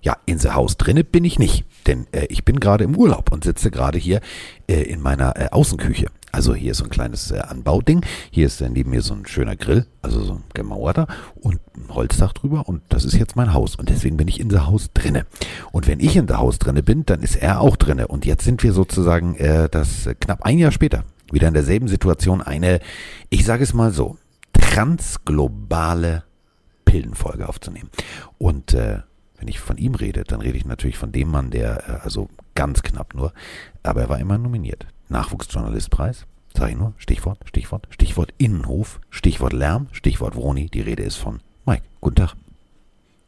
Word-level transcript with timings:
Ja, 0.00 0.16
in 0.26 0.40
the 0.40 0.50
Haus 0.50 0.76
drinne 0.76 1.04
bin 1.04 1.24
ich 1.24 1.38
nicht, 1.38 1.64
denn 1.86 2.08
äh, 2.10 2.26
ich 2.30 2.44
bin 2.44 2.58
gerade 2.58 2.82
im 2.82 2.96
Urlaub 2.96 3.30
und 3.30 3.44
sitze 3.44 3.70
gerade 3.70 3.96
hier 3.96 4.20
äh, 4.66 4.82
in 4.82 5.00
meiner 5.00 5.36
äh, 5.36 5.48
Außenküche. 5.52 6.08
Also 6.32 6.54
hier 6.54 6.72
ist 6.72 6.78
so 6.78 6.84
ein 6.84 6.90
kleines 6.90 7.30
äh, 7.30 7.38
Anbauding, 7.38 8.04
hier 8.30 8.46
ist 8.46 8.60
äh, 8.62 8.68
neben 8.70 8.90
mir 8.90 9.02
so 9.02 9.12
ein 9.12 9.26
schöner 9.26 9.54
Grill, 9.54 9.86
also 10.00 10.22
so 10.22 10.32
ein 10.34 10.44
gemauerter 10.54 11.06
und 11.34 11.60
ein 11.76 11.94
Holzdach 11.94 12.32
drüber 12.32 12.68
und 12.68 12.82
das 12.88 13.04
ist 13.04 13.14
jetzt 13.14 13.36
mein 13.36 13.52
Haus 13.52 13.76
und 13.76 13.90
deswegen 13.90 14.16
bin 14.16 14.28
ich 14.28 14.40
in 14.40 14.48
the 14.48 14.60
Haus 14.60 14.90
drinne. 14.94 15.26
Und 15.72 15.86
wenn 15.86 16.00
ich 16.00 16.16
in 16.16 16.26
the 16.26 16.34
Haus 16.34 16.58
drinne 16.58 16.82
bin, 16.82 17.04
dann 17.04 17.20
ist 17.20 17.36
er 17.36 17.60
auch 17.60 17.76
drinne 17.76 18.08
und 18.08 18.24
jetzt 18.24 18.44
sind 18.44 18.62
wir 18.62 18.72
sozusagen 18.72 19.36
äh, 19.36 19.68
das 19.68 20.06
äh, 20.06 20.14
knapp 20.14 20.42
ein 20.42 20.58
Jahr 20.58 20.72
später 20.72 21.04
wieder 21.30 21.48
in 21.48 21.54
derselben 21.54 21.88
Situation 21.88 22.40
eine, 22.40 22.80
ich 23.28 23.44
sage 23.44 23.62
es 23.62 23.74
mal 23.74 23.92
so, 23.92 24.16
transglobale 24.54 26.24
Pillenfolge 26.86 27.48
aufzunehmen. 27.48 27.90
Und 28.38 28.74
äh, 28.74 29.00
wenn 29.38 29.48
ich 29.48 29.60
von 29.60 29.76
ihm 29.76 29.94
rede, 29.94 30.24
dann 30.24 30.40
rede 30.40 30.56
ich 30.56 30.64
natürlich 30.64 30.98
von 30.98 31.12
dem 31.12 31.28
Mann, 31.28 31.50
der, 31.50 31.88
äh, 31.88 31.92
also 32.04 32.28
ganz 32.54 32.82
knapp 32.82 33.14
nur, 33.14 33.32
aber 33.82 34.02
er 34.02 34.08
war 34.08 34.18
immer 34.18 34.38
nominiert. 34.38 34.86
Nachwuchsjournalistpreis, 35.08 36.26
sag 36.56 36.70
ich 36.70 36.76
nur, 36.76 36.94
Stichwort, 36.96 37.38
Stichwort, 37.44 37.86
Stichwort 37.90 38.34
Innenhof, 38.38 39.00
Stichwort 39.10 39.52
Lärm, 39.52 39.88
Stichwort 39.92 40.34
Vroni, 40.34 40.68
die 40.68 40.80
Rede 40.80 41.02
ist 41.02 41.16
von 41.16 41.40
Mike. 41.64 41.84
Guten 42.00 42.16
Tag. 42.16 42.34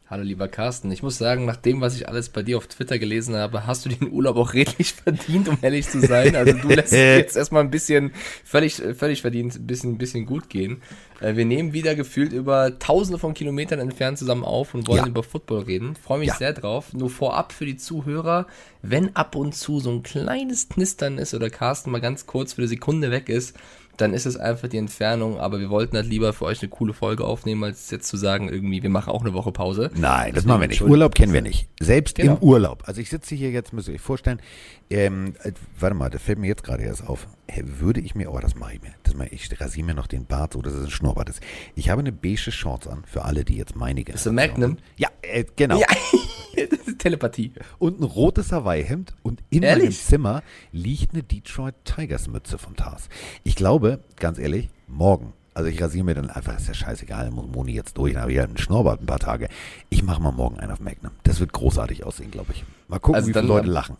Hallo 0.07 0.21
lieber 0.21 0.47
Carsten, 0.47 0.91
ich 0.91 1.01
muss 1.01 1.17
sagen, 1.17 1.45
nach 1.45 1.55
dem, 1.55 1.81
was 1.81 1.95
ich 1.95 2.07
alles 2.07 2.29
bei 2.29 2.43
dir 2.43 2.57
auf 2.59 2.67
Twitter 2.67 2.99
gelesen 2.99 3.35
habe, 3.35 3.65
hast 3.65 3.85
du 3.85 3.89
den 3.89 4.11
Urlaub 4.11 4.35
auch 4.37 4.53
redlich 4.53 4.93
verdient, 5.03 5.49
um 5.49 5.57
ehrlich 5.63 5.89
zu 5.89 5.99
sein. 5.99 6.35
Also 6.35 6.53
du 6.53 6.67
lässt 6.67 6.93
jetzt 6.93 7.35
erstmal 7.35 7.63
ein 7.63 7.71
bisschen 7.71 8.11
völlig, 8.43 8.75
völlig 8.95 9.21
verdient, 9.21 9.55
ein 9.55 9.65
bisschen, 9.65 9.93
ein 9.93 9.97
bisschen 9.97 10.27
gut 10.27 10.47
gehen. 10.47 10.83
Äh, 11.21 11.35
Wir 11.35 11.45
nehmen 11.45 11.73
wieder 11.73 11.95
gefühlt 11.95 12.33
über 12.33 12.77
tausende 12.77 13.17
von 13.17 13.33
Kilometern 13.33 13.79
entfernt 13.79 14.19
zusammen 14.19 14.43
auf 14.43 14.75
und 14.75 14.87
wollen 14.87 15.05
Ja. 15.05 15.07
über 15.07 15.23
Football 15.23 15.61
reden. 15.63 15.95
Freue 15.95 16.19
mich 16.19 16.27
Ja. 16.29 16.35
sehr 16.35 16.53
drauf. 16.53 16.93
Nur 16.93 17.09
vorab 17.09 17.51
für 17.51 17.65
die 17.65 17.77
Zuhörer, 17.77 18.45
wenn 18.83 19.15
ab 19.15 19.35
und 19.35 19.55
zu 19.55 19.79
so 19.79 19.89
ein 19.89 20.03
kleines 20.03 20.69
Knistern 20.69 21.17
ist 21.17 21.33
oder 21.33 21.49
Carsten 21.49 21.89
mal 21.89 21.99
ganz 21.99 22.27
kurz 22.27 22.53
für 22.53 22.61
eine 22.61 22.67
Sekunde 22.67 23.09
weg 23.09 23.27
ist, 23.27 23.57
dann 23.97 24.13
ist 24.13 24.25
es 24.25 24.37
einfach 24.37 24.67
die 24.67 24.77
Entfernung, 24.77 25.39
aber 25.39 25.59
wir 25.59 25.69
wollten 25.69 25.95
halt 25.95 26.07
lieber 26.07 26.33
für 26.33 26.45
euch 26.45 26.61
eine 26.61 26.69
coole 26.69 26.93
Folge 26.93 27.23
aufnehmen, 27.25 27.63
als 27.63 27.89
jetzt 27.91 28.07
zu 28.07 28.17
sagen, 28.17 28.49
irgendwie, 28.49 28.83
wir 28.83 28.89
machen 28.89 29.11
auch 29.11 29.21
eine 29.21 29.33
Woche 29.33 29.51
Pause. 29.51 29.91
Nein, 29.95 30.33
das 30.33 30.43
Deswegen 30.43 30.47
machen 30.49 30.61
wir 30.61 30.67
nicht. 30.67 30.81
Urlaub 30.81 31.15
kennen 31.15 31.33
wir 31.33 31.41
nicht. 31.41 31.67
Selbst 31.79 32.15
Genau. 32.15 32.33
im 32.33 32.43
Urlaub. 32.43 32.83
Also 32.85 33.01
ich 33.01 33.09
sitze 33.09 33.35
hier 33.35 33.51
jetzt, 33.51 33.73
müsst 33.73 33.87
ihr 33.87 33.95
euch 33.95 34.01
vorstellen, 34.01 34.39
ähm, 34.89 35.33
äh, 35.43 35.51
warte 35.79 35.95
mal, 35.95 36.09
das 36.09 36.21
fällt 36.21 36.37
mir 36.39 36.47
jetzt 36.47 36.63
gerade 36.63 36.83
erst 36.83 37.07
auf. 37.07 37.27
Würde 37.63 38.01
ich 38.01 38.15
mir, 38.15 38.31
oh, 38.31 38.39
das 38.39 38.55
mache 38.55 38.75
ich 38.75 38.81
mir. 38.81 38.93
Das 39.03 39.15
mache 39.15 39.29
ich, 39.29 39.51
ich 39.51 39.61
rasiere 39.61 39.85
mir 39.85 39.93
noch 39.93 40.07
den 40.07 40.25
Bart, 40.25 40.53
so 40.53 40.61
dass 40.61 40.73
es 40.73 40.85
ein 40.85 40.91
Schnurrbart 40.91 41.29
ist. 41.29 41.41
Ich 41.75 41.89
habe 41.89 42.01
eine 42.01 42.11
beige 42.11 42.51
Shorts 42.51 42.87
an, 42.87 43.03
für 43.05 43.25
alle, 43.25 43.43
die 43.45 43.55
jetzt 43.57 43.75
meine 43.75 44.01
Ist 44.01 44.25
das 44.25 44.33
Magnum? 44.33 44.77
Ja, 44.97 45.09
äh, 45.21 45.45
genau. 45.55 45.79
Ja, 45.79 45.87
das 46.69 46.79
ist 46.87 46.99
Telepathie. 46.99 47.53
Und 47.79 47.99
ein 47.99 48.03
rotes 48.03 48.51
Hawaii-Hemd 48.51 49.15
und 49.23 49.41
in 49.49 49.63
Ehrlich? 49.63 49.85
meinem 49.85 49.93
Zimmer 49.93 50.43
liegt 50.71 51.13
eine 51.13 51.23
Detroit 51.23 51.75
Tigers 51.83 52.27
Mütze 52.27 52.57
von 52.57 52.75
Tars. 52.75 53.09
Ich 53.43 53.55
glaube, 53.55 53.99
ganz 54.17 54.37
ehrlich, 54.37 54.69
morgen, 54.87 55.33
also 55.53 55.69
ich 55.69 55.81
rasiere 55.81 56.03
mir 56.03 56.15
dann 56.15 56.29
einfach, 56.29 56.57
ist 56.57 56.67
ja 56.67 56.73
scheißegal, 56.73 57.31
muss 57.31 57.47
Moni 57.47 57.71
jetzt 57.73 57.97
durch, 57.97 58.13
dann 58.13 58.23
habe 58.23 58.33
ich 58.33 58.39
halt 58.39 58.49
einen 58.49 58.57
Schnurrbart 58.57 59.01
ein 59.01 59.05
paar 59.05 59.19
Tage. 59.19 59.47
Ich 59.89 60.03
mache 60.03 60.21
mal 60.21 60.31
morgen 60.31 60.59
einen 60.59 60.71
auf 60.71 60.79
Magnum. 60.79 61.11
Das 61.23 61.39
wird 61.39 61.53
großartig 61.53 62.03
aussehen, 62.03 62.29
glaube 62.29 62.51
ich. 62.53 62.65
Mal 62.87 62.99
gucken, 62.99 63.15
Also 63.15 63.29
wie 63.29 63.33
viele 63.33 63.45
Leute 63.45 63.69
lachen. 63.69 63.97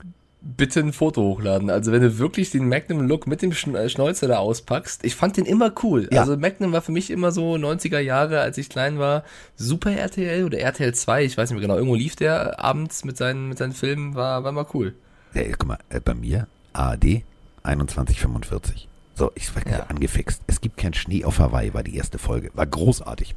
Bitte 0.48 0.80
ein 0.82 0.94
Foto 0.94 1.24
hochladen. 1.24 1.72
Also 1.72 1.92
wenn 1.92 2.04
du 2.04 2.20
wirklich 2.20 2.52
den 2.52 2.70
Magnum-Look 2.70 3.26
mit 3.26 3.42
dem 3.42 3.52
äh, 3.52 3.90
Schnäuzer 3.90 4.28
da 4.28 4.38
auspackst. 4.38 5.04
Ich 5.04 5.16
fand 5.16 5.38
den 5.38 5.46
immer 5.46 5.74
cool. 5.82 6.08
Ja. 6.12 6.22
Also 6.22 6.38
Magnum 6.38 6.72
war 6.72 6.84
für 6.84 6.92
mich 6.92 7.10
immer 7.10 7.32
so 7.32 7.56
90er 7.56 7.98
Jahre, 8.00 8.42
als 8.42 8.60
ich 8.60 8.70
klein 8.70 9.00
war. 9.00 9.24
Super 9.56 9.92
RTL 9.94 10.44
oder 10.46 10.60
RTL 10.60 10.94
2, 10.94 11.24
ich 11.26 11.36
weiß 11.38 11.50
nicht 11.50 11.58
mehr 11.60 11.68
genau. 11.68 11.76
Irgendwo 11.78 11.96
lief 11.96 12.16
der 12.16 12.64
abends 12.64 13.04
mit 13.06 13.18
seinen, 13.18 13.50
mit 13.50 13.58
seinen 13.58 13.74
Filmen, 13.74 14.14
war, 14.14 14.44
war 14.44 14.52
mal 14.52 14.68
cool. 14.76 14.94
Hey, 15.34 15.52
guck 15.58 15.68
mal, 15.68 15.80
äh, 15.90 16.00
bei 16.00 16.14
mir, 16.14 16.48
ARD, 16.74 17.24
2145. 17.64 18.88
So, 19.16 19.32
ich 19.34 19.56
war 19.56 19.66
Ja. 19.68 19.86
angefixt. 19.88 20.42
Es 20.46 20.62
gibt 20.62 20.78
kein 20.78 20.94
Schnee 20.94 21.24
auf 21.26 21.40
Hawaii, 21.40 21.74
war 21.74 21.84
die 21.84 21.96
erste 21.96 22.18
Folge. 22.20 22.52
War 22.54 22.66
großartig. 22.66 23.34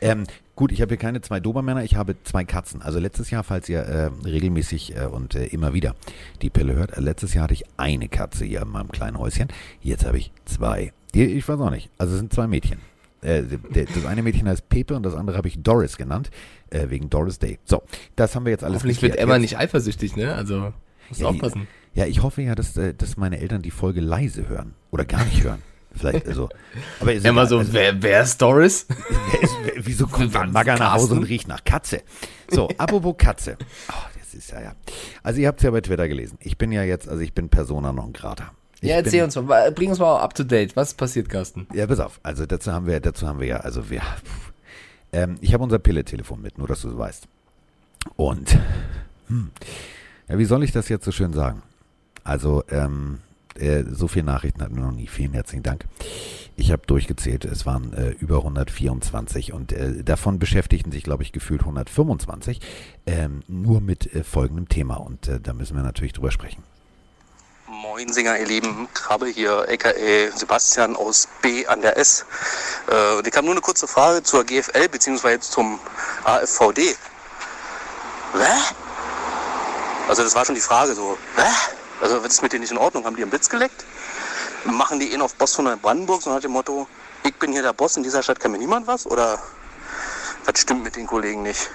Ähm, 0.00 0.24
gut, 0.60 0.72
ich 0.72 0.80
habe 0.82 0.90
hier 0.90 0.98
keine 0.98 1.20
zwei 1.22 1.40
Dobermänner, 1.40 1.82
ich 1.82 1.96
habe 1.96 2.14
zwei 2.22 2.44
Katzen. 2.44 2.82
Also 2.82 2.98
letztes 3.00 3.30
Jahr, 3.30 3.42
falls 3.42 3.68
ihr 3.68 3.80
äh, 3.80 4.10
regelmäßig 4.24 4.94
äh, 4.96 5.06
und 5.06 5.34
äh, 5.34 5.46
immer 5.46 5.72
wieder 5.72 5.94
die 6.42 6.50
Pille 6.50 6.74
hört, 6.74 6.96
äh, 6.96 7.00
letztes 7.00 7.32
Jahr 7.34 7.44
hatte 7.44 7.54
ich 7.54 7.64
eine 7.78 8.08
Katze 8.08 8.44
hier 8.44 8.60
in 8.62 8.68
meinem 8.68 8.92
kleinen 8.92 9.18
Häuschen. 9.18 9.48
Jetzt 9.80 10.04
habe 10.04 10.18
ich 10.18 10.30
zwei. 10.44 10.92
Die, 11.14 11.24
ich 11.24 11.48
weiß 11.48 11.58
auch 11.60 11.70
nicht. 11.70 11.90
Also 11.98 12.12
es 12.12 12.20
sind 12.20 12.32
zwei 12.32 12.46
Mädchen. 12.46 12.78
Äh, 13.22 13.42
das 13.72 14.04
eine 14.04 14.22
Mädchen 14.22 14.46
heißt 14.48 14.68
Pepe 14.68 14.94
und 14.94 15.02
das 15.02 15.14
andere 15.14 15.36
habe 15.38 15.48
ich 15.48 15.62
Doris 15.62 15.96
genannt, 15.96 16.30
äh, 16.68 16.90
wegen 16.90 17.08
Doris 17.10 17.38
Day. 17.38 17.58
So, 17.64 17.82
das 18.14 18.36
haben 18.36 18.44
wir 18.44 18.50
jetzt 18.52 18.62
alles 18.62 18.76
Hoffentlich 18.76 19.00
wird 19.02 19.12
geklärt. 19.12 19.24
Emma 19.28 19.34
Jetzt- 19.36 19.42
nicht 19.42 19.58
eifersüchtig, 19.58 20.14
ne? 20.14 20.34
Also, 20.34 20.72
musst 21.08 21.20
Ja, 21.22 21.28
aufpassen. 21.28 21.66
ja, 21.94 22.04
ich 22.06 22.22
hoffe 22.22 22.42
ja, 22.42 22.54
dass, 22.54 22.76
äh, 22.76 22.92
dass 22.94 23.16
meine 23.16 23.40
Eltern 23.40 23.62
die 23.62 23.70
Folge 23.70 24.00
leise 24.02 24.48
hören. 24.48 24.74
Oder 24.90 25.04
gar 25.06 25.24
nicht 25.24 25.42
hören. 25.42 25.62
Vielleicht, 25.94 26.26
also. 26.28 26.48
Aber 27.00 27.12
ist 27.12 27.24
egal. 27.24 27.48
so, 27.48 27.58
also, 27.58 27.72
wer, 27.72 28.02
wer 28.02 28.22
ist 28.22 28.40
Doris? 28.40 28.86
wer 28.88 29.42
ist, 29.42 29.56
wer, 29.64 29.86
wieso 29.86 30.06
kommt 30.06 30.34
Wann 30.34 30.48
ein 30.48 30.52
Bagger 30.52 30.78
nach 30.78 30.94
Hause 30.94 31.14
und 31.14 31.24
riecht 31.24 31.48
nach 31.48 31.64
Katze? 31.64 32.02
So, 32.48 32.68
apropos 32.78 33.16
Katze. 33.18 33.56
Oh, 33.88 33.94
das 34.18 34.34
ist 34.34 34.50
ja, 34.50 34.60
ja. 34.60 34.72
Also, 35.22 35.40
ihr 35.40 35.48
habt 35.48 35.60
es 35.60 35.64
ja 35.64 35.70
bei 35.70 35.80
Twitter 35.80 36.08
gelesen. 36.08 36.38
Ich 36.40 36.58
bin 36.58 36.72
ja 36.72 36.82
jetzt, 36.82 37.08
also 37.08 37.20
ich 37.22 37.32
bin 37.32 37.48
Persona 37.48 37.92
non 37.92 38.12
grata. 38.12 38.52
Ich 38.80 38.88
ja, 38.88 38.96
erzähl 38.96 39.20
bin, 39.20 39.24
uns 39.24 39.36
mal, 39.36 39.72
bring 39.72 39.90
uns 39.90 39.98
mal 39.98 40.20
up 40.20 40.34
to 40.34 40.44
date. 40.44 40.76
Was 40.76 40.94
passiert, 40.94 41.28
Carsten? 41.28 41.66
Ja, 41.74 41.86
pass 41.86 42.00
auf. 42.00 42.20
Also, 42.22 42.46
dazu 42.46 42.72
haben 42.72 42.86
wir, 42.86 43.00
dazu 43.00 43.26
haben 43.26 43.40
wir 43.40 43.46
ja, 43.46 43.56
also 43.58 43.90
wir. 43.90 44.00
pff. 44.00 44.50
Ähm, 45.12 45.38
ich 45.40 45.52
habe 45.54 45.64
unser 45.64 45.78
Pille-Telefon 45.78 46.40
mit, 46.40 46.58
nur 46.58 46.68
dass 46.68 46.82
du 46.82 46.90
es 46.90 46.96
weißt. 46.96 47.26
Und, 48.16 48.56
hm, 49.26 49.50
ja, 50.28 50.38
wie 50.38 50.44
soll 50.44 50.62
ich 50.62 50.72
das 50.72 50.88
jetzt 50.88 51.04
so 51.04 51.12
schön 51.12 51.32
sagen? 51.32 51.62
Also, 52.24 52.62
ähm, 52.70 53.18
äh, 53.60 53.84
so 53.90 54.08
viele 54.08 54.24
Nachrichten 54.24 54.62
hatten 54.62 54.76
wir 54.76 54.82
noch 54.82 54.92
nie. 54.92 55.06
Vielen 55.06 55.32
herzlichen 55.32 55.62
Dank. 55.62 55.84
Ich 56.56 56.72
habe 56.72 56.82
durchgezählt, 56.86 57.44
es 57.44 57.64
waren 57.64 57.92
äh, 57.94 58.10
über 58.20 58.38
124 58.38 59.52
und 59.52 59.72
äh, 59.72 60.02
davon 60.02 60.38
beschäftigten 60.38 60.92
sich, 60.92 61.04
glaube 61.04 61.22
ich, 61.22 61.32
gefühlt 61.32 61.62
125 61.62 62.60
ähm, 63.06 63.42
nur 63.48 63.80
mit 63.80 64.14
äh, 64.14 64.24
folgendem 64.24 64.68
Thema 64.68 64.96
und 64.96 65.28
äh, 65.28 65.40
da 65.40 65.52
müssen 65.54 65.76
wir 65.76 65.82
natürlich 65.82 66.12
drüber 66.12 66.30
sprechen. 66.30 66.62
Moinsinger, 67.66 68.38
ihr 68.38 68.46
Lieben, 68.46 68.88
Krabbe 68.92 69.28
hier, 69.28 69.66
aka 69.70 69.90
Sebastian 70.34 70.96
aus 70.96 71.28
B 71.40 71.66
an 71.66 71.80
der 71.80 71.96
S. 71.96 72.26
Äh, 72.90 73.26
ich 73.26 73.34
habe 73.34 73.46
nur 73.46 73.54
eine 73.54 73.62
kurze 73.62 73.86
Frage 73.86 74.22
zur 74.22 74.44
GFL 74.44 74.88
bzw. 74.88 75.38
zum 75.38 75.78
AFVD. 76.24 76.94
Hä? 78.34 78.74
Also 80.08 80.24
das 80.24 80.34
war 80.34 80.44
schon 80.44 80.56
die 80.56 80.60
Frage 80.60 80.94
so, 80.94 81.16
hä? 81.36 81.76
Also 82.00 82.22
was 82.22 82.32
ist 82.32 82.42
mit 82.42 82.52
denen 82.52 82.62
nicht 82.62 82.70
in 82.72 82.78
Ordnung? 82.78 83.04
Haben 83.04 83.16
die 83.16 83.22
einen 83.22 83.30
Blitz 83.30 83.48
geleckt? 83.48 83.84
Machen 84.64 85.00
die 85.00 85.12
ihn 85.12 85.22
auf 85.22 85.34
Boss 85.34 85.54
von 85.54 85.66
Brandenburg 85.80 86.22
so 86.22 86.30
nach 86.30 86.40
dem 86.40 86.52
Motto, 86.52 86.86
ich 87.24 87.34
bin 87.34 87.52
hier 87.52 87.62
der 87.62 87.72
Boss, 87.72 87.96
in 87.96 88.02
dieser 88.02 88.22
Stadt 88.22 88.40
kann 88.40 88.52
mir 88.52 88.58
niemand 88.58 88.86
was? 88.86 89.06
Oder 89.06 89.38
was 90.44 90.60
stimmt 90.60 90.82
mit 90.82 90.96
den 90.96 91.06
Kollegen 91.06 91.42
nicht? 91.42 91.70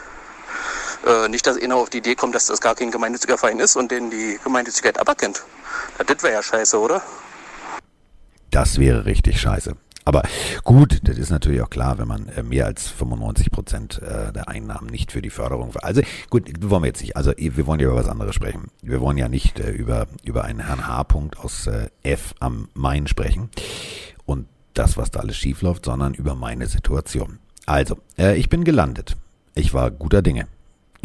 Äh, 1.05 1.27
nicht, 1.29 1.45
dass 1.45 1.57
einer 1.57 1.75
auf 1.75 1.89
die 1.89 1.99
Idee 1.99 2.15
kommt, 2.15 2.33
dass 2.33 2.47
das 2.47 2.61
gar 2.61 2.75
kein 2.75 2.89
gemeinnütziger 2.89 3.37
Verein 3.37 3.59
ist 3.59 3.75
und 3.75 3.91
denen 3.91 4.09
die 4.09 4.39
Gemeinnützigkeit 4.43 4.99
aberkennt. 4.99 5.43
Das 5.97 6.23
wäre 6.23 6.33
ja 6.33 6.43
scheiße, 6.43 6.79
oder? 6.79 7.01
Das 8.49 8.79
wäre 8.79 9.05
richtig 9.05 9.39
scheiße. 9.39 9.75
Aber 10.05 10.21
gut, 10.63 10.99
das 11.03 11.17
ist 11.17 11.31
natürlich 11.31 11.63
auch 11.63 11.69
klar, 11.69 11.97
wenn 11.97 12.07
man 12.07 12.27
äh, 12.29 12.43
mehr 12.43 12.67
als 12.67 12.87
95 12.89 13.51
Prozent 13.51 14.01
äh, 14.03 14.31
der 14.31 14.47
Einnahmen 14.47 14.87
nicht 14.87 15.11
für 15.11 15.21
die 15.21 15.31
Förderung. 15.31 15.75
Also 15.81 16.01
gut, 16.29 16.47
wollen 16.61 16.83
wir 16.83 16.87
jetzt 16.87 17.01
nicht. 17.01 17.17
Also 17.17 17.33
wir 17.35 17.65
wollen 17.65 17.79
ja 17.79 17.87
über 17.87 17.95
was 17.95 18.07
anderes 18.07 18.35
sprechen. 18.35 18.67
Wir 18.83 19.01
wollen 19.01 19.17
ja 19.17 19.27
nicht 19.27 19.59
äh, 19.59 19.71
über 19.71 20.05
über 20.23 20.43
einen 20.43 20.59
Herrn 20.59 20.87
H. 20.87 21.03
Punkt 21.05 21.39
aus 21.39 21.67
F 22.03 22.35
am 22.39 22.69
Main 22.75 23.07
sprechen 23.07 23.49
und 24.25 24.47
das, 24.75 24.95
was 24.95 25.09
da 25.09 25.21
alles 25.21 25.37
schief 25.37 25.61
läuft, 25.63 25.85
sondern 25.85 26.13
über 26.13 26.35
meine 26.35 26.67
Situation. 26.67 27.39
Also, 27.65 27.97
ich 28.17 28.49
bin 28.49 28.63
gelandet. 28.63 29.15
Ich 29.55 29.73
war 29.73 29.89
guter 29.89 30.21
Dinge. 30.21 30.47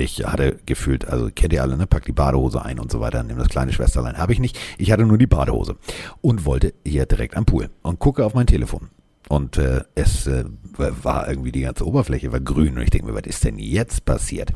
Ich 0.01 0.25
hatte 0.25 0.59
gefühlt, 0.65 1.07
also 1.07 1.29
kennt 1.35 1.53
ihr 1.53 1.63
alle, 1.63 1.77
ne? 1.77 1.87
Pack 1.87 2.07
die 2.07 2.13
Badehose 2.13 2.65
ein 2.65 2.79
und 2.79 2.91
so 2.91 3.01
weiter, 3.01 3.23
nimm 3.23 3.37
das 3.37 3.49
kleine 3.49 3.73
Schwesterlein. 3.73 4.17
Habe 4.17 4.33
ich 4.33 4.39
nicht. 4.39 4.59
Ich 4.79 4.93
hatte 4.93 5.05
nur 5.05 5.19
die 5.19 5.27
Badehose 5.27 5.77
und 6.23 6.47
wollte 6.47 6.73
hier 6.87 7.07
direkt 7.07 7.37
am 7.37 7.45
Pool 7.45 7.69
und 7.83 7.99
gucke 7.99 8.25
auf 8.25 8.35
mein 8.35 8.47
Telefon. 8.47 8.89
Und 9.29 9.59
äh, 9.59 9.85
es 9.95 10.27
äh, 10.27 10.45
war 10.77 11.29
irgendwie 11.29 11.53
die 11.53 11.61
ganze 11.61 11.87
Oberfläche 11.87 12.33
war 12.33 12.41
grün 12.41 12.77
und 12.77 12.83
ich 12.83 12.91
denke 12.91 13.07
mir, 13.07 13.15
was 13.15 13.27
ist 13.27 13.45
denn 13.45 13.59
jetzt 13.59 14.05
passiert? 14.05 14.53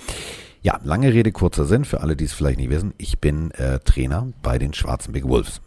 Ja, 0.62 0.80
lange 0.82 1.12
Rede, 1.12 1.30
kurzer 1.30 1.66
Sinn, 1.66 1.84
für 1.84 2.00
alle, 2.00 2.16
die 2.16 2.24
es 2.24 2.32
vielleicht 2.32 2.58
nicht 2.58 2.70
wissen. 2.70 2.94
Ich 2.96 3.18
bin 3.20 3.50
äh, 3.52 3.78
Trainer 3.80 4.28
bei 4.42 4.58
den 4.58 4.72
Schwarzen 4.72 5.12
Big 5.12 5.28
Wolves. 5.28 5.60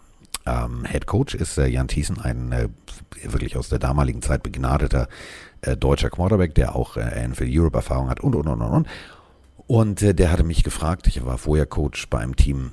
Ähm, 0.45 0.85
Head 0.85 1.05
Coach 1.05 1.35
ist 1.35 1.57
äh, 1.57 1.67
Jan 1.67 1.87
Thiessen, 1.87 2.19
ein 2.19 2.51
äh, 2.51 2.69
wirklich 3.23 3.55
aus 3.55 3.69
der 3.69 3.79
damaligen 3.79 4.21
Zeit 4.21 4.43
begnadeter 4.43 5.07
äh, 5.61 5.77
deutscher 5.77 6.09
Quarterback, 6.09 6.55
der 6.55 6.75
auch 6.75 6.97
äh, 6.97 7.27
NFL 7.27 7.47
Europe 7.49 7.77
Erfahrung 7.77 8.09
hat 8.09 8.21
und 8.21 8.35
und 8.35 8.47
und 8.47 8.61
und 8.61 8.71
und. 8.71 8.87
Und 9.67 10.01
äh, 10.01 10.15
der 10.15 10.31
hatte 10.31 10.43
mich 10.43 10.63
gefragt, 10.63 11.07
ich 11.07 11.23
war 11.25 11.37
vorher 11.37 11.65
Coach 11.65 12.09
bei 12.09 12.19
einem 12.19 12.35
Team 12.35 12.71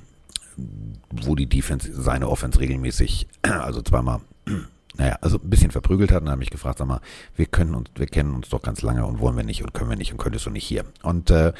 wo 1.11 1.35
die 1.35 1.47
Defense 1.47 1.89
seine 1.93 2.29
Offense 2.29 2.59
regelmäßig, 2.59 3.27
also 3.41 3.81
zweimal, 3.81 4.21
naja, 4.97 5.17
also 5.21 5.37
ein 5.37 5.49
bisschen 5.49 5.71
verprügelt 5.71 6.11
hat 6.11 6.21
und 6.21 6.29
habe 6.29 6.39
mich 6.39 6.49
gefragt, 6.49 6.79
sag 6.79 6.87
mal, 6.87 7.01
wir 7.35 7.45
können 7.45 7.75
uns, 7.75 7.89
wir 7.95 8.07
kennen 8.07 8.33
uns 8.33 8.49
doch 8.49 8.61
ganz 8.61 8.81
lange 8.81 9.05
und 9.05 9.19
wollen 9.19 9.35
wir 9.35 9.43
nicht 9.43 9.63
und 9.63 9.73
können 9.73 9.89
wir 9.89 9.97
nicht 9.97 10.11
und 10.11 10.17
könntest 10.17 10.45
du 10.45 10.49
nicht 10.49 10.65
hier. 10.65 10.85
Und 11.03 11.31
äh, 11.31 11.53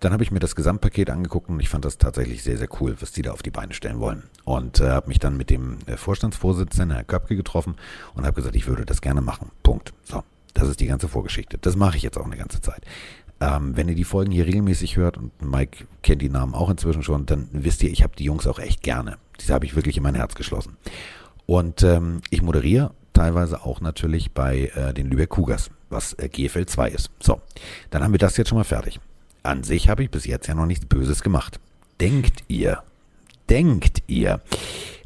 dann 0.00 0.12
habe 0.12 0.24
ich 0.24 0.32
mir 0.32 0.40
das 0.40 0.56
Gesamtpaket 0.56 1.10
angeguckt 1.10 1.48
und 1.48 1.60
ich 1.60 1.68
fand 1.68 1.84
das 1.84 1.96
tatsächlich 1.96 2.42
sehr, 2.42 2.58
sehr 2.58 2.68
cool, 2.80 2.96
was 2.98 3.12
die 3.12 3.22
da 3.22 3.30
auf 3.30 3.42
die 3.42 3.50
Beine 3.50 3.72
stellen 3.72 4.00
wollen. 4.00 4.24
Und 4.44 4.80
äh, 4.80 4.90
habe 4.90 5.08
mich 5.08 5.20
dann 5.20 5.36
mit 5.36 5.48
dem 5.48 5.78
äh, 5.86 5.96
Vorstandsvorsitzenden, 5.96 6.90
Herr 6.90 7.04
Köpke, 7.04 7.36
getroffen 7.36 7.76
und 8.14 8.24
habe 8.24 8.34
gesagt, 8.34 8.56
ich 8.56 8.66
würde 8.66 8.84
das 8.84 9.00
gerne 9.00 9.20
machen. 9.20 9.52
Punkt. 9.62 9.92
So, 10.02 10.24
das 10.54 10.68
ist 10.68 10.80
die 10.80 10.86
ganze 10.86 11.08
Vorgeschichte. 11.08 11.56
Das 11.58 11.76
mache 11.76 11.96
ich 11.96 12.02
jetzt 12.02 12.18
auch 12.18 12.26
eine 12.26 12.36
ganze 12.36 12.60
Zeit. 12.60 12.82
Ähm, 13.40 13.76
wenn 13.76 13.88
ihr 13.88 13.94
die 13.94 14.04
Folgen 14.04 14.32
hier 14.32 14.46
regelmäßig 14.46 14.96
hört, 14.96 15.18
und 15.18 15.40
Mike 15.40 15.86
kennt 16.02 16.20
die 16.20 16.28
Namen 16.28 16.54
auch 16.54 16.68
inzwischen 16.68 17.04
schon, 17.04 17.26
dann 17.26 17.48
wisst 17.52 17.82
ihr, 17.84 17.90
ich 17.90 18.02
habe 18.02 18.16
die 18.16 18.24
Jungs 18.24 18.48
auch 18.48 18.58
echt 18.58 18.82
gerne. 18.82 19.18
Diese 19.40 19.54
habe 19.54 19.66
ich 19.66 19.76
wirklich 19.76 19.96
in 19.96 20.02
mein 20.02 20.14
Herz 20.16 20.34
geschlossen. 20.34 20.76
Und 21.46 21.82
ähm, 21.82 22.20
ich 22.30 22.42
moderiere 22.42 22.92
teilweise 23.12 23.62
auch 23.64 23.80
natürlich 23.80 24.32
bei 24.32 24.70
äh, 24.74 24.94
den 24.94 25.08
Lübeck 25.08 25.30
Cougars, 25.30 25.70
was 25.90 26.14
äh, 26.14 26.28
GFL 26.28 26.66
2 26.66 26.88
ist. 26.90 27.10
So, 27.20 27.40
dann 27.90 28.02
haben 28.02 28.12
wir 28.12 28.18
das 28.18 28.36
jetzt 28.36 28.48
schon 28.48 28.58
mal 28.58 28.64
fertig. 28.64 29.00
An 29.42 29.64
sich 29.64 29.88
habe 29.88 30.04
ich 30.04 30.10
bis 30.10 30.24
jetzt 30.24 30.46
ja 30.46 30.54
noch 30.54 30.66
nichts 30.66 30.86
Böses 30.86 31.22
gemacht. 31.22 31.58
Denkt 32.00 32.44
ihr? 32.48 32.82
Denkt 33.50 34.02
ihr? 34.06 34.40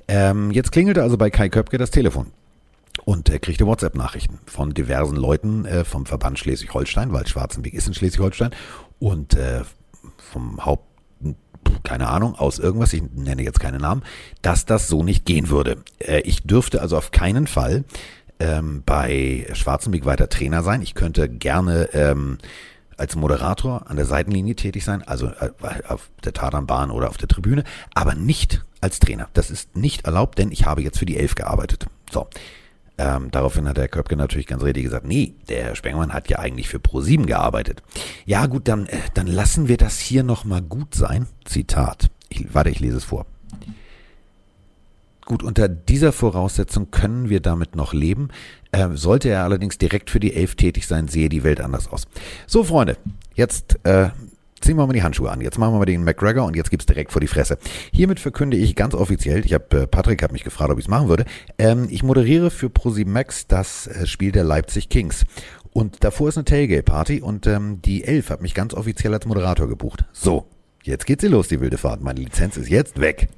Ähm, 0.09 0.50
jetzt 0.50 0.73
klingelte 0.73 1.03
also 1.03 1.17
bei 1.17 1.31
Kai 1.31 1.49
Köpke 1.49 1.79
das 1.79 1.91
Telefon 1.91 2.27
und 3.05 3.29
er 3.29 3.39
kriegte 3.39 3.67
WhatsApp-Nachrichten 3.67 4.39
von 4.47 4.73
diversen 4.73 5.17
Leuten 5.17 5.65
äh, 5.65 5.85
vom 5.85 6.06
Verband 6.06 6.39
Schleswig-Holstein, 6.39 7.12
weil 7.12 7.27
Schwarzenberg 7.27 7.75
ist 7.75 7.89
in 7.89 7.94
Schleswig-Holstein 7.94 8.50
und 8.99 9.35
äh, 9.35 9.62
vom 10.17 10.65
Haupt 10.65 10.86
keine 11.83 12.09
Ahnung, 12.09 12.35
aus 12.35 12.59
irgendwas, 12.59 12.93
ich 12.93 13.03
nenne 13.15 13.43
jetzt 13.43 13.61
keine 13.61 13.79
Namen, 13.79 14.03
dass 14.43 14.65
das 14.65 14.89
so 14.89 15.03
nicht 15.03 15.25
gehen 15.25 15.49
würde. 15.49 15.79
Äh, 15.99 16.21
ich 16.21 16.43
dürfte 16.43 16.81
also 16.81 16.97
auf 16.97 17.11
keinen 17.11 17.47
Fall 17.47 17.85
ähm, 18.39 18.83
bei 18.85 19.47
Schwarzenbeck 19.53 20.05
weiter 20.05 20.29
Trainer 20.29 20.63
sein. 20.63 20.83
Ich 20.83 20.95
könnte 20.95 21.29
gerne 21.29 21.89
ähm, 21.93 22.39
als 22.97 23.17
Moderator 23.17 23.91
an 23.91 23.97
der 23.97 24.07
Seitenlinie 24.07 24.57
tätig 24.57 24.85
sein, 24.85 25.03
also 25.03 25.27
äh, 25.27 25.51
auf 25.89 26.11
der 26.25 26.33
Tatanbahn 26.33 26.91
oder 26.91 27.09
auf 27.09 27.17
der 27.17 27.29
Tribüne, 27.29 27.65
aber 27.95 28.15
nicht 28.15 28.65
als 28.81 28.99
Trainer. 28.99 29.29
Das 29.35 29.51
ist 29.51 29.77
nicht 29.77 30.05
erlaubt, 30.05 30.39
denn 30.39 30.51
ich 30.53 30.65
habe 30.67 30.83
jetzt 30.83 30.99
für 30.99 31.07
die 31.07 31.17
Elf 31.17 31.35
gearbeitet. 31.35 31.87
So. 32.11 32.27
Ähm, 32.98 33.31
daraufhin 33.31 33.69
hat 33.69 33.76
der 33.76 33.88
Köpke 33.88 34.16
natürlich 34.16 34.46
ganz 34.46 34.62
richtig 34.62 34.84
gesagt, 34.84 35.06
nee, 35.06 35.34
der 35.48 35.64
Herr 35.64 35.76
Spengmann 35.76 36.12
hat 36.12 36.31
ja 36.31 36.38
eigentlich 36.38 36.69
für 36.69 36.78
Pro7 36.78 37.26
gearbeitet. 37.26 37.82
Ja 38.25 38.46
gut, 38.46 38.69
dann, 38.69 38.87
äh, 38.87 38.98
dann 39.14 39.26
lassen 39.26 39.69
wir 39.69 39.76
das 39.76 39.98
hier 39.98 40.22
nochmal 40.22 40.62
gut 40.62 40.94
sein. 40.94 41.26
Zitat. 41.44 42.10
Ich, 42.28 42.54
warte, 42.54 42.70
ich 42.70 42.81
lese 42.81 42.96
es 42.96 43.04
vor. 43.04 43.26
Gut, 45.26 45.43
unter 45.43 45.69
dieser 45.69 46.12
Voraussetzung 46.12 46.93
können 46.93 47.28
wir 47.28 47.40
damit 47.40 47.75
noch 47.75 47.93
leben. 47.93 48.28
Äh, 48.70 48.90
sollte 48.94 49.28
er 49.28 49.43
allerdings 49.43 49.76
direkt 49.76 50.08
für 50.08 50.20
die 50.20 50.32
Elf 50.32 50.54
tätig 50.54 50.87
sein, 50.87 51.08
sehe 51.08 51.28
die 51.28 51.43
Welt 51.43 51.60
anders 51.60 51.88
aus. 51.88 52.06
So, 52.46 52.62
Freunde, 52.62 52.96
jetzt 53.34 53.78
äh, 53.84 54.10
ziehen 54.61 54.76
wir 54.76 54.87
mal 54.87 54.93
die 54.93 55.03
Handschuhe 55.03 55.31
an. 55.31 55.41
Jetzt 55.41 55.58
machen 55.58 55.75
wir 55.75 55.79
mal 55.79 55.85
den 55.85 56.05
McGregor 56.05 56.44
und 56.44 56.56
jetzt 56.56 56.70
gibt's 56.70 56.87
direkt 56.87 57.12
vor 57.12 57.20
die 57.20 57.26
Fresse. 57.26 57.58
Hiermit 57.93 58.20
verkünde 58.20 58.56
ich 58.56 58.75
ganz 58.75 58.94
offiziell, 58.94 59.44
ich 59.44 59.55
habe 59.55 59.82
äh, 59.82 59.87
Patrick 59.87 60.23
hat 60.23 60.32
mich 60.32 60.44
gefragt, 60.44 60.70
ob 60.70 60.79
ich 60.79 60.87
es 60.87 60.91
machen 60.91 61.08
würde. 61.08 61.25
Ähm, 61.58 61.87
ich 61.91 62.03
moderiere 62.03 62.50
für 62.50 62.67
Pro7 62.67 63.08
Max 63.08 63.47
das 63.47 63.87
äh, 63.87 64.06
Spiel 64.06 64.32
der 64.32 64.44
Leipzig 64.44 64.88
Kings. 64.88 65.25
Und 65.73 66.03
davor 66.05 66.31
ist 66.31 66.38
eine 66.38 66.47
Tailgate-Party 66.47 67.20
und 67.20 67.47
ähm, 67.47 67.82
die 67.82 68.05
Elf 68.05 68.31
hat 68.31 68.41
mich 68.41 68.55
ganz 68.55 68.73
offiziell 68.73 69.12
als 69.12 69.26
Moderator 69.26 69.69
gebucht. 69.69 70.06
So, 70.12 70.47
jetzt 70.82 71.05
geht 71.05 71.20
sie 71.20 71.29
los, 71.29 71.49
die 71.49 71.61
wilde 71.61 71.76
Fahrt. 71.76 72.00
Meine 72.00 72.20
Lizenz 72.20 72.56
ist 72.56 72.70
jetzt 72.70 72.99
weg. 72.99 73.29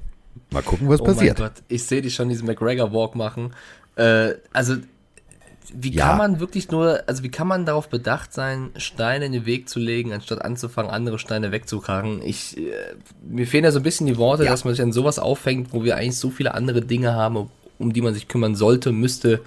Mal 0.51 0.63
gucken, 0.63 0.87
was 0.87 1.01
oh 1.01 1.03
passiert. 1.03 1.37
Mein 1.37 1.49
Gott, 1.49 1.63
ich 1.67 1.83
sehe 1.83 2.01
dich 2.01 2.15
schon 2.15 2.29
diesen 2.29 2.47
McGregor-Walk 2.47 3.15
machen. 3.15 3.53
Äh, 3.97 4.35
also, 4.53 4.77
wie 5.73 5.91
Ja. 5.91 6.07
kann 6.07 6.17
man 6.17 6.39
wirklich 6.39 6.71
nur, 6.71 7.03
also 7.07 7.21
wie 7.23 7.29
kann 7.29 7.47
man 7.47 7.65
darauf 7.65 7.89
bedacht 7.89 8.33
sein, 8.33 8.69
Steine 8.77 9.25
in 9.25 9.31
den 9.33 9.45
Weg 9.45 9.69
zu 9.69 9.79
legen, 9.79 10.13
anstatt 10.13 10.41
anzufangen, 10.43 10.89
andere 10.91 11.19
Steine 11.19 11.51
wegzukarren? 11.51 12.21
Ich, 12.23 12.57
äh, 12.57 12.71
mir 13.27 13.45
fehlen 13.47 13.63
ja 13.65 13.71
so 13.71 13.79
ein 13.79 13.83
bisschen 13.83 14.07
die 14.07 14.17
Worte, 14.17 14.45
Ja. 14.45 14.51
dass 14.51 14.63
man 14.65 14.73
sich 14.73 14.81
an 14.81 14.91
sowas 14.91 15.19
auffängt, 15.19 15.69
wo 15.71 15.83
wir 15.83 15.95
eigentlich 15.97 16.17
so 16.17 16.29
viele 16.31 16.53
andere 16.55 16.81
Dinge 16.81 17.13
haben, 17.13 17.49
um, 17.77 17.93
die 17.93 18.01
man 18.01 18.13
sich 18.13 18.27
kümmern 18.27 18.55
sollte, 18.55 18.91
müsste. 18.91 19.41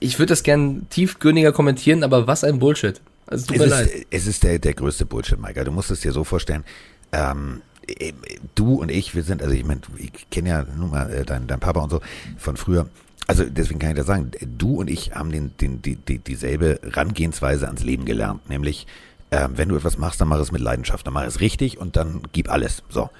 Ich 0.00 0.18
würde 0.18 0.30
das 0.30 0.42
gern 0.42 0.86
tiefgründiger 0.90 1.52
kommentieren, 1.52 2.02
aber 2.02 2.26
was 2.26 2.44
ein 2.44 2.58
Bullshit. 2.58 3.00
Also, 3.26 3.46
tut 3.46 3.56
Es 3.56 3.60
mir 3.60 3.66
ist, 3.66 3.70
leid. 3.70 4.06
es 4.10 4.26
ist 4.26 4.42
der, 4.42 4.58
der 4.58 4.74
größte 4.74 5.06
Bullshit, 5.06 5.40
Michael. 5.40 5.64
Du 5.64 5.70
musst 5.72 5.90
es 5.90 6.00
dir 6.00 6.12
so 6.12 6.24
vorstellen. 6.24 6.64
Ähm, 7.12 7.62
äh, 7.86 8.12
du 8.54 8.74
und 8.74 8.90
ich, 8.90 9.14
wir 9.14 9.22
sind, 9.22 9.40
also 9.42 9.54
ich 9.54 9.64
meine, 9.64 9.80
ich 9.96 10.28
kenne 10.30 10.48
ja 10.50 10.66
nun 10.76 10.90
mal 10.90 11.10
äh, 11.10 11.24
dein, 11.24 11.46
dein 11.46 11.60
Papa 11.60 11.80
und 11.80 11.90
so 11.90 12.00
von 12.36 12.56
früher. 12.56 12.88
Also 13.26 13.44
deswegen 13.44 13.78
kann 13.78 13.90
ich 13.90 13.96
das 13.96 14.06
sagen. 14.06 14.30
Du 14.58 14.80
und 14.80 14.90
ich 14.90 15.14
haben 15.14 15.32
den, 15.32 15.56
den, 15.58 15.82
die, 15.82 15.96
die, 15.96 16.18
dieselbe 16.18 16.78
Rangehensweise 16.82 17.66
ans 17.66 17.82
Leben 17.82 18.04
gelernt. 18.04 18.48
Nämlich, 18.48 18.86
ähm, 19.30 19.52
wenn 19.56 19.68
du 19.68 19.76
etwas 19.76 19.98
machst, 19.98 20.20
dann 20.20 20.28
mach 20.28 20.38
es 20.38 20.52
mit 20.52 20.60
Leidenschaft. 20.60 21.06
Dann 21.06 21.14
mach 21.14 21.24
es 21.24 21.40
richtig 21.40 21.78
und 21.78 21.96
dann 21.96 22.22
gib 22.32 22.50
alles. 22.50 22.82
So. 22.88 23.10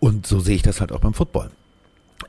Und 0.00 0.26
so 0.26 0.40
sehe 0.40 0.56
ich 0.56 0.62
das 0.62 0.80
halt 0.80 0.92
auch 0.92 1.00
beim 1.00 1.14
Football 1.14 1.50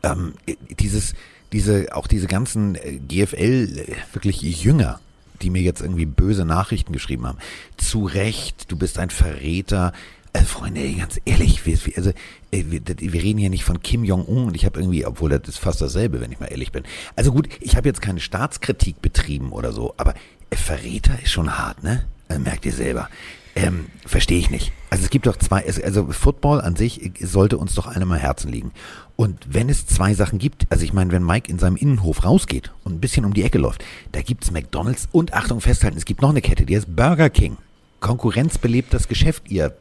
ähm, 0.01 0.33
dieses, 0.79 1.13
diese, 1.51 1.95
auch 1.95 2.07
diese 2.07 2.27
ganzen 2.27 2.75
äh, 2.75 2.99
GFL 2.99 3.79
äh, 3.79 3.95
wirklich 4.13 4.41
Jünger, 4.63 4.99
die 5.41 5.49
mir 5.49 5.61
jetzt 5.61 5.81
irgendwie 5.81 6.05
böse 6.05 6.45
Nachrichten 6.45 6.93
geschrieben 6.93 7.27
haben. 7.27 7.37
Zu 7.77 8.05
Recht, 8.05 8.71
du 8.71 8.77
bist 8.77 8.97
ein 8.97 9.09
Verräter. 9.09 9.93
Äh, 10.33 10.41
Freunde, 10.41 10.91
ganz 10.93 11.21
ehrlich, 11.25 11.65
wir, 11.65 11.77
also, 11.95 12.09
äh, 12.51 12.63
wir, 12.67 12.81
wir 12.85 13.23
reden 13.23 13.37
hier 13.37 13.51
nicht 13.51 13.63
von 13.63 13.81
Kim 13.83 14.03
Jong-un 14.03 14.45
und 14.45 14.55
ich 14.55 14.65
habe 14.65 14.79
irgendwie, 14.79 15.05
obwohl 15.05 15.29
das 15.29 15.47
ist 15.47 15.59
fast 15.59 15.79
dasselbe, 15.79 16.21
wenn 16.21 16.31
ich 16.31 16.39
mal 16.39 16.47
ehrlich 16.47 16.71
bin. 16.71 16.83
Also 17.15 17.31
gut, 17.31 17.47
ich 17.61 17.75
habe 17.75 17.87
jetzt 17.87 18.01
keine 18.01 18.19
Staatskritik 18.19 19.01
betrieben 19.01 19.51
oder 19.51 19.71
so, 19.71 19.93
aber 19.97 20.15
äh, 20.49 20.55
Verräter 20.55 21.21
ist 21.21 21.31
schon 21.31 21.57
hart, 21.57 21.83
ne? 21.83 22.05
Merkt 22.39 22.65
ihr 22.65 22.73
selber. 22.73 23.09
Ähm, 23.55 23.85
verstehe 24.07 24.39
ich 24.39 24.49
nicht. 24.49 24.71
Also 24.89 25.03
es 25.03 25.11
gibt 25.11 25.27
doch 25.27 25.37
zwei, 25.37 25.63
also 25.65 26.07
Football 26.07 26.61
an 26.61 26.75
sich 26.75 27.11
sollte 27.19 27.59
uns 27.59 27.75
doch 27.75 27.85
allen 27.85 28.01
am 28.01 28.13
Herzen 28.13 28.51
liegen. 28.51 28.71
Und 29.15 29.53
wenn 29.53 29.69
es 29.69 29.85
zwei 29.85 30.15
Sachen 30.15 30.39
gibt, 30.39 30.65
also 30.71 30.83
ich 30.83 30.93
meine, 30.93 31.11
wenn 31.11 31.23
Mike 31.23 31.51
in 31.51 31.59
seinem 31.59 31.75
Innenhof 31.75 32.25
rausgeht 32.25 32.71
und 32.83 32.93
ein 32.93 32.99
bisschen 32.99 33.25
um 33.25 33.35
die 33.35 33.43
Ecke 33.43 33.59
läuft, 33.59 33.83
da 34.11 34.23
gibt's 34.23 34.49
McDonalds 34.49 35.07
und 35.11 35.33
Achtung 35.33 35.61
festhalten, 35.61 35.97
es 35.97 36.05
gibt 36.05 36.23
noch 36.23 36.31
eine 36.31 36.41
Kette, 36.41 36.65
die 36.65 36.75
heißt 36.75 36.95
Burger 36.95 37.29
King. 37.29 37.57
Konkurrenz 37.99 38.57
belebt 38.57 38.93
das 38.93 39.07
Geschäft, 39.07 39.43
ihr 39.49 39.75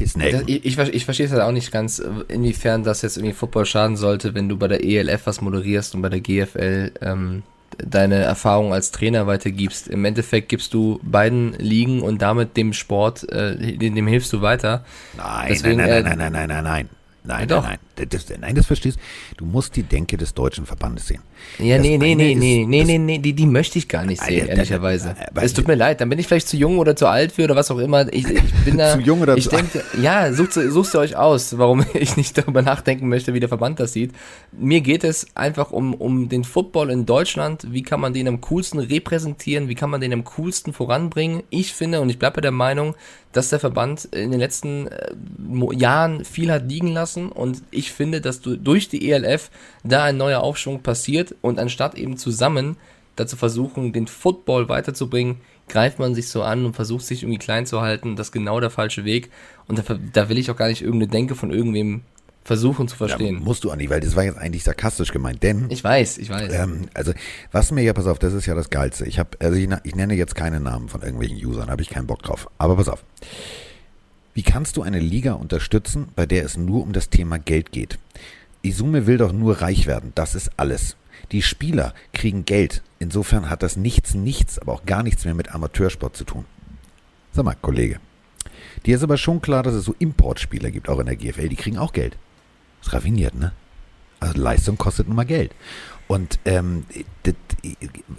Das, 0.00 0.12
Pissnelken. 0.14 0.42
ich, 0.46 0.64
ich, 0.64 0.78
ich 0.78 1.04
verstehe 1.04 1.26
es 1.26 1.32
halt 1.32 1.42
auch 1.42 1.52
nicht 1.52 1.72
ganz, 1.72 1.98
äh, 1.98 2.04
inwiefern 2.28 2.82
das 2.84 3.02
jetzt 3.02 3.16
irgendwie 3.16 3.34
Football 3.34 3.66
schaden 3.66 3.96
sollte, 3.96 4.34
wenn 4.34 4.48
du 4.48 4.56
bei 4.56 4.68
der 4.68 4.84
ELF 4.84 5.26
was 5.26 5.40
moderierst 5.40 5.94
und 5.94 6.02
bei 6.02 6.08
der 6.08 6.20
GFL 6.20 6.92
ähm, 7.00 7.42
deine 7.78 8.16
Erfahrung 8.16 8.72
als 8.72 8.90
Trainer 8.90 9.26
weitergibst. 9.26 9.88
Im 9.88 10.04
Endeffekt 10.04 10.48
gibst 10.48 10.72
du 10.74 10.98
beiden 11.02 11.52
Ligen 11.54 12.02
und 12.02 12.22
damit 12.22 12.56
dem 12.56 12.72
Sport, 12.72 13.30
äh, 13.30 13.76
dem, 13.76 13.94
dem 13.94 14.06
hilfst 14.06 14.32
du 14.32 14.40
weiter. 14.40 14.84
Nein, 15.16 15.46
Deswegen, 15.50 15.76
nein, 15.78 15.88
äh, 15.88 16.02
nein, 16.02 16.18
nein, 16.18 16.32
nein, 16.32 16.32
nein, 16.32 16.48
nein, 16.48 16.64
nein. 16.64 16.88
Nein, 17.24 17.40
Ja, 17.40 17.46
doch. 17.46 17.62
nein, 17.62 17.78
nein. 17.80 17.85
Das, 17.96 18.26
nein, 18.40 18.54
das 18.54 18.66
verstehst 18.66 18.98
du. 19.38 19.44
musst 19.46 19.74
die 19.76 19.82
Denke 19.82 20.16
des 20.16 20.34
deutschen 20.34 20.66
Verbandes 20.66 21.06
sehen. 21.06 21.20
Ja, 21.58 21.76
Das 21.78 21.86
nee, 21.86 21.96
nee, 21.98 22.14
nee, 22.14 22.32
ist- 22.32 22.38
nee, 22.38 22.64
nee, 22.68 22.84
nee, 22.84 22.98
nee, 22.98 23.18
die, 23.18 23.32
die 23.32 23.46
möchte 23.46 23.78
ich 23.78 23.88
gar 23.88 24.04
nicht 24.04 24.20
Ah, 24.22 24.26
sehen, 24.26 24.46
da- 24.46 24.52
ehrlicherweise. 24.52 25.14
da- 25.18 25.26
aber- 25.30 25.42
es 25.42 25.52
tut 25.54 25.66
mir 25.66 25.74
leid, 25.76 26.00
dann 26.00 26.08
bin 26.08 26.18
ich 26.18 26.26
vielleicht 26.26 26.48
zu 26.48 26.56
jung 26.56 26.78
oder 26.78 26.94
zu 26.96 27.06
alt 27.06 27.32
für 27.32 27.44
oder 27.44 27.56
was 27.56 27.70
auch 27.70 27.78
immer. 27.78 28.12
Ich, 28.12 28.26
ich 28.28 28.54
bin 28.64 28.76
da. 28.78 28.92
Zu 28.94 29.00
jung 29.00 29.20
oder 29.22 29.36
ich 29.36 29.44
zu 29.44 29.50
denke, 29.56 29.82
Ja, 30.00 30.32
sucht, 30.32 30.52
sucht 30.54 30.94
ihr 30.94 30.98
euch 31.00 31.16
aus, 31.16 31.56
warum 31.58 31.84
ich 31.94 32.16
nicht 32.16 32.36
darüber 32.36 32.62
nachdenken 32.62 33.08
möchte, 33.08 33.32
wie 33.34 33.40
der 33.40 33.48
Verband 33.48 33.80
das 33.80 33.92
sieht. 33.92 34.12
Mir 34.52 34.80
geht 34.82 35.02
es 35.04 35.26
einfach 35.34 35.70
um, 35.70 35.94
um 35.94 36.28
den 36.28 36.44
Football 36.44 36.90
in 36.90 37.06
Deutschland. 37.06 37.66
Wie 37.72 37.82
kann 37.82 38.00
man 38.00 38.12
den 38.12 38.28
am 38.28 38.40
coolsten 38.42 38.78
repräsentieren? 38.78 39.68
Wie 39.68 39.74
kann 39.74 39.90
man 39.90 40.00
den 40.00 40.12
am 40.12 40.24
coolsten 40.24 40.72
voranbringen? 40.72 41.42
Ich 41.50 41.72
finde 41.72 42.00
und 42.00 42.10
ich 42.10 42.18
bleibe 42.18 42.40
der 42.40 42.50
Meinung, 42.52 42.94
dass 43.32 43.50
der 43.50 43.58
Verband 43.60 44.06
in 44.06 44.30
den 44.30 44.40
letzten 44.40 44.86
äh, 44.86 45.12
Jahren 45.76 46.24
viel 46.24 46.50
hat 46.50 46.68
liegen 46.70 46.88
lassen 46.88 47.28
und 47.30 47.62
ich 47.70 47.85
finde, 47.92 48.20
dass 48.20 48.40
du 48.40 48.56
durch 48.56 48.88
die 48.88 49.10
ELF 49.10 49.50
da 49.84 50.04
ein 50.04 50.16
neuer 50.16 50.40
Aufschwung 50.40 50.82
passiert 50.82 51.34
und 51.42 51.58
anstatt 51.58 51.94
eben 51.96 52.16
zusammen 52.16 52.76
dazu 53.16 53.36
versuchen, 53.36 53.92
den 53.92 54.06
Football 54.06 54.68
weiterzubringen, 54.68 55.36
greift 55.68 55.98
man 55.98 56.14
sich 56.14 56.28
so 56.28 56.42
an 56.42 56.64
und 56.64 56.74
versucht 56.74 57.04
sich 57.04 57.22
irgendwie 57.22 57.38
klein 57.38 57.66
zu 57.66 57.80
halten. 57.80 58.14
Das 58.16 58.28
ist 58.28 58.32
genau 58.32 58.60
der 58.60 58.70
falsche 58.70 59.04
Weg 59.04 59.30
und 59.66 59.78
da, 59.78 59.98
da 60.12 60.28
will 60.28 60.38
ich 60.38 60.50
auch 60.50 60.56
gar 60.56 60.68
nicht 60.68 60.82
irgendeine 60.82 61.10
Denke 61.10 61.34
von 61.34 61.50
irgendwem 61.50 62.02
versuchen 62.44 62.86
zu 62.86 62.94
Ja, 62.94 63.08
verstehen. 63.08 63.42
musst 63.42 63.64
du, 63.64 63.70
Andi, 63.72 63.90
weil 63.90 63.98
das 64.00 64.14
war 64.14 64.22
jetzt 64.22 64.38
eigentlich 64.38 64.62
sarkastisch 64.62 65.10
gemeint, 65.12 65.42
denn 65.42 65.66
ich 65.68 65.82
weiß, 65.82 66.18
ich 66.18 66.30
weiß. 66.30 66.52
Ähm, 66.54 66.88
also, 66.94 67.12
was 67.50 67.72
mir 67.72 67.82
ja, 67.82 67.92
pass 67.92 68.06
auf, 68.06 68.20
das 68.20 68.34
ist 68.34 68.46
ja 68.46 68.54
das 68.54 68.70
Geilste. 68.70 69.04
Ich 69.06 69.18
habe, 69.18 69.30
also 69.40 69.56
ich, 69.58 69.68
ich 69.82 69.96
nenne 69.96 70.14
jetzt 70.14 70.36
keine 70.36 70.60
Namen 70.60 70.88
von 70.88 71.02
irgendwelchen 71.02 71.44
Usern, 71.44 71.68
habe 71.70 71.82
ich 71.82 71.88
keinen 71.88 72.06
Bock 72.06 72.22
drauf. 72.22 72.48
Aber 72.58 72.76
pass 72.76 72.88
auf. 72.88 73.02
Wie 74.36 74.42
kannst 74.42 74.76
du 74.76 74.82
eine 74.82 74.98
Liga 74.98 75.32
unterstützen, 75.32 76.08
bei 76.14 76.26
der 76.26 76.44
es 76.44 76.58
nur 76.58 76.82
um 76.82 76.92
das 76.92 77.08
Thema 77.08 77.38
Geld 77.38 77.72
geht? 77.72 77.98
Isume 78.60 79.06
will 79.06 79.16
doch 79.16 79.32
nur 79.32 79.62
reich 79.62 79.86
werden, 79.86 80.12
das 80.14 80.34
ist 80.34 80.50
alles. 80.58 80.98
Die 81.32 81.40
Spieler 81.40 81.94
kriegen 82.12 82.44
Geld. 82.44 82.82
Insofern 82.98 83.48
hat 83.48 83.62
das 83.62 83.78
nichts, 83.78 84.12
nichts, 84.12 84.58
aber 84.58 84.74
auch 84.74 84.84
gar 84.84 85.02
nichts 85.02 85.24
mehr 85.24 85.32
mit 85.32 85.54
Amateursport 85.54 86.14
zu 86.14 86.24
tun. 86.24 86.44
Sag 87.32 87.46
mal, 87.46 87.54
Kollege. 87.54 87.98
Dir 88.84 88.96
ist 88.96 89.02
aber 89.02 89.16
schon 89.16 89.40
klar, 89.40 89.62
dass 89.62 89.72
es 89.72 89.86
so 89.86 89.94
Importspieler 89.98 90.70
gibt, 90.70 90.90
auch 90.90 90.98
in 90.98 91.06
der 91.06 91.16
GFL, 91.16 91.48
die 91.48 91.56
kriegen 91.56 91.78
auch 91.78 91.94
Geld. 91.94 92.18
ist 92.82 92.92
raffiniert, 92.92 93.34
ne? 93.34 93.52
Also 94.20 94.38
Leistung 94.38 94.76
kostet 94.76 95.06
nun 95.06 95.16
mal 95.16 95.24
Geld. 95.24 95.54
Und 96.08 96.40
ähm, 96.44 96.84
das 97.22 97.34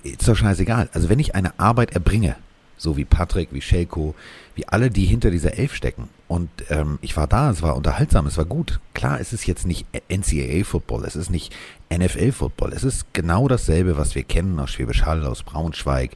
ist 0.01 0.27
doch 0.27 0.36
scheißegal. 0.36 0.89
Also 0.93 1.09
wenn 1.09 1.19
ich 1.19 1.36
eine 1.36 1.59
Arbeit 1.59 1.91
erbringe, 1.91 2.38
so 2.77 2.96
wie 2.96 3.05
Patrick, 3.05 3.50
wie 3.51 3.62
Shelko, 3.62 4.15
wie 4.55 4.67
alle, 4.67 4.89
die 4.89 5.05
hinter 5.05 5.31
dieser 5.31 5.57
Elf 5.57 5.75
stecken. 5.75 6.10
Und 6.27 6.50
ähm, 6.69 7.00
ich 7.01 7.17
war 7.17 7.27
da, 7.27 7.50
es 7.50 7.62
war 7.62 7.75
unterhaltsam, 7.75 8.27
es 8.27 8.38
war 8.38 8.46
gut. 8.46 8.79
Klar, 8.93 9.19
es 9.19 9.34
ist 9.34 9.48
jetzt 9.48 9.65
nicht 9.65 9.86
NCAA-Football, 10.10 11.05
es 11.05 11.15
ist 11.15 11.29
nicht 11.29 11.53
NFL-Football, 11.93 12.74
es 12.74 12.84
ist 12.84 13.13
genau 13.13 13.48
dasselbe, 13.48 13.98
was 13.98 14.15
wir 14.15 14.24
kennen 14.24 14.60
aus 14.60 14.72
Schwäbisch 14.72 15.03
Hall, 15.03 15.25
aus 15.25 15.43
Braunschweig, 15.43 16.12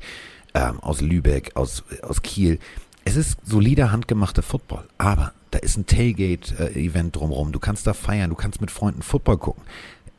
ähm, 0.53 0.79
aus 0.81 1.01
Lübeck, 1.01 1.51
aus, 1.55 1.83
aus 2.01 2.21
Kiel. 2.21 2.59
Es 3.03 3.15
ist 3.15 3.37
solider, 3.43 3.91
handgemachter 3.91 4.43
Football, 4.43 4.83
aber 4.97 5.33
da 5.49 5.59
ist 5.59 5.77
ein 5.77 5.85
Tailgate-Event 5.85 7.15
drumherum. 7.15 7.51
Du 7.51 7.59
kannst 7.59 7.87
da 7.87 7.93
feiern, 7.93 8.29
du 8.29 8.35
kannst 8.35 8.61
mit 8.61 8.71
Freunden 8.71 9.01
Football 9.01 9.37
gucken 9.37 9.63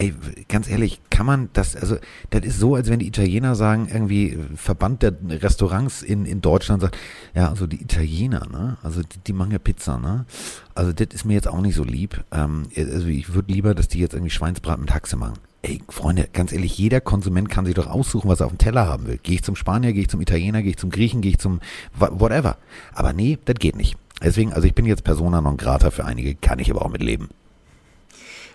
ey, 0.03 0.15
ganz 0.49 0.69
ehrlich, 0.69 1.01
kann 1.11 1.27
man 1.27 1.49
das, 1.53 1.77
also, 1.77 1.97
das 2.31 2.43
ist 2.43 2.59
so, 2.59 2.75
als 2.75 2.89
wenn 2.89 2.99
die 2.99 3.07
Italiener 3.07 3.55
sagen, 3.55 3.89
irgendwie, 3.93 4.37
Verband 4.57 5.03
der 5.03 5.15
Restaurants 5.29 6.03
in, 6.03 6.27
in 6.27 6.41
Deutschland 6.41 6.83
sagt, 6.83 6.97
ja, 7.35 7.49
also 7.49 7.67
die 7.67 7.81
Italiener, 7.81 8.47
ne, 8.51 8.79
also 8.83 9.03
die, 9.03 9.19
die 9.27 9.33
machen 9.33 9.53
ja 9.53 9.59
Pizza, 9.59 9.99
ne, 9.99 10.27
also 10.75 10.93
das 10.93 11.09
ist 11.13 11.25
mir 11.25 11.35
jetzt 11.35 11.47
auch 11.47 11.61
nicht 11.61 11.77
so 11.77 11.85
lieb, 11.85 12.25
ähm, 12.33 12.65
also 12.77 13.07
ich 13.07 13.33
würde 13.35 13.53
lieber, 13.53 13.75
dass 13.75 13.89
die 13.89 14.01
jetzt 14.01 14.15
irgendwie 14.15 14.31
Schweinsbraten 14.31 14.85
mit 14.85 14.95
Haxe 14.95 15.17
machen. 15.17 15.39
Ey, 15.65 15.81
Freunde, 15.89 16.29
ganz 16.33 16.53
ehrlich, 16.53 16.77
jeder 16.77 17.01
Konsument 17.01 17.49
kann 17.49 17.65
sich 17.65 17.75
doch 17.75 17.87
aussuchen, 17.87 18.29
was 18.29 18.41
er 18.41 18.47
auf 18.47 18.53
dem 18.53 18.59
Teller 18.59 18.89
haben 18.89 19.07
will. 19.07 19.21
Gehe 19.23 19.37
ich 19.37 19.45
zum 19.45 19.55
Spanier, 19.55 19.93
gehe 19.93 20.03
ich 20.03 20.09
zum 20.09 20.21
Italiener, 20.21 20.61
gehe 20.63 20.73
ich 20.73 20.77
zum 20.77 20.91
Griechen, 20.91 21.21
gehe 21.21 21.31
ich 21.31 21.39
zum 21.39 21.61
whatever. 21.95 22.57
Aber 22.93 23.13
nee, 23.13 23.39
das 23.45 23.55
geht 23.61 23.77
nicht. 23.77 23.97
Deswegen, 24.21 24.53
also 24.53 24.67
ich 24.67 24.75
bin 24.75 24.87
jetzt 24.87 25.05
Persona 25.05 25.41
non 25.41 25.57
grata 25.57 25.93
für 25.93 26.05
einige, 26.05 26.35
kann 26.35 26.59
ich 26.59 26.69
aber 26.69 26.85
auch 26.85 26.91
mit 26.91 27.01
leben 27.01 27.29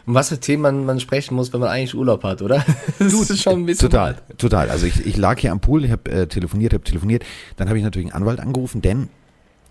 um 0.07 0.15
was 0.15 0.29
für 0.29 0.39
Themen 0.39 0.61
man, 0.63 0.85
man 0.85 0.99
sprechen 0.99 1.35
muss, 1.35 1.51
wenn 1.53 1.59
man 1.59 1.69
eigentlich 1.69 1.93
Urlaub 1.93 2.23
hat, 2.23 2.41
oder? 2.41 2.65
Das 2.99 3.13
ist 3.13 3.43
schon 3.43 3.59
ein 3.59 3.65
bisschen 3.65 3.89
total, 3.89 4.15
total. 4.37 4.69
Also 4.69 4.87
ich, 4.87 5.05
ich 5.05 5.17
lag 5.17 5.37
hier 5.39 5.51
am 5.51 5.59
Pool, 5.59 5.83
ich 5.85 5.91
habe 5.91 6.09
äh, 6.09 6.27
telefoniert, 6.27 6.73
habe 6.73 6.83
telefoniert, 6.83 7.23
dann 7.57 7.67
habe 7.67 7.77
ich 7.77 7.83
natürlich 7.83 8.07
einen 8.13 8.23
Anwalt 8.23 8.39
angerufen, 8.39 8.81
denn 8.81 9.09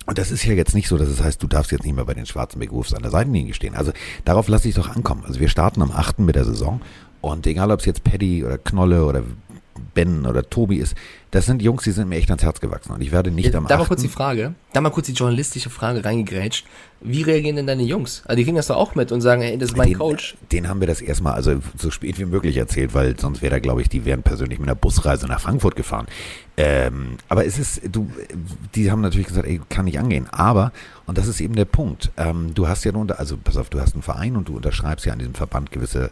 und 0.04 0.18
das 0.18 0.30
ist 0.30 0.44
ja 0.44 0.52
jetzt 0.52 0.74
nicht 0.74 0.86
so, 0.86 0.98
dass 0.98 1.08
es 1.08 1.20
heißt, 1.20 1.42
du 1.42 1.48
darfst 1.48 1.72
jetzt 1.72 1.84
nicht 1.84 1.96
mehr 1.96 2.04
bei 2.04 2.14
den 2.14 2.26
Schwarzenberg 2.26 2.70
Wolves 2.70 2.94
an 2.94 3.02
der 3.02 3.10
Seitenlinie 3.10 3.54
stehen. 3.54 3.74
Also 3.74 3.90
darauf 4.24 4.46
lasse 4.46 4.68
ich 4.68 4.76
doch 4.76 4.88
ankommen. 4.88 5.24
Also 5.26 5.40
wir 5.40 5.48
starten 5.48 5.82
am 5.82 5.90
8. 5.90 6.20
mit 6.20 6.36
der 6.36 6.44
Saison 6.44 6.80
und 7.22 7.44
egal 7.48 7.72
ob 7.72 7.80
es 7.80 7.86
jetzt 7.86 8.04
Paddy 8.04 8.44
oder 8.44 8.56
Knolle 8.56 9.04
oder 9.04 9.24
Ben 9.94 10.24
oder 10.24 10.48
Tobi 10.48 10.76
ist, 10.76 10.94
das 11.36 11.44
sind 11.44 11.60
Jungs, 11.60 11.84
die 11.84 11.90
sind 11.90 12.08
mir 12.08 12.16
echt 12.16 12.30
ans 12.30 12.42
Herz 12.42 12.60
gewachsen 12.60 12.92
und 12.92 13.02
ich 13.02 13.12
werde 13.12 13.30
nicht 13.30 13.52
ja, 13.52 13.58
am 13.58 13.66
Da 13.66 13.76
mal 13.76 13.84
kurz 13.84 14.00
die 14.00 14.08
Frage, 14.08 14.54
da 14.72 14.80
mal 14.80 14.88
kurz 14.88 15.06
die 15.06 15.12
journalistische 15.12 15.68
Frage 15.68 16.02
reingegrätscht. 16.02 16.64
Wie 17.02 17.20
reagieren 17.20 17.56
denn 17.56 17.66
deine 17.66 17.82
Jungs? 17.82 18.22
Also 18.24 18.36
die 18.36 18.44
kriegen 18.44 18.56
das 18.56 18.68
doch 18.68 18.76
auch 18.76 18.94
mit 18.94 19.12
und 19.12 19.20
sagen, 19.20 19.42
hey, 19.42 19.58
das 19.58 19.70
ist 19.70 19.76
mein 19.76 19.88
den, 19.88 19.98
Coach. 19.98 20.34
Den 20.50 20.66
haben 20.66 20.80
wir 20.80 20.86
das 20.86 21.02
erstmal, 21.02 21.34
also 21.34 21.60
so 21.76 21.90
spät 21.90 22.18
wie 22.18 22.24
möglich 22.24 22.56
erzählt, 22.56 22.94
weil 22.94 23.20
sonst 23.20 23.42
wäre 23.42 23.50
da, 23.50 23.58
glaube 23.58 23.82
ich, 23.82 23.90
die 23.90 24.06
wären 24.06 24.22
persönlich 24.22 24.58
mit 24.58 24.66
einer 24.66 24.76
Busreise 24.76 25.26
nach 25.26 25.40
Frankfurt 25.40 25.76
gefahren. 25.76 26.06
Ähm, 26.56 27.18
aber 27.28 27.44
es 27.44 27.58
ist, 27.58 27.82
du, 27.92 28.10
die 28.74 28.90
haben 28.90 29.02
natürlich 29.02 29.26
gesagt, 29.26 29.46
ey, 29.46 29.60
kann 29.68 29.84
nicht 29.84 29.98
angehen. 29.98 30.26
Aber, 30.30 30.72
und 31.04 31.18
das 31.18 31.28
ist 31.28 31.42
eben 31.42 31.54
der 31.54 31.66
Punkt, 31.66 32.12
ähm, 32.16 32.54
du 32.54 32.66
hast 32.66 32.82
ja 32.84 32.92
nur, 32.92 33.06
also 33.18 33.36
pass 33.36 33.58
auf, 33.58 33.68
du 33.68 33.78
hast 33.78 33.92
einen 33.92 34.02
Verein 34.02 34.36
und 34.36 34.48
du 34.48 34.56
unterschreibst 34.56 35.04
ja 35.04 35.12
an 35.12 35.18
diesem 35.18 35.34
Verband 35.34 35.70
gewisse 35.70 36.10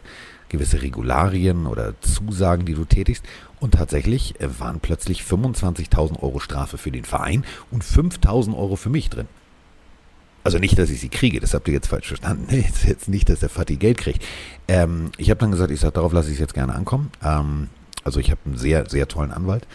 gewisse 0.49 0.81
Regularien 0.81 1.65
oder 1.65 1.93
Zusagen, 2.01 2.65
die 2.65 2.73
du 2.73 2.85
tätigst. 2.85 3.25
Und 3.59 3.73
tatsächlich 3.73 4.39
äh, 4.39 4.59
waren 4.59 4.79
plötzlich 4.79 5.14
25.000 5.23 6.21
Euro 6.21 6.39
Strafe 6.39 6.77
für 6.77 6.91
den 6.91 7.05
Verein 7.05 7.43
und 7.71 7.83
5.000 7.83 8.55
Euro 8.55 8.75
für 8.75 8.89
mich 8.89 9.09
drin. 9.09 9.27
Also 10.43 10.59
nicht, 10.59 10.77
dass 10.77 10.91
ich 10.91 10.99
sie 10.99 11.09
kriege, 11.09 11.39
das 11.39 11.55
habt 11.55 11.67
ihr 11.67 11.73
jetzt 11.73 11.87
falsch 11.87 12.07
verstanden. 12.07 12.45
Jetzt, 12.55 12.83
jetzt 12.83 13.09
nicht, 13.09 13.29
dass 13.29 13.39
der 13.39 13.49
Vati 13.49 13.77
Geld 13.77 13.97
kriegt. 13.97 14.23
Ähm, 14.67 15.11
ich 15.17 15.31
habe 15.31 15.39
dann 15.39 15.49
gesagt, 15.49 15.71
ich 15.71 15.79
sage, 15.79 15.93
darauf 15.93 16.13
lasse 16.13 16.27
ich 16.27 16.35
es 16.35 16.39
jetzt 16.39 16.53
gerne 16.53 16.75
ankommen. 16.75 17.09
Ähm, 17.23 17.69
also 18.03 18.19
ich 18.19 18.29
habe 18.29 18.41
einen 18.45 18.55
sehr, 18.55 18.87
sehr 18.87 19.07
tollen 19.07 19.31
Anwalt, 19.31 19.65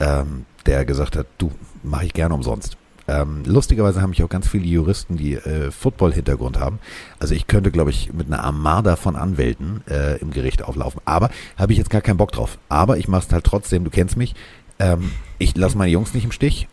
ähm, 0.00 0.44
der 0.66 0.84
gesagt 0.84 1.16
hat, 1.16 1.28
du, 1.38 1.52
mache 1.84 2.06
ich 2.06 2.12
gerne 2.12 2.34
umsonst. 2.34 2.76
Ähm, 3.08 3.42
lustigerweise 3.46 4.02
haben 4.02 4.10
mich 4.10 4.22
auch 4.24 4.28
ganz 4.28 4.48
viele 4.48 4.66
Juristen, 4.66 5.16
die 5.16 5.34
äh, 5.34 5.70
Football-Hintergrund 5.70 6.58
haben. 6.58 6.80
Also 7.20 7.34
ich 7.34 7.46
könnte, 7.46 7.70
glaube 7.70 7.90
ich, 7.90 8.12
mit 8.12 8.26
einer 8.26 8.42
Armada 8.42 8.96
von 8.96 9.14
Anwälten 9.14 9.82
äh, 9.88 10.18
im 10.18 10.32
Gericht 10.32 10.62
auflaufen. 10.62 11.00
Aber 11.04 11.30
habe 11.56 11.72
ich 11.72 11.78
jetzt 11.78 11.90
gar 11.90 12.00
keinen 12.00 12.16
Bock 12.16 12.32
drauf. 12.32 12.58
Aber 12.68 12.98
ich 12.98 13.06
mache 13.06 13.26
es 13.26 13.32
halt 13.32 13.44
trotzdem, 13.44 13.84
du 13.84 13.90
kennst 13.90 14.16
mich. 14.16 14.34
Ähm, 14.78 15.10
ich 15.38 15.56
lasse 15.56 15.78
meine 15.78 15.92
Jungs 15.92 16.14
nicht 16.14 16.24
im 16.24 16.32
Stich. 16.32 16.68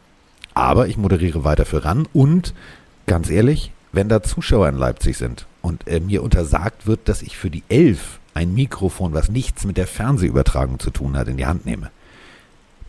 Aber 0.53 0.87
ich 0.87 0.97
moderiere 0.97 1.43
weiter 1.43 1.65
für 1.65 1.83
ran. 1.83 2.07
Und 2.13 2.53
ganz 3.07 3.29
ehrlich, 3.29 3.71
wenn 3.91 4.09
da 4.09 4.21
Zuschauer 4.21 4.69
in 4.69 4.77
Leipzig 4.77 5.17
sind 5.17 5.47
und 5.61 5.87
äh, 5.87 5.99
mir 5.99 6.23
untersagt 6.23 6.87
wird, 6.87 7.07
dass 7.09 7.21
ich 7.21 7.37
für 7.37 7.49
die 7.49 7.63
Elf 7.69 8.19
ein 8.33 8.53
Mikrofon, 8.53 9.13
was 9.13 9.29
nichts 9.29 9.65
mit 9.65 9.77
der 9.77 9.87
Fernsehübertragung 9.87 10.79
zu 10.79 10.91
tun 10.91 11.17
hat, 11.17 11.27
in 11.27 11.37
die 11.37 11.45
Hand 11.45 11.65
nehme, 11.65 11.91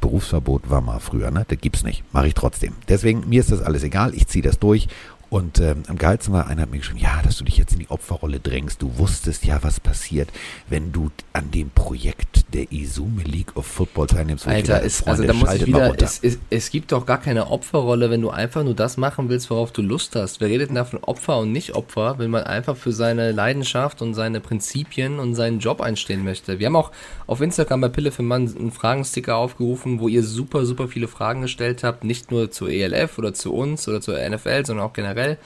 Berufsverbot 0.00 0.68
war 0.68 0.82
mal 0.82 1.00
früher, 1.00 1.30
ne? 1.30 1.46
Das 1.48 1.58
gibt's 1.58 1.82
nicht. 1.82 2.04
Mache 2.12 2.28
ich 2.28 2.34
trotzdem. 2.34 2.74
Deswegen, 2.88 3.26
mir 3.26 3.40
ist 3.40 3.50
das 3.50 3.62
alles 3.62 3.82
egal. 3.82 4.14
Ich 4.14 4.26
ziehe 4.26 4.42
das 4.42 4.58
durch 4.58 4.88
und 5.34 5.58
ähm, 5.58 5.82
am 5.88 5.98
geilsten 5.98 6.32
war, 6.32 6.46
einer 6.46 6.62
hat 6.62 6.70
mir 6.70 6.78
geschrieben, 6.78 7.00
ja, 7.00 7.20
dass 7.24 7.38
du 7.38 7.44
dich 7.44 7.56
jetzt 7.56 7.72
in 7.72 7.80
die 7.80 7.90
Opferrolle 7.90 8.38
drängst. 8.38 8.80
Du 8.80 8.98
wusstest 8.98 9.44
ja, 9.44 9.64
was 9.64 9.80
passiert, 9.80 10.28
wenn 10.68 10.92
du 10.92 11.10
an 11.32 11.50
dem 11.50 11.70
Projekt 11.70 12.44
der 12.54 12.70
Izume 12.70 13.24
League 13.24 13.56
of 13.56 13.66
Football 13.66 14.06
teilnimmst. 14.06 14.46
Alter, 14.46 14.80
ist, 14.82 15.08
also 15.08 15.24
da 15.24 15.32
muss 15.32 15.52
ich 15.52 15.66
wieder, 15.66 15.92
es, 16.00 16.20
es, 16.22 16.38
es, 16.50 16.70
gibt 16.70 16.92
doch 16.92 17.04
gar 17.04 17.20
keine 17.20 17.50
Opferrolle, 17.50 18.10
wenn 18.10 18.20
du 18.20 18.30
einfach 18.30 18.62
nur 18.62 18.74
das 18.74 18.96
machen 18.96 19.28
willst, 19.28 19.50
worauf 19.50 19.72
du 19.72 19.82
Lust 19.82 20.14
hast. 20.14 20.40
Wer 20.40 20.50
redet 20.50 20.68
denn 20.68 20.76
da 20.76 20.84
von 20.84 21.02
Opfer 21.02 21.38
und 21.38 21.50
nicht 21.50 21.74
Opfer, 21.74 22.20
wenn 22.20 22.30
man 22.30 22.44
einfach 22.44 22.76
für 22.76 22.92
seine 22.92 23.32
Leidenschaft 23.32 24.02
und 24.02 24.14
seine 24.14 24.38
Prinzipien 24.38 25.18
und 25.18 25.34
seinen 25.34 25.58
Job 25.58 25.80
einstehen 25.80 26.22
möchte? 26.22 26.60
Wir 26.60 26.68
haben 26.68 26.76
auch 26.76 26.92
auf 27.26 27.40
Instagram 27.40 27.80
bei 27.80 27.88
Pille 27.88 28.12
für 28.12 28.22
Mann 28.22 28.48
einen 28.56 28.70
Fragensticker 28.70 29.34
aufgerufen, 29.34 29.98
wo 29.98 30.06
ihr 30.06 30.22
super, 30.22 30.64
super 30.64 30.86
viele 30.86 31.08
Fragen 31.08 31.42
gestellt 31.42 31.82
habt, 31.82 32.04
nicht 32.04 32.30
nur 32.30 32.52
zur 32.52 32.70
ELF 32.70 33.18
oder 33.18 33.34
zu 33.34 33.52
uns 33.52 33.88
oder 33.88 34.00
zur 34.00 34.16
NFL, 34.16 34.64
sondern 34.64 34.86
auch 34.86 34.92
generell 34.92 35.23
generell. 35.24 35.38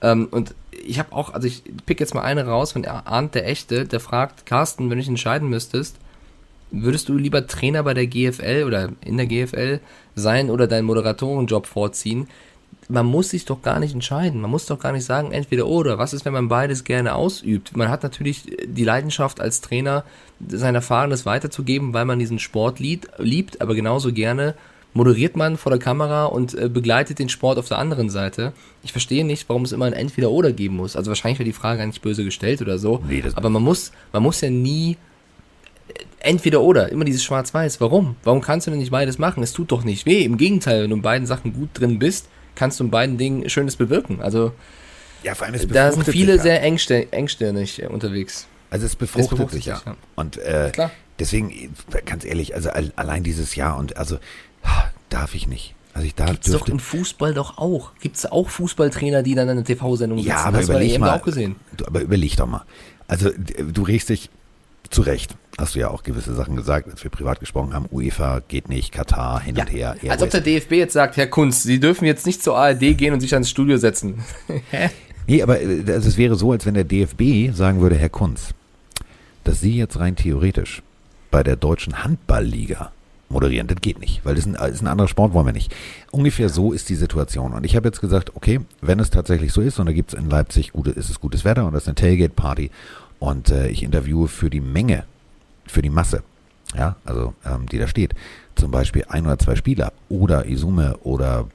Ähm, 0.00 0.28
und 0.30 0.54
ich 0.70 0.98
habe 0.98 1.12
auch, 1.12 1.32
also 1.32 1.46
ich 1.46 1.62
pick 1.86 2.00
jetzt 2.00 2.14
mal 2.14 2.22
eine 2.22 2.46
raus 2.46 2.72
von 2.72 2.84
Arndt 2.84 3.34
der 3.34 3.46
Echte, 3.46 3.84
der 3.86 4.00
fragt, 4.00 4.46
Carsten, 4.46 4.84
wenn 4.84 4.96
du 4.98 5.02
dich 5.02 5.08
entscheiden 5.08 5.48
müsstest, 5.48 5.96
würdest 6.70 7.08
du 7.08 7.16
lieber 7.16 7.46
Trainer 7.46 7.82
bei 7.82 7.94
der 7.94 8.06
GFL 8.06 8.64
oder 8.66 8.88
in 9.04 9.16
der 9.16 9.26
GFL 9.26 9.80
sein 10.14 10.50
oder 10.50 10.66
deinen 10.66 10.86
Moderatorenjob 10.86 11.66
vorziehen? 11.66 12.28
Man 12.88 13.06
muss 13.06 13.30
sich 13.30 13.44
doch 13.44 13.62
gar 13.62 13.78
nicht 13.78 13.94
entscheiden. 13.94 14.40
Man 14.40 14.50
muss 14.50 14.66
doch 14.66 14.78
gar 14.78 14.92
nicht 14.92 15.04
sagen, 15.04 15.30
entweder 15.30 15.66
oder. 15.66 15.98
Was 15.98 16.14
ist, 16.14 16.24
wenn 16.24 16.32
man 16.32 16.48
beides 16.48 16.82
gerne 16.82 17.14
ausübt? 17.14 17.76
Man 17.76 17.88
hat 17.88 18.02
natürlich 18.02 18.44
die 18.64 18.84
Leidenschaft 18.84 19.40
als 19.40 19.60
Trainer, 19.60 20.04
sein 20.48 20.74
Erfahrenes 20.74 21.24
weiterzugeben, 21.24 21.94
weil 21.94 22.06
man 22.06 22.18
diesen 22.18 22.38
Sport 22.38 22.80
liebt, 22.80 23.60
aber 23.60 23.74
genauso 23.74 24.12
gerne 24.12 24.54
moderiert 24.94 25.36
man 25.36 25.56
vor 25.56 25.70
der 25.70 25.78
Kamera 25.78 26.26
und 26.26 26.54
äh, 26.54 26.68
begleitet 26.68 27.18
den 27.18 27.28
Sport 27.28 27.58
auf 27.58 27.68
der 27.68 27.78
anderen 27.78 28.10
Seite. 28.10 28.52
Ich 28.82 28.92
verstehe 28.92 29.24
nicht, 29.24 29.48
warum 29.48 29.62
es 29.62 29.72
immer 29.72 29.86
ein 29.86 29.92
Entweder-Oder 29.92 30.52
geben 30.52 30.76
muss. 30.76 30.96
Also 30.96 31.10
wahrscheinlich 31.10 31.38
wird 31.38 31.46
die 31.46 31.54
Frage 31.54 31.78
gar 31.78 31.86
nicht 31.86 32.02
böse 32.02 32.24
gestellt 32.24 32.60
oder 32.60 32.78
so. 32.78 33.02
Nee, 33.08 33.22
aber 33.34 33.50
man 33.50 33.62
muss, 33.62 33.92
man 34.12 34.22
muss 34.22 34.40
ja 34.40 34.50
nie 34.50 34.96
äh, 35.88 35.92
entweder 36.20 36.60
oder, 36.60 36.90
immer 36.90 37.04
dieses 37.04 37.24
Schwarz-Weiß. 37.24 37.80
Warum? 37.80 38.16
Warum 38.22 38.40
kannst 38.40 38.66
du 38.66 38.70
denn 38.70 38.80
nicht 38.80 38.92
beides 38.92 39.18
machen? 39.18 39.42
Es 39.42 39.52
tut 39.52 39.72
doch 39.72 39.84
nicht 39.84 40.06
weh. 40.06 40.24
Im 40.24 40.36
Gegenteil, 40.36 40.82
wenn 40.82 40.90
du 40.90 40.96
in 40.96 41.02
beiden 41.02 41.26
Sachen 41.26 41.52
gut 41.54 41.70
drin 41.74 41.98
bist, 41.98 42.28
kannst 42.54 42.80
du 42.80 42.84
in 42.84 42.90
beiden 42.90 43.16
Dingen 43.16 43.48
Schönes 43.48 43.76
bewirken. 43.76 44.20
Also 44.20 44.52
ja, 45.22 45.34
vor 45.34 45.46
allem 45.46 45.54
es 45.54 45.66
da 45.68 45.92
sind 45.92 46.04
viele 46.04 46.38
sehr 46.38 46.62
engstirnig 46.62 47.82
unterwegs. 47.88 48.46
Also 48.70 48.86
es 48.86 48.96
befruchtet, 48.96 49.24
es 49.24 49.30
befruchtet 49.30 49.56
sich, 49.56 49.66
ja. 49.66 49.82
ja. 49.84 49.96
Und 50.16 50.38
äh, 50.38 50.70
Klar. 50.72 50.90
deswegen, 51.18 51.74
ganz 52.06 52.24
ehrlich, 52.24 52.54
also 52.54 52.70
allein 52.70 53.22
dieses 53.22 53.54
Jahr 53.54 53.76
und 53.76 53.96
also 53.96 54.18
Darf 55.08 55.34
ich 55.34 55.46
nicht. 55.46 55.74
Also 55.94 56.06
ich 56.06 56.14
darf 56.14 56.30
Gibt's 56.30 56.50
doch 56.50 56.68
im 56.68 56.78
Fußball 56.78 57.34
doch 57.34 57.58
auch. 57.58 57.92
Gibt 58.00 58.16
es 58.16 58.24
auch 58.24 58.48
Fußballtrainer, 58.48 59.22
die 59.22 59.34
dann 59.34 59.48
eine 59.48 59.62
TV-Sendung 59.62 60.18
sitzen? 60.18 60.30
Ja, 60.30 60.44
aber 60.44 60.58
Hast 60.58 60.68
überleg 60.68 60.98
mal. 60.98 61.18
Auch 61.18 61.22
gesehen. 61.22 61.56
Du, 61.76 61.84
aber 61.86 62.00
überleg 62.00 62.36
doch 62.36 62.46
mal. 62.46 62.64
Also 63.08 63.30
du 63.36 63.82
regst 63.82 64.08
dich 64.08 64.30
zu 64.88 65.02
Recht. 65.02 65.36
Hast 65.58 65.74
du 65.74 65.80
ja 65.80 65.88
auch 65.88 66.02
gewisse 66.02 66.34
Sachen 66.34 66.56
gesagt, 66.56 66.88
als 66.88 67.04
wir 67.04 67.10
privat 67.10 67.40
gesprochen 67.40 67.74
haben. 67.74 67.86
UEFA 67.90 68.40
geht 68.48 68.70
nicht, 68.70 68.92
Katar 68.92 69.40
hin 69.40 69.54
ja, 69.54 69.64
und 69.64 69.70
her. 69.70 69.94
Airways. 69.96 70.10
Als 70.10 70.22
ob 70.22 70.30
der 70.30 70.40
DFB 70.40 70.72
jetzt 70.72 70.94
sagt, 70.94 71.18
Herr 71.18 71.26
Kunz, 71.26 71.62
Sie 71.62 71.78
dürfen 71.78 72.06
jetzt 72.06 72.24
nicht 72.24 72.42
zur 72.42 72.56
ARD 72.56 72.96
gehen 72.96 73.12
und 73.12 73.20
sich 73.20 73.34
ans 73.34 73.50
Studio 73.50 73.76
setzen. 73.76 74.22
Hä? 74.70 74.88
nee, 75.26 75.42
aber 75.42 75.60
äh, 75.60 75.84
also 75.88 76.08
es 76.08 76.16
wäre 76.16 76.36
so, 76.36 76.52
als 76.52 76.64
wenn 76.64 76.74
der 76.74 76.84
DFB 76.84 77.54
sagen 77.54 77.82
würde, 77.82 77.96
Herr 77.96 78.08
Kunz, 78.08 78.54
dass 79.44 79.60
Sie 79.60 79.76
jetzt 79.76 79.98
rein 79.98 80.16
theoretisch 80.16 80.82
bei 81.30 81.42
der 81.42 81.56
deutschen 81.56 82.02
Handballliga 82.02 82.92
moderieren. 83.32 83.66
Das 83.66 83.80
geht 83.80 83.98
nicht, 83.98 84.24
weil 84.24 84.34
das 84.34 84.46
ist 84.46 84.56
ein, 84.56 84.72
ist 84.72 84.82
ein 84.82 84.86
anderer 84.86 85.08
Sport, 85.08 85.32
wollen 85.32 85.46
wir 85.46 85.52
nicht. 85.52 85.74
Ungefähr 86.10 86.48
so 86.48 86.72
ist 86.72 86.88
die 86.88 86.94
Situation. 86.94 87.52
Und 87.52 87.64
ich 87.64 87.74
habe 87.74 87.88
jetzt 87.88 88.00
gesagt, 88.00 88.36
okay, 88.36 88.60
wenn 88.80 89.00
es 89.00 89.10
tatsächlich 89.10 89.52
so 89.52 89.60
ist 89.60 89.78
und 89.78 89.86
da 89.86 89.92
gibt 89.92 90.12
es 90.12 90.18
in 90.18 90.30
Leipzig 90.30 90.72
gute, 90.72 90.90
ist 90.90 91.10
es 91.10 91.20
gutes 91.20 91.44
Wetter 91.44 91.66
und 91.66 91.72
das 91.72 91.82
ist 91.82 91.88
eine 91.88 91.94
Tailgate-Party 91.96 92.70
und 93.18 93.50
äh, 93.50 93.68
ich 93.68 93.82
interviewe 93.82 94.28
für 94.28 94.50
die 94.50 94.60
Menge, 94.60 95.04
für 95.66 95.82
die 95.82 95.90
Masse, 95.90 96.22
ja, 96.76 96.96
also 97.04 97.34
ähm, 97.44 97.66
die 97.70 97.78
da 97.78 97.88
steht, 97.88 98.14
zum 98.54 98.70
Beispiel 98.70 99.04
ein 99.08 99.26
oder 99.26 99.38
zwei 99.38 99.56
Spieler 99.56 99.92
oder 100.08 100.46
Isume 100.46 100.96
oder 101.02 101.48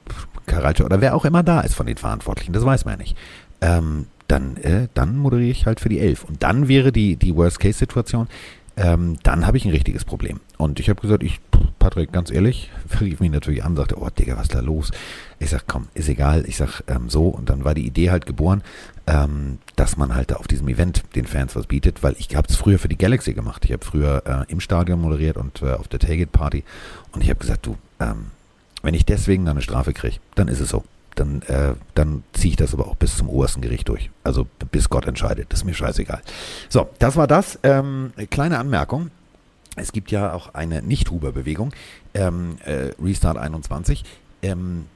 Karalce 0.46 0.84
oder 0.84 1.00
wer 1.00 1.14
auch 1.14 1.24
immer 1.24 1.42
da 1.42 1.60
ist 1.60 1.74
von 1.74 1.86
den 1.86 1.96
Verantwortlichen, 1.96 2.52
das 2.52 2.64
weiß 2.64 2.84
man 2.84 2.94
ja 2.94 2.98
nicht. 2.98 3.16
Ähm, 3.60 4.06
dann, 4.28 4.58
äh, 4.58 4.88
dann 4.94 5.16
moderiere 5.16 5.50
ich 5.50 5.66
halt 5.66 5.80
für 5.80 5.88
die 5.88 5.98
Elf. 5.98 6.24
Und 6.24 6.42
dann 6.42 6.68
wäre 6.68 6.92
die, 6.92 7.16
die 7.16 7.34
Worst-Case-Situation, 7.34 8.28
ähm, 8.78 9.18
dann 9.24 9.46
habe 9.46 9.56
ich 9.56 9.64
ein 9.64 9.72
richtiges 9.72 10.04
Problem. 10.04 10.40
Und 10.56 10.78
ich 10.78 10.88
habe 10.88 11.00
gesagt, 11.00 11.22
ich, 11.22 11.40
Patrick, 11.78 12.12
ganz 12.12 12.30
ehrlich, 12.30 12.70
rief 13.00 13.20
mich 13.20 13.30
natürlich 13.30 13.64
an, 13.64 13.76
sagte, 13.76 14.00
oh 14.00 14.08
Digga, 14.08 14.36
was 14.36 14.44
ist 14.44 14.54
da 14.54 14.60
los? 14.60 14.92
Ich 15.40 15.50
sag, 15.50 15.66
komm, 15.66 15.88
ist 15.94 16.08
egal. 16.08 16.44
Ich 16.46 16.56
sag, 16.56 16.82
ähm, 16.86 17.10
so. 17.10 17.28
Und 17.28 17.50
dann 17.50 17.64
war 17.64 17.74
die 17.74 17.86
Idee 17.86 18.10
halt 18.10 18.24
geboren, 18.24 18.62
ähm, 19.06 19.58
dass 19.76 19.96
man 19.96 20.14
halt 20.14 20.34
auf 20.34 20.46
diesem 20.46 20.68
Event 20.68 21.02
den 21.16 21.26
Fans 21.26 21.56
was 21.56 21.66
bietet, 21.66 22.02
weil 22.02 22.14
ich 22.18 22.36
habe 22.36 22.46
es 22.48 22.56
früher 22.56 22.78
für 22.78 22.88
die 22.88 22.98
Galaxy 22.98 23.34
gemacht. 23.34 23.64
Ich 23.64 23.72
habe 23.72 23.84
früher 23.84 24.22
äh, 24.26 24.52
im 24.52 24.60
Stadion 24.60 25.00
moderiert 25.00 25.36
und 25.36 25.60
äh, 25.62 25.72
auf 25.72 25.88
der 25.88 25.98
Tailgate 25.98 26.30
Party. 26.30 26.64
Und 27.12 27.22
ich 27.22 27.30
habe 27.30 27.40
gesagt, 27.40 27.66
du, 27.66 27.76
ähm, 27.98 28.26
wenn 28.82 28.94
ich 28.94 29.04
deswegen 29.04 29.44
dann 29.44 29.56
eine 29.56 29.62
Strafe 29.62 29.92
kriege, 29.92 30.16
dann 30.36 30.46
ist 30.46 30.60
es 30.60 30.68
so. 30.68 30.84
Dann, 31.18 31.42
äh, 31.42 31.74
dann 31.94 32.22
ziehe 32.32 32.50
ich 32.50 32.56
das 32.56 32.74
aber 32.74 32.86
auch 32.86 32.94
bis 32.94 33.16
zum 33.16 33.28
obersten 33.28 33.60
Gericht 33.60 33.88
durch. 33.88 34.10
Also 34.22 34.46
bis 34.70 34.88
Gott 34.88 35.06
entscheidet. 35.06 35.52
Das 35.52 35.60
ist 35.60 35.64
mir 35.64 35.74
scheißegal. 35.74 36.22
So, 36.68 36.88
das 36.98 37.16
war 37.16 37.26
das. 37.26 37.58
Ähm, 37.62 38.12
kleine 38.30 38.58
Anmerkung. 38.58 39.10
Es 39.74 39.92
gibt 39.92 40.10
ja 40.10 40.32
auch 40.32 40.54
eine 40.54 40.82
Nicht-Huber-Bewegung, 40.82 41.72
ähm, 42.14 42.58
äh, 42.64 42.90
Restart 43.02 43.36
21. 43.36 44.04
Ähm, 44.42 44.86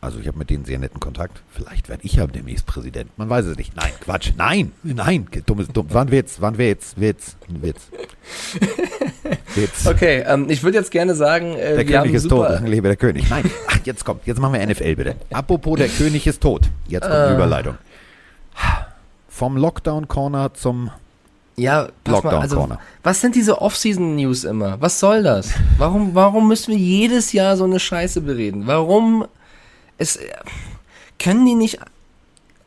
also 0.00 0.18
ich 0.18 0.26
habe 0.26 0.38
mit 0.38 0.50
denen 0.50 0.64
sehr 0.64 0.78
netten 0.78 1.00
Kontakt. 1.00 1.42
Vielleicht 1.50 1.88
werde 1.88 2.04
ich 2.04 2.14
ja 2.14 2.26
demnächst 2.26 2.66
Präsident. 2.66 3.10
Man 3.18 3.28
weiß 3.28 3.46
es 3.46 3.56
nicht. 3.56 3.76
Nein, 3.76 3.92
Quatsch. 4.00 4.32
Nein, 4.36 4.72
nein. 4.82 5.26
Dummes, 5.46 5.68
dumm. 5.68 5.92
War 5.92 6.02
ein 6.02 6.10
Witz, 6.10 6.40
war 6.40 6.50
ein 6.50 6.58
Witz, 6.58 6.94
Witz, 6.96 7.36
ein 7.48 7.62
Witz. 7.62 7.90
Witz. 9.54 9.86
Okay, 9.86 10.24
ähm, 10.26 10.46
ich 10.48 10.62
würde 10.62 10.78
jetzt 10.78 10.90
gerne 10.90 11.14
sagen, 11.14 11.54
äh, 11.54 11.76
der 11.76 11.84
König 11.84 12.14
ist 12.14 12.28
tot. 12.28 12.48
Lebe 12.64 12.88
der 12.88 12.96
König. 12.96 13.28
Nein, 13.30 13.50
ach, 13.68 13.78
jetzt 13.84 14.04
kommt. 14.04 14.26
Jetzt 14.26 14.38
machen 14.40 14.54
wir 14.54 14.66
NFL 14.66 14.96
bitte. 14.96 15.16
Apropos, 15.32 15.78
der 15.78 15.88
König 15.88 16.26
ist 16.26 16.40
tot. 16.40 16.68
Jetzt 16.88 17.02
kommt 17.02 17.14
die 17.14 17.32
Äh. 17.32 17.34
Überleitung. 17.34 17.74
Vom 19.28 19.56
Lockdown-Corner 19.56 20.52
zum 20.54 20.90
Ja, 21.56 21.88
pass 22.04 22.22
mal, 22.22 22.34
also, 22.36 22.56
Lockdown-Corner. 22.56 22.78
was 23.02 23.20
sind 23.20 23.34
diese 23.34 23.60
Off-Season-News 23.60 24.44
immer? 24.44 24.80
Was 24.80 25.00
soll 25.00 25.22
das? 25.22 25.50
Warum, 25.78 26.14
warum 26.14 26.48
müssen 26.48 26.72
wir 26.72 26.78
jedes 26.78 27.32
Jahr 27.32 27.56
so 27.56 27.64
eine 27.64 27.80
Scheiße 27.80 28.20
bereden? 28.20 28.66
Warum 28.66 29.26
es, 29.98 30.18
können 31.18 31.44
die 31.46 31.54
nicht 31.54 31.78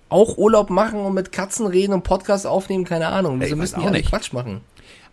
auch 0.10 0.38
Urlaub 0.38 0.70
machen 0.70 1.00
und 1.00 1.14
mit 1.14 1.32
Katzen 1.32 1.66
reden 1.68 1.94
und 1.94 2.04
Podcast 2.04 2.46
aufnehmen? 2.46 2.86
Keine 2.86 3.08
Ahnung. 3.08 3.40
Weiß 3.42 3.56
müssen 3.56 3.76
die 3.76 3.82
auch 3.82 3.88
alle 3.88 3.98
nicht. 3.98 4.10
Quatsch 4.10 4.32
machen? 4.34 4.62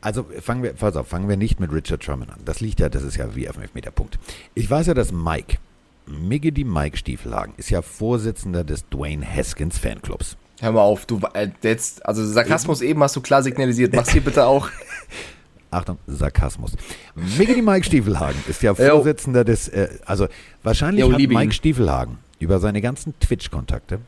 Also 0.00 0.25
fangen 0.40 0.62
wir, 0.62 0.73
pass 0.73 0.97
auf, 0.97 1.09
fangen 1.09 1.28
wir 1.28 1.37
nicht 1.37 1.61
mit 1.61 1.73
Richard 1.73 2.02
Sherman 2.02 2.30
an. 2.30 2.40
Das 2.45 2.61
liegt 2.61 2.80
ja, 2.80 2.88
das 2.88 3.02
ist 3.02 3.16
ja 3.16 3.35
wie 3.35 3.49
auf 3.49 3.57
dem 3.57 3.62
Elfmeterpunkt. 3.62 4.19
Ich 4.54 4.71
weiß 4.71 4.87
ja, 4.87 4.95
dass 4.95 5.12
Mike, 5.12 5.59
Miggedy 6.07 6.64
Mike 6.64 6.97
Stiefelhagen, 6.97 7.52
ist 7.59 7.71
ja 7.71 7.83
Vorsitzender 7.83 8.64
des 8.64 8.88
Dwayne 8.88 9.26
Haskins 9.26 9.78
Fanclubs. 9.78 10.37
Hör 10.61 10.73
mal 10.73 10.80
auf, 10.83 11.07
du 11.07 11.21
äh, 11.35 11.49
jetzt, 11.62 12.04
also 12.07 12.25
Sarkasmus 12.26 12.80
eben 12.83 13.02
hast 13.02 13.16
du 13.16 13.21
klar 13.21 13.42
signalisiert. 13.42 13.95
Mach's 13.95 14.11
hier 14.11 14.21
bitte 14.23 14.45
auch. 14.47 14.69
Achtung, 15.71 15.99
Sarkasmus. 16.07 16.76
Miggedy 17.14 17.62
Mike 17.62 17.85
Stiefelhagen 17.87 18.42
ist 18.49 18.62
ja. 18.62 18.75
Vorsitzender 18.75 19.45
des, 19.45 19.69
äh, 19.69 19.88
also 20.04 20.26
wahrscheinlich 20.62 21.04
Jo, 21.04 21.12
hat 21.12 21.19
Mike 21.21 21.42
ihn. 21.42 21.52
Stiefelhagen 21.52 22.19
über 22.38 22.59
seine 22.59 22.80
ganzen 22.80 23.19
Twitch-Kontakte 23.21 24.00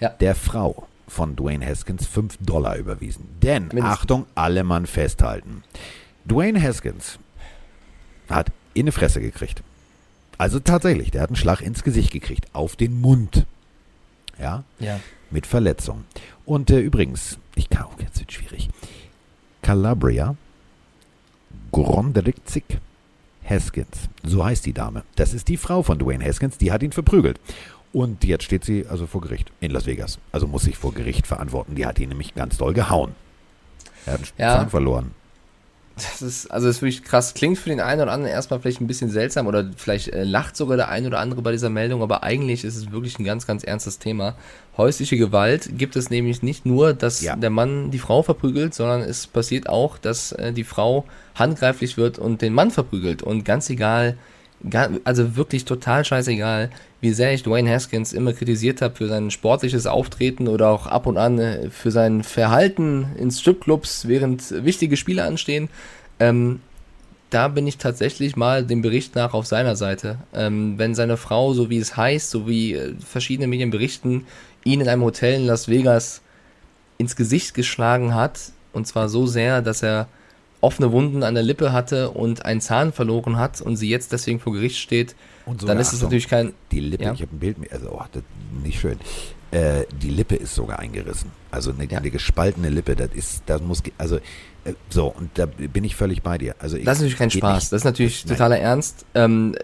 Ja. 0.00 0.08
der 0.08 0.34
Frau 0.34 0.86
von 1.08 1.36
Dwayne 1.36 1.64
Haskins 1.66 2.06
5 2.06 2.38
Dollar 2.40 2.76
überwiesen. 2.76 3.26
Denn, 3.42 3.64
Mindestens. 3.68 3.84
Achtung, 3.92 4.26
alle 4.34 4.64
Mann 4.64 4.86
festhalten. 4.86 5.62
Dwayne 6.24 6.60
Haskins 6.62 7.18
hat 8.28 8.50
in 8.72 8.86
die 8.86 8.92
Fresse 8.92 9.20
gekriegt. 9.20 9.62
Also 10.38 10.58
tatsächlich, 10.58 11.10
der 11.10 11.22
hat 11.22 11.28
einen 11.30 11.36
Schlag 11.36 11.60
ins 11.60 11.84
Gesicht 11.84 12.10
gekriegt, 12.12 12.46
auf 12.54 12.74
den 12.76 13.00
Mund. 13.00 13.46
Ja, 14.40 14.64
Ja. 14.80 14.98
mit 15.30 15.46
Verletzung. 15.46 16.04
Und 16.44 16.70
äh, 16.70 16.80
übrigens, 16.80 17.38
ich 17.54 17.70
kann 17.70 17.84
auch 17.84 18.00
jetzt 18.00 18.18
wird 18.18 18.32
schwierig. 18.32 18.68
Calabria 19.62 20.34
Grondrikzik 21.72 22.78
Haskins, 23.48 24.08
so 24.22 24.44
heißt 24.44 24.64
die 24.64 24.72
Dame. 24.72 25.02
Das 25.16 25.34
ist 25.34 25.48
die 25.48 25.56
Frau 25.58 25.82
von 25.82 25.98
Dwayne 25.98 26.24
Haskins, 26.24 26.56
die 26.58 26.72
hat 26.72 26.82
ihn 26.82 26.92
verprügelt. 26.92 27.38
Und 27.94 28.24
jetzt 28.24 28.44
steht 28.44 28.64
sie 28.64 28.84
also 28.88 29.06
vor 29.06 29.20
Gericht 29.22 29.50
in 29.60 29.70
Las 29.70 29.86
Vegas. 29.86 30.18
Also 30.32 30.46
muss 30.46 30.64
sich 30.64 30.76
vor 30.76 30.92
Gericht 30.92 31.26
verantworten. 31.26 31.76
Die 31.76 31.86
hat 31.86 31.98
ihn 31.98 32.10
nämlich 32.10 32.34
ganz 32.34 32.58
doll 32.58 32.74
gehauen. 32.74 33.14
Er 34.04 34.14
hat 34.14 34.20
einen 34.20 34.28
Ja. 34.36 34.56
Zahn 34.56 34.68
verloren. 34.70 35.10
Das 35.96 36.20
ist, 36.22 36.50
also 36.50 36.66
das 36.66 36.76
ist 36.78 36.82
wirklich 36.82 37.04
krass. 37.04 37.34
Klingt 37.34 37.56
für 37.56 37.68
den 37.70 37.78
einen 37.78 38.00
oder 38.02 38.10
anderen 38.10 38.34
erstmal 38.34 38.58
vielleicht 38.58 38.80
ein 38.80 38.88
bisschen 38.88 39.10
seltsam 39.10 39.46
oder 39.46 39.70
vielleicht 39.76 40.08
äh, 40.08 40.24
lacht 40.24 40.56
sogar 40.56 40.76
der 40.76 40.88
ein 40.88 41.06
oder 41.06 41.20
andere 41.20 41.40
bei 41.40 41.52
dieser 41.52 41.70
Meldung, 41.70 42.02
aber 42.02 42.24
eigentlich 42.24 42.64
ist 42.64 42.74
es 42.74 42.90
wirklich 42.90 43.16
ein 43.20 43.24
ganz, 43.24 43.46
ganz 43.46 43.62
ernstes 43.62 44.00
Thema. 44.00 44.34
Häusliche 44.76 45.16
Gewalt 45.16 45.78
gibt 45.78 45.94
es 45.94 46.10
nämlich 46.10 46.42
nicht 46.42 46.66
nur, 46.66 46.94
dass 46.94 47.20
Ja. 47.22 47.36
der 47.36 47.50
Mann 47.50 47.92
die 47.92 48.00
Frau 48.00 48.24
verprügelt, 48.24 48.74
sondern 48.74 49.02
es 49.02 49.28
passiert 49.28 49.68
auch, 49.68 49.96
dass 49.96 50.32
äh, 50.32 50.52
die 50.52 50.64
Frau 50.64 51.04
handgreiflich 51.36 51.96
wird 51.96 52.18
und 52.18 52.42
den 52.42 52.54
Mann 52.54 52.72
verprügelt. 52.72 53.22
Und 53.22 53.44
ganz 53.44 53.70
egal, 53.70 54.12
ga- 54.12 54.18
also 55.04 55.36
wirklich 55.36 55.64
total 55.64 56.04
scheißegal, 56.04 56.70
wie 57.00 57.12
sehr 57.12 57.34
ich 57.34 57.42
Dwayne 57.42 57.70
Haskins 57.70 58.12
immer 58.12 58.32
kritisiert 58.32 58.80
habe 58.80 58.96
für 58.96 59.08
sein 59.08 59.30
sportliches 59.30 59.86
Auftreten 59.86 60.48
oder 60.48 60.70
auch 60.70 60.86
ab 60.86 61.06
und 61.06 61.18
an 61.18 61.38
äh, 61.38 61.70
für 61.70 61.90
sein 61.90 62.22
Verhalten 62.22 63.08
in 63.18 63.30
Stripclubs, 63.30 64.08
während 64.08 64.64
wichtige 64.64 64.96
Spiele 64.96 65.24
anstehen. 65.24 65.68
Ähm, 66.18 66.60
da 67.30 67.48
bin 67.48 67.66
ich 67.66 67.78
tatsächlich 67.78 68.36
mal 68.36 68.64
dem 68.64 68.80
Bericht 68.80 69.16
nach 69.16 69.34
auf 69.34 69.46
seiner 69.46 69.76
Seite. 69.76 70.18
Ähm, 70.32 70.78
wenn 70.78 70.94
seine 70.94 71.16
Frau, 71.16 71.52
so 71.52 71.68
wie 71.68 71.78
es 71.78 71.96
heißt, 71.96 72.30
so 72.30 72.48
wie 72.48 72.74
äh, 72.74 72.94
verschiedene 73.04 73.48
Medien 73.48 73.70
berichten, 73.70 74.26
ihn 74.64 74.80
in 74.80 74.88
einem 74.88 75.02
Hotel 75.02 75.34
in 75.34 75.46
Las 75.46 75.68
Vegas 75.68 76.22
ins 76.96 77.16
Gesicht 77.16 77.54
geschlagen 77.54 78.14
hat, 78.14 78.52
und 78.72 78.86
zwar 78.86 79.08
so 79.08 79.26
sehr, 79.26 79.62
dass 79.62 79.82
er 79.82 80.08
offene 80.64 80.90
Wunden 80.92 81.22
an 81.22 81.34
der 81.34 81.42
Lippe 81.44 81.72
hatte 81.72 82.10
und 82.10 82.44
einen 82.44 82.60
Zahn 82.60 82.92
verloren 82.92 83.36
hat 83.38 83.60
und 83.60 83.76
sie 83.76 83.88
jetzt 83.88 84.12
deswegen 84.12 84.40
vor 84.40 84.52
Gericht 84.52 84.78
steht, 84.78 85.14
Und 85.46 85.68
dann 85.68 85.78
ist 85.78 85.88
es 85.88 85.94
Achtung, 85.94 86.06
natürlich 86.08 86.28
kein. 86.28 86.52
Die 86.72 86.80
Lippe, 86.80 87.04
Ja. 87.04 87.12
ich 87.12 87.20
habe 87.22 87.34
ein 87.34 87.38
Bild, 87.38 87.58
mit- 87.58 87.72
also 87.72 87.88
oh, 87.92 88.02
das 88.12 88.22
nicht 88.64 88.80
schön. 88.80 88.98
Äh, 89.50 89.84
die 90.02 90.10
Lippe 90.10 90.34
ist 90.34 90.54
sogar 90.54 90.80
eingerissen. 90.80 91.30
Also 91.52 91.70
eine, 91.70 91.84
Ja. 91.88 91.98
eine 91.98 92.10
gespaltene 92.10 92.70
Lippe, 92.70 92.96
das 92.96 93.10
ist, 93.14 93.42
das 93.46 93.60
muss, 93.62 93.82
also 93.98 94.16
äh, 94.16 94.72
so, 94.88 95.08
und 95.08 95.28
da 95.34 95.44
bin 95.46 95.84
ich 95.84 95.94
völlig 95.94 96.22
bei 96.22 96.38
dir. 96.38 96.54
Also 96.58 96.76
ich, 96.78 96.84
Das 96.84 96.94
ist 96.96 97.02
natürlich 97.02 97.18
kein 97.18 97.30
Spaß, 97.30 97.62
nicht. 97.64 97.72
das 97.72 97.80
ist 97.82 97.84
natürlich 97.84 98.24
Nein. 98.24 98.34
totaler 98.36 98.58
Ernst. 98.58 99.04
Ähm, 99.14 99.54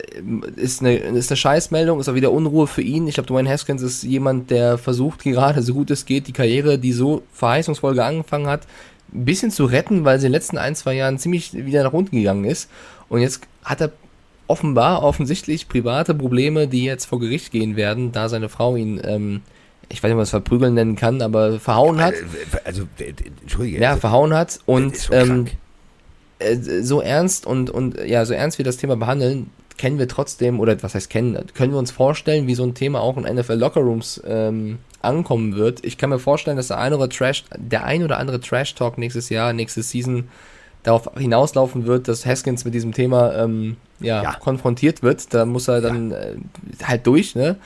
ist, 0.56 0.80
eine, 0.82 0.94
ist 0.96 1.30
eine 1.30 1.36
Scheißmeldung, 1.38 1.98
ist 1.98 2.08
auch 2.08 2.14
wieder 2.14 2.30
Unruhe 2.30 2.66
für 2.66 2.82
ihn. 2.82 3.08
Ich 3.08 3.14
glaube, 3.14 3.26
Dwayne 3.28 3.48
Haskins 3.50 3.80
ist 3.82 4.02
jemand, 4.04 4.50
der 4.50 4.76
versucht 4.78 5.22
gerade, 5.24 5.62
so 5.62 5.72
gut 5.74 5.90
es 5.90 6.04
geht, 6.04 6.28
die 6.28 6.32
Karriere, 6.34 6.78
die 6.78 6.92
so 6.92 7.22
verheißungsvoll 7.32 7.98
angefangen 7.98 8.46
hat, 8.46 8.66
ein 9.12 9.24
bisschen 9.24 9.50
zu 9.50 9.64
retten, 9.64 10.04
weil 10.04 10.18
sie 10.18 10.26
in 10.26 10.32
den 10.32 10.38
letzten 10.38 10.58
ein, 10.58 10.74
zwei 10.74 10.94
Jahren 10.94 11.18
ziemlich 11.18 11.52
wieder 11.52 11.82
nach 11.82 11.92
unten 11.92 12.16
gegangen 12.16 12.44
ist. 12.44 12.70
Und 13.08 13.20
jetzt 13.20 13.42
hat 13.64 13.80
er 13.80 13.92
offenbar, 14.46 15.02
offensichtlich 15.02 15.68
private 15.68 16.14
Probleme, 16.14 16.66
die 16.66 16.84
jetzt 16.84 17.04
vor 17.06 17.20
Gericht 17.20 17.52
gehen 17.52 17.76
werden, 17.76 18.12
da 18.12 18.28
seine 18.28 18.48
Frau 18.48 18.76
ihn, 18.76 19.00
ähm, 19.04 19.42
ich 19.88 20.02
weiß 20.02 20.12
nicht, 20.12 20.22
es 20.22 20.30
verprügeln 20.30 20.74
nennen 20.74 20.96
kann, 20.96 21.22
aber 21.22 21.60
verhauen 21.60 22.00
hat. 22.02 22.14
Äh, 22.14 22.24
Also, 22.64 22.86
entschuldige. 23.42 23.80
Ja, 23.80 23.90
also, 23.90 24.00
verhauen 24.00 24.34
hat. 24.34 24.58
Und 24.66 25.08
ähm, 25.12 25.46
äh, 26.38 26.56
so 26.56 27.00
ernst 27.00 27.46
und, 27.46 27.70
und 27.70 27.98
ja, 28.04 28.24
so 28.24 28.34
ernst 28.34 28.58
wir 28.58 28.64
das 28.64 28.76
Thema 28.76 28.96
behandeln, 28.96 29.50
kennen 29.80 29.98
wir 29.98 30.06
trotzdem, 30.06 30.60
oder 30.60 30.80
was 30.82 30.94
heißt 30.94 31.08
kennen, 31.08 31.36
können 31.54 31.72
wir 31.72 31.78
uns 31.78 31.90
vorstellen, 31.90 32.46
wie 32.46 32.54
so 32.54 32.62
ein 32.64 32.74
Thema 32.74 33.00
auch 33.00 33.16
in 33.16 33.24
NFL 33.24 33.54
Lockerrooms 33.54 34.20
ähm, 34.26 34.78
ankommen 35.00 35.56
wird. 35.56 35.82
Ich 35.84 35.96
kann 35.96 36.10
mir 36.10 36.18
vorstellen, 36.18 36.58
dass 36.58 36.68
der 36.68 36.78
ein 36.78 36.92
oder 36.92 37.08
Trash, 37.08 37.44
der 37.56 37.84
ein 37.84 38.04
oder 38.04 38.18
andere 38.18 38.40
Trash 38.40 38.74
Talk 38.74 38.98
nächstes 38.98 39.30
Jahr, 39.30 39.52
nächste 39.54 39.82
Season 39.82 40.28
darauf 40.82 41.10
hinauslaufen 41.16 41.86
wird, 41.86 42.08
dass 42.08 42.26
Haskins 42.26 42.64
mit 42.66 42.74
diesem 42.74 42.92
Thema 42.92 43.34
ähm, 43.34 43.76
ja, 44.00 44.22
Ja. 44.22 44.32
konfrontiert 44.34 45.02
wird. 45.02 45.32
Da 45.32 45.44
muss 45.46 45.66
er 45.68 45.80
dann 45.80 46.12
äh, 46.12 46.34
halt 46.84 47.06
durch, 47.06 47.34
ne? 47.34 47.56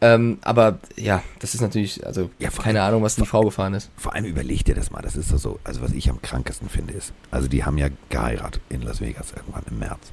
Ähm, 0.00 0.38
aber 0.42 0.78
ja, 0.96 1.22
das 1.38 1.54
ist 1.54 1.60
natürlich, 1.62 2.04
also 2.06 2.28
Ja, 2.38 2.50
keine 2.50 2.80
allem- 2.82 2.88
Ahnung, 2.88 3.02
was 3.02 3.16
die 3.16 3.24
Frau 3.24 3.40
gefahren 3.42 3.72
ist. 3.74 3.90
Vor 3.96 4.12
allem 4.14 4.26
überleg 4.26 4.62
dir 4.64 4.74
das 4.74 4.90
mal, 4.90 5.00
das 5.00 5.16
ist 5.16 5.32
doch 5.32 5.38
so, 5.38 5.58
also 5.64 5.80
was 5.80 5.92
ich 5.92 6.10
am 6.10 6.20
krankesten 6.20 6.68
finde 6.68 6.92
ist, 6.92 7.12
also 7.30 7.48
die 7.48 7.64
haben 7.64 7.78
ja 7.78 7.88
geheiratet 8.10 8.60
in 8.68 8.82
Las 8.82 9.00
Vegas 9.00 9.32
irgendwann 9.34 9.62
im 9.70 9.78
März. 9.78 10.12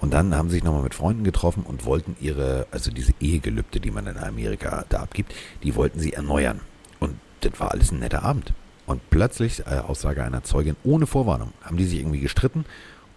Und 0.00 0.12
dann 0.14 0.34
haben 0.34 0.48
sie 0.48 0.56
sich 0.56 0.64
nochmal 0.64 0.82
mit 0.82 0.94
Freunden 0.94 1.24
getroffen 1.24 1.62
und 1.62 1.84
wollten 1.84 2.16
ihre, 2.20 2.66
also 2.70 2.90
diese 2.90 3.12
Ehegelübde, 3.20 3.80
die 3.80 3.90
man 3.90 4.06
in 4.06 4.16
Amerika 4.16 4.84
da 4.88 5.00
abgibt, 5.00 5.34
die 5.62 5.74
wollten 5.76 6.00
sie 6.00 6.14
erneuern. 6.14 6.60
Und 7.00 7.16
das 7.42 7.58
war 7.60 7.70
alles 7.72 7.92
ein 7.92 7.98
netter 8.00 8.22
Abend. 8.22 8.52
Und 8.86 9.00
plötzlich, 9.10 9.60
äh, 9.66 9.78
Aussage 9.86 10.24
einer 10.24 10.42
Zeugin, 10.42 10.76
ohne 10.84 11.06
Vorwarnung, 11.06 11.52
haben 11.62 11.76
die 11.76 11.84
sich 11.84 12.00
irgendwie 12.00 12.20
gestritten 12.20 12.64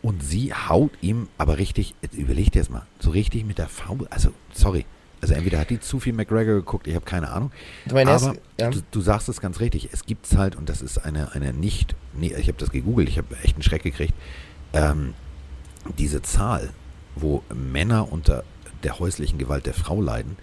und 0.01 0.21
sie 0.23 0.53
haut 0.53 0.91
ihm 1.01 1.29
aber 1.37 1.57
richtig, 1.57 1.95
jetzt 2.01 2.15
überleg 2.15 2.51
dir 2.51 2.59
das 2.59 2.69
mal, 2.69 2.85
so 2.99 3.09
richtig 3.11 3.45
mit 3.45 3.57
der 3.57 3.69
Faust, 3.69 4.11
also 4.11 4.29
sorry, 4.53 4.85
also 5.21 5.33
entweder 5.33 5.57
hat 5.59 5.69
die 5.69 5.79
zu 5.79 6.01
viel 6.01 6.11
McGregor 6.11 6.55
geguckt, 6.55 6.85
ich 6.85 6.95
habe 6.95 7.05
keine 7.05 7.31
Ahnung, 7.31 7.51
Dwayne 7.89 8.11
aber 8.11 8.19
Haskins- 8.19 8.39
ja. 8.59 8.69
du, 8.69 8.81
du 8.91 9.01
sagst 9.01 9.29
es 9.29 9.39
ganz 9.39 9.61
richtig. 9.61 9.89
Es 9.93 10.05
gibt's 10.05 10.35
halt, 10.35 10.57
und 10.57 10.67
das 10.67 10.81
ist 10.81 10.97
eine, 10.97 11.31
eine 11.31 11.53
nicht, 11.53 11.95
nee, 12.13 12.33
ich 12.37 12.49
habe 12.49 12.57
das 12.57 12.69
gegoogelt, 12.71 13.07
ich 13.07 13.17
habe 13.17 13.35
echt 13.41 13.55
einen 13.55 13.63
Schreck 13.63 13.83
gekriegt, 13.83 14.13
ähm, 14.73 15.13
diese 15.97 16.21
Zahl, 16.21 16.69
wo 17.15 17.43
Männer 17.53 18.11
unter 18.11 18.43
der 18.83 18.99
häuslichen 18.99 19.37
Gewalt 19.37 19.65
der 19.65 19.73
Frau 19.73 20.01
leiden, 20.01 20.37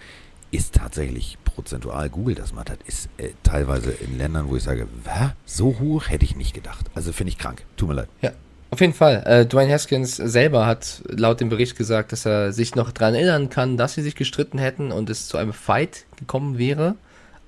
ist 0.51 0.75
tatsächlich 0.75 1.37
prozentual, 1.45 2.09
Google 2.09 2.35
das 2.35 2.53
mal, 2.53 2.63
das 2.63 2.77
ist 2.85 3.09
äh, 3.17 3.29
teilweise 3.43 3.91
in 3.91 4.17
Ländern, 4.17 4.49
wo 4.49 4.55
ich 4.55 4.63
sage, 4.63 4.87
Hä? 5.05 5.29
so 5.45 5.79
hoch 5.79 6.09
hätte 6.09 6.25
ich 6.25 6.35
nicht 6.35 6.53
gedacht. 6.53 6.87
Also 6.93 7.13
finde 7.13 7.29
ich 7.29 7.37
krank. 7.37 7.63
Tut 7.77 7.89
mir 7.89 7.95
leid. 7.95 8.09
Ja, 8.21 8.31
auf 8.69 8.79
jeden 8.79 8.93
Fall. 8.93 9.23
Äh, 9.25 9.45
Dwayne 9.45 9.71
Haskins 9.71 10.15
selber 10.15 10.65
hat 10.65 11.03
laut 11.07 11.41
dem 11.41 11.49
Bericht 11.49 11.77
gesagt, 11.77 12.11
dass 12.11 12.25
er 12.25 12.53
sich 12.53 12.75
noch 12.75 12.91
daran 12.91 13.15
erinnern 13.15 13.49
kann, 13.49 13.77
dass 13.77 13.93
sie 13.93 14.01
sich 14.01 14.15
gestritten 14.15 14.57
hätten 14.57 14.91
und 14.91 15.09
es 15.09 15.27
zu 15.27 15.37
einem 15.37 15.53
Fight 15.53 16.05
gekommen 16.17 16.57
wäre. 16.57 16.95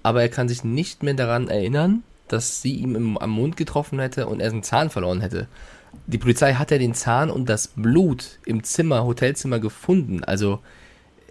Aber 0.02 0.22
er 0.22 0.30
kann 0.30 0.50
sich 0.50 0.66
nicht 0.66 1.02
mehr 1.02 1.14
daran 1.14 1.48
erinnern, 1.48 2.04
dass 2.28 2.62
sie 2.62 2.76
ihm 2.76 2.96
im, 2.96 3.18
am 3.18 3.30
Mund 3.30 3.56
getroffen 3.56 4.00
hätte 4.00 4.28
und 4.28 4.42
er 4.42 4.50
seinen 4.50 4.64
Zahn 4.64 4.90
verloren 4.90 5.22
hätte. 5.22 5.48
Die 6.08 6.18
Polizei 6.18 6.54
hat 6.54 6.72
ja 6.72 6.78
den 6.78 6.94
Zahn 6.94 7.30
und 7.30 7.48
das 7.50 7.70
Blut 7.70 8.40
im 8.46 8.64
Zimmer, 8.64 9.06
Hotelzimmer 9.06 9.60
gefunden. 9.60 10.24
Also 10.24 10.60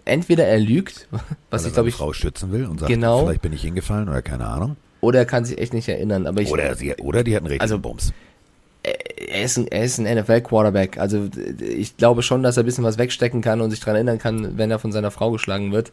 entweder 0.05 0.45
er 0.45 0.59
lügt, 0.59 1.07
was 1.11 1.21
Weil 1.51 1.59
ich 1.59 1.65
er 1.67 1.71
glaube 1.73 1.89
ich, 1.89 1.95
Frau 1.95 2.13
schützen 2.13 2.51
will 2.51 2.65
und 2.65 2.79
sagt, 2.79 2.91
Genau. 2.91 3.25
vielleicht 3.25 3.41
bin 3.41 3.53
ich 3.53 3.61
hingefallen 3.61 4.09
oder 4.09 4.21
keine 4.21 4.47
Ahnung. 4.47 4.75
oder 5.01 5.19
er 5.19 5.25
kann 5.25 5.45
sich 5.45 5.57
echt 5.59 5.73
nicht 5.73 5.87
erinnern. 5.89 6.25
Aber 6.27 6.41
ich, 6.41 6.49
Oder, 6.51 6.75
sie, 6.75 6.93
oder 6.95 7.23
die 7.23 7.35
hatten 7.35 7.45
richtig 7.45 7.61
Also, 7.61 7.77
Bums. 7.79 8.13
er 8.83 9.43
ist 9.43 9.57
ein, 9.57 9.67
er 9.67 9.83
ist 9.83 9.97
ein 9.99 10.05
NFL-Quarterback. 10.17 10.97
Also 10.97 11.29
ich 11.59 11.95
glaube 11.97 12.21
schon, 12.23 12.43
dass 12.43 12.57
er 12.57 12.63
ein 12.63 12.65
bisschen 12.65 12.83
was 12.83 12.97
wegstecken 12.97 13.41
kann 13.41 13.61
und 13.61 13.71
sich 13.71 13.79
daran 13.79 13.95
erinnern 13.95 14.17
kann, 14.19 14.57
wenn 14.57 14.71
er 14.71 14.79
von 14.79 14.91
seiner 14.91 15.11
Frau 15.11 15.31
geschlagen 15.31 15.71
wird. 15.71 15.91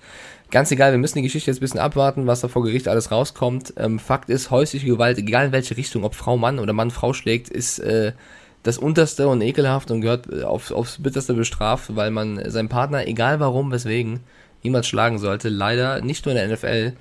Ganz 0.51 0.71
egal, 0.73 0.91
wir 0.91 0.99
müssen 0.99 1.19
die 1.19 1.23
Geschichte 1.23 1.51
jetzt 1.51 1.59
ein 1.59 1.61
bisschen 1.61 1.79
abwarten, 1.81 2.27
was 2.27 2.41
da 2.41 2.49
vor 2.49 2.63
Gericht 2.65 2.89
alles 2.89 3.11
rauskommt. 3.13 3.75
Ähm, 3.77 3.99
Fakt 4.01 4.29
ist, 4.31 4.51
häusliche 4.51 4.87
Gewalt, 4.87 5.19
egal 5.19 5.47
in 5.47 5.53
welche 5.53 5.77
Richtung, 5.77 6.03
ob 6.03 6.15
Frau 6.17 6.37
Mann 6.37 6.59
oder 6.59 6.73
Mann 6.73 6.91
Frau 6.91 7.13
schlägt, 7.13 7.49
ist 7.49 7.79
äh, 7.79 8.13
das 8.63 8.79
Unterste 8.79 9.29
und 9.29 9.41
ekelhaft 9.43 9.91
und 9.91 10.01
gehört 10.01 10.27
äh, 10.33 10.43
aufs, 10.43 10.71
aufs 10.73 11.03
Bitterste 11.03 11.35
bestraft, 11.35 11.97
weil 11.97 12.11
man 12.11 12.41
seinen 12.51 12.69
Partner, 12.69 13.07
egal 13.07 13.41
warum, 13.41 13.73
weswegen, 13.73 14.21
niemals 14.63 14.87
schlagen 14.87 15.19
sollte. 15.19 15.49
Leider 15.49 16.01
nicht 16.03 16.27
nur 16.27 16.35
in 16.35 16.49
der 16.49 16.57
NFL 16.57 16.93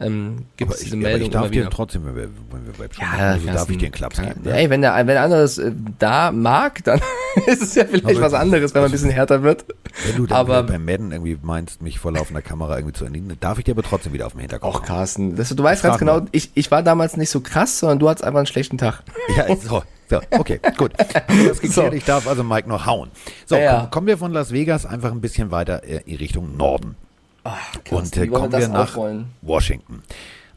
ähm, 0.00 0.46
gibt 0.56 0.70
Aber 0.70 0.74
es 0.74 0.80
ich, 0.82 0.86
diese 0.90 0.96
aber 0.96 1.02
Meldung 1.04 1.26
ich 1.28 1.32
darf 1.32 1.50
dir 1.52 1.70
trotzdem, 1.70 2.04
wenn 2.04 2.16
wir, 2.16 2.28
wenn 2.50 2.66
wir 2.66 2.72
bei 2.76 2.88
Ja, 3.00 3.06
machen, 3.06 3.20
also 3.20 3.46
darf 3.46 3.70
ich 3.70 3.78
dir 3.78 3.84
einen 3.86 3.92
Klaps 3.94 4.20
geben. 4.20 4.40
Ne? 4.42 4.52
Ey, 4.52 4.68
wenn 4.68 4.82
der, 4.82 4.96
wenn 4.96 5.06
der 5.06 5.22
anderes 5.22 5.58
äh, 5.58 5.70
da 6.00 6.32
mag, 6.32 6.82
dann 6.82 7.00
ist 7.46 7.62
es 7.62 7.74
ja 7.76 7.84
vielleicht 7.84 8.04
Aber- 8.04 8.20
was 8.22 8.34
anderes, 8.34 8.74
wenn 8.74 8.82
man 8.82 8.90
ein 8.90 8.92
bisschen 8.92 9.10
härter 9.10 9.44
wird. 9.44 9.64
Wenn 10.04 10.16
du 10.16 10.26
dann 10.26 10.36
aber- 10.36 10.64
beim 10.64 10.84
Madden 10.84 11.12
irgendwie 11.12 11.38
meinst, 11.40 11.80
mich 11.80 12.00
vor 12.00 12.10
laufender 12.10 12.42
Kamera 12.42 12.76
irgendwie 12.76 12.94
zu 12.94 13.04
erniedrigen, 13.04 13.36
darf 13.38 13.58
ich 13.58 13.64
dir 13.66 13.70
aber 13.70 13.84
trotzdem 13.84 14.12
wieder 14.12 14.26
auf 14.26 14.32
den 14.32 14.40
Hinterkopf 14.40 14.74
Och. 14.74 14.82
Carsten, 14.82 15.36
das, 15.36 15.50
du 15.50 15.62
weißt 15.62 15.84
ganz 15.84 15.98
genau, 15.98 16.20
mal. 16.22 16.26
ich, 16.32 16.50
ich 16.54 16.72
war 16.72 16.82
damals 16.82 17.16
nicht 17.16 17.30
so 17.30 17.38
krass, 17.40 17.78
sondern 17.78 18.00
du 18.00 18.08
hattest 18.08 18.24
einfach 18.24 18.38
einen 18.40 18.46
schlechten 18.46 18.78
Tag. 18.78 19.04
Ja, 19.36 19.54
so, 19.54 19.84
so, 20.10 20.20
okay, 20.32 20.60
gut. 20.76 20.92
Wir 21.28 21.48
das 21.48 21.60
geklärt? 21.60 21.90
So. 21.90 21.96
Ich 21.96 22.04
darf 22.04 22.26
also 22.28 22.44
Mike 22.44 22.68
noch 22.68 22.84
hauen. 22.86 23.10
So, 23.46 23.56
Ja. 23.56 23.80
komm, 23.80 23.90
kommen 23.90 24.06
wir 24.08 24.18
von 24.18 24.32
Las 24.32 24.52
Vegas 24.52 24.84
einfach 24.86 25.10
ein 25.12 25.20
bisschen 25.20 25.50
weiter 25.50 25.82
äh, 25.84 26.02
in 26.06 26.16
Richtung 26.16 26.56
Norden. 26.56 26.94
Und 27.90 28.16
äh, 28.16 28.22
wie 28.22 28.30
wollen 28.30 28.30
wir 28.30 28.38
kommen 28.40 28.52
wir 28.52 28.60
das 28.60 28.68
nach 28.68 28.88
aufrollen? 28.90 29.26
Washington. 29.42 30.02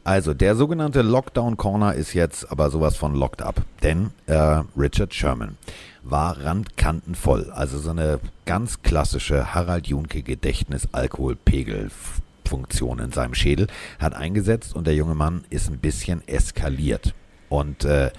Also, 0.04 0.32
der 0.32 0.54
sogenannte 0.56 1.02
Lockdown 1.02 1.56
Corner 1.58 1.92
ist 1.94 2.14
jetzt 2.14 2.50
aber 2.50 2.70
sowas 2.70 2.96
von 2.96 3.14
locked 3.14 3.42
up. 3.42 3.60
Denn 3.82 4.10
äh, 4.26 4.62
Richard 4.76 5.12
Sherman 5.12 5.58
war 6.02 6.42
randkantenvoll. 6.42 7.50
Also 7.50 7.78
so 7.78 7.90
eine 7.90 8.18
ganz 8.46 8.80
klassische 8.82 9.52
Harald 9.54 9.86
Junke 9.88 10.22
Gedächtnis-Alkoholpegel-Funktion 10.22 12.98
in 13.00 13.12
seinem 13.12 13.34
Schädel 13.34 13.66
hat 13.98 14.14
eingesetzt 14.14 14.74
und 14.74 14.86
der 14.86 14.94
junge 14.94 15.14
Mann 15.14 15.44
ist 15.50 15.68
ein 15.70 15.76
bisschen 15.78 16.26
eskaliert. 16.26 17.12
Und 17.50 17.84
äh, 17.84 18.10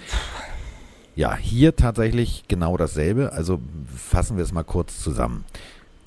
ja, 1.14 1.36
hier 1.36 1.76
tatsächlich 1.76 2.44
genau 2.48 2.76
dasselbe. 2.76 3.32
Also 3.32 3.60
fassen 3.94 4.36
wir 4.36 4.44
es 4.44 4.52
mal 4.52 4.64
kurz 4.64 5.00
zusammen. 5.00 5.44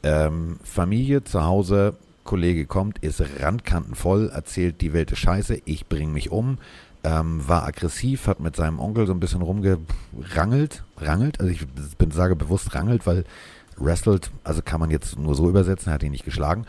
Ähm, 0.04 0.58
Familie 0.64 1.24
zu 1.24 1.44
Hause, 1.44 1.96
Kollege 2.24 2.66
kommt, 2.66 3.00
ist 3.00 3.22
randkantenvoll, 3.40 4.30
erzählt, 4.30 4.82
die 4.82 4.94
Welt 4.94 5.12
ist 5.12 5.20
scheiße, 5.20 5.62
ich 5.66 5.88
bringe 5.88 6.12
mich 6.12 6.32
um. 6.32 6.58
Ähm, 7.06 7.48
war 7.48 7.66
aggressiv, 7.66 8.28
hat 8.28 8.40
mit 8.40 8.56
seinem 8.56 8.80
Onkel 8.80 9.06
so 9.06 9.14
ein 9.14 9.20
bisschen 9.20 9.42
rumgerangelt, 9.42 10.86
rangelt, 10.98 11.40
also 11.42 11.52
ich 11.52 11.68
bin, 11.98 12.12
sage 12.12 12.38
bewusst 12.38 12.74
rangelt, 12.76 13.06
weil 13.06 13.26
wrestled, 13.76 14.32
also 14.46 14.62
kann 14.62 14.80
man 14.80 14.90
jetzt 14.90 15.20
nur 15.20 15.36
so 15.36 15.50
übersetzen, 15.50 15.90
er 15.90 15.96
hat 15.96 16.04
ihn 16.04 16.12
nicht 16.12 16.24
geschlagen. 16.24 16.66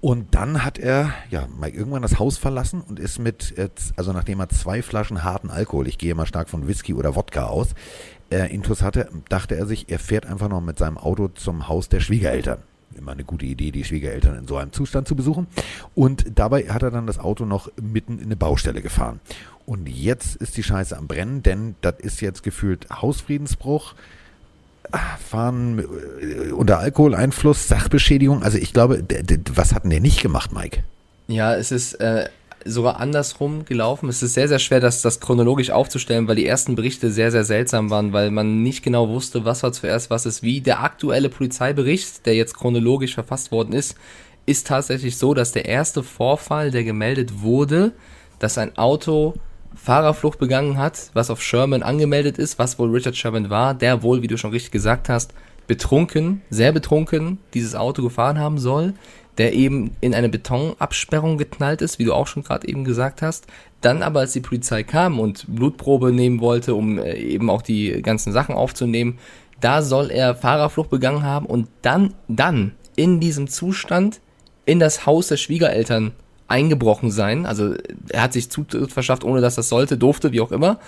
Und 0.00 0.34
dann 0.34 0.64
hat 0.64 0.78
er, 0.78 1.12
ja, 1.30 1.48
mal 1.58 1.70
irgendwann 1.70 2.02
das 2.02 2.18
Haus 2.18 2.38
verlassen 2.38 2.80
und 2.80 3.00
ist 3.00 3.18
mit, 3.18 3.54
also 3.96 4.12
nachdem 4.12 4.38
er 4.40 4.48
zwei 4.48 4.80
Flaschen 4.82 5.24
harten 5.24 5.50
Alkohol, 5.50 5.88
ich 5.88 5.98
gehe 5.98 6.14
mal 6.14 6.26
stark 6.26 6.48
von 6.48 6.68
Whisky 6.68 6.94
oder 6.94 7.16
Wodka 7.16 7.46
aus, 7.46 7.74
äh, 8.30 8.52
Intus 8.54 8.82
hatte, 8.82 9.08
dachte 9.28 9.56
er 9.56 9.66
sich, 9.66 9.90
er 9.90 9.98
fährt 9.98 10.26
einfach 10.26 10.48
noch 10.48 10.60
mit 10.60 10.78
seinem 10.78 10.98
Auto 10.98 11.28
zum 11.28 11.68
Haus 11.68 11.88
der 11.88 12.00
Schwiegereltern. 12.00 12.58
Immer 12.96 13.12
eine 13.12 13.24
gute 13.24 13.44
Idee, 13.44 13.70
die 13.70 13.84
Schwiegereltern 13.84 14.38
in 14.38 14.46
so 14.46 14.56
einem 14.56 14.72
Zustand 14.72 15.08
zu 15.08 15.16
besuchen. 15.16 15.46
Und 15.94 16.38
dabei 16.38 16.64
hat 16.64 16.82
er 16.82 16.90
dann 16.90 17.06
das 17.06 17.18
Auto 17.18 17.44
noch 17.44 17.70
mitten 17.80 18.18
in 18.18 18.26
eine 18.26 18.36
Baustelle 18.36 18.82
gefahren. 18.82 19.20
Und 19.66 19.88
jetzt 19.88 20.36
ist 20.36 20.56
die 20.56 20.62
Scheiße 20.62 20.96
am 20.96 21.06
Brennen, 21.06 21.42
denn 21.42 21.74
das 21.80 21.96
ist 21.98 22.20
jetzt 22.20 22.42
gefühlt 22.42 22.88
Hausfriedensbruch, 22.90 23.94
fahren 25.28 25.78
äh, 26.20 26.52
unter 26.52 26.78
Alkoholeinfluss, 26.78 27.68
Sachbeschädigung. 27.68 28.42
Also 28.42 28.58
ich 28.58 28.72
glaube, 28.72 29.04
was 29.54 29.74
hat 29.74 29.84
denn 29.84 29.90
der 29.90 30.00
nicht 30.00 30.22
gemacht, 30.22 30.52
Mike? 30.52 30.82
Ja, 31.26 31.54
es 31.54 31.70
ist 31.72 31.94
äh, 31.94 32.28
sogar 32.64 33.00
andersrum 33.00 33.64
gelaufen. 33.64 34.08
Es 34.08 34.22
ist 34.22 34.34
sehr, 34.34 34.48
sehr 34.48 34.58
schwer, 34.58 34.80
das, 34.80 35.02
das 35.02 35.20
chronologisch 35.20 35.70
aufzustellen, 35.70 36.28
weil 36.28 36.36
die 36.36 36.46
ersten 36.46 36.74
Berichte 36.74 37.10
sehr, 37.10 37.30
sehr 37.30 37.44
seltsam 37.44 37.90
waren, 37.90 38.12
weil 38.12 38.30
man 38.30 38.62
nicht 38.62 38.82
genau 38.82 39.08
wusste, 39.08 39.44
was 39.44 39.62
war 39.62 39.72
zuerst, 39.72 40.10
was 40.10 40.26
ist 40.26 40.42
wie. 40.42 40.60
Der 40.60 40.82
aktuelle 40.82 41.28
Polizeibericht, 41.28 42.26
der 42.26 42.34
jetzt 42.34 42.56
chronologisch 42.56 43.14
verfasst 43.14 43.52
worden 43.52 43.72
ist, 43.72 43.96
ist 44.46 44.66
tatsächlich 44.66 45.16
so, 45.16 45.34
dass 45.34 45.52
der 45.52 45.66
erste 45.66 46.02
Vorfall, 46.02 46.70
der 46.70 46.84
gemeldet 46.84 47.42
wurde, 47.42 47.92
dass 48.38 48.58
ein 48.58 48.76
Auto 48.78 49.34
Fahrerflucht 49.78 50.38
begangen 50.38 50.76
hat, 50.76 51.10
was 51.14 51.30
auf 51.30 51.42
Sherman 51.42 51.82
angemeldet 51.82 52.38
ist, 52.38 52.58
was 52.58 52.78
wohl 52.78 52.90
Richard 52.90 53.16
Sherman 53.16 53.48
war, 53.48 53.74
der 53.74 54.02
wohl, 54.02 54.22
wie 54.22 54.26
du 54.26 54.36
schon 54.36 54.50
richtig 54.50 54.72
gesagt 54.72 55.08
hast, 55.08 55.32
betrunken, 55.66 56.42
sehr 56.50 56.72
betrunken 56.72 57.38
dieses 57.54 57.74
Auto 57.74 58.02
gefahren 58.02 58.38
haben 58.38 58.58
soll, 58.58 58.94
der 59.38 59.52
eben 59.52 59.92
in 60.00 60.14
eine 60.14 60.28
Betonabsperrung 60.28 61.38
geknallt 61.38 61.80
ist, 61.80 61.98
wie 61.98 62.04
du 62.04 62.12
auch 62.12 62.26
schon 62.26 62.42
gerade 62.42 62.66
eben 62.66 62.84
gesagt 62.84 63.22
hast. 63.22 63.46
Dann 63.80 64.02
aber, 64.02 64.20
als 64.20 64.32
die 64.32 64.40
Polizei 64.40 64.82
kam 64.82 65.20
und 65.20 65.44
Blutprobe 65.46 66.12
nehmen 66.12 66.40
wollte, 66.40 66.74
um 66.74 66.98
äh, 66.98 67.14
eben 67.14 67.48
auch 67.48 67.62
die 67.62 68.02
ganzen 68.02 68.32
Sachen 68.32 68.56
aufzunehmen, 68.56 69.18
da 69.60 69.82
soll 69.82 70.10
er 70.10 70.34
Fahrerflucht 70.34 70.90
begangen 70.90 71.22
haben 71.22 71.46
und 71.46 71.68
dann, 71.82 72.14
dann 72.26 72.72
in 72.96 73.20
diesem 73.20 73.48
Zustand 73.48 74.20
in 74.66 74.80
das 74.80 75.06
Haus 75.06 75.28
der 75.28 75.36
Schwiegereltern 75.36 76.12
eingebrochen 76.48 77.10
sein. 77.10 77.46
Also 77.46 77.74
er 78.08 78.22
hat 78.22 78.32
sich 78.32 78.50
Zutritt 78.50 78.92
verschafft, 78.92 79.24
ohne 79.24 79.40
dass 79.40 79.54
das 79.54 79.68
sollte, 79.68 79.96
durfte, 79.96 80.32
wie 80.32 80.40
auch 80.40 80.50
immer. 80.50 80.78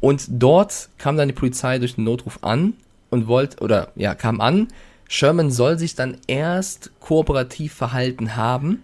Und 0.00 0.26
dort 0.28 0.90
kam 0.98 1.16
dann 1.16 1.28
die 1.28 1.34
Polizei 1.34 1.78
durch 1.78 1.96
den 1.96 2.04
Notruf 2.04 2.38
an 2.42 2.74
und 3.10 3.26
wollte, 3.26 3.62
oder 3.62 3.90
ja, 3.96 4.14
kam 4.14 4.40
an. 4.40 4.68
Sherman 5.08 5.50
soll 5.50 5.78
sich 5.78 5.94
dann 5.94 6.18
erst 6.26 6.92
kooperativ 7.00 7.72
verhalten 7.72 8.36
haben. 8.36 8.82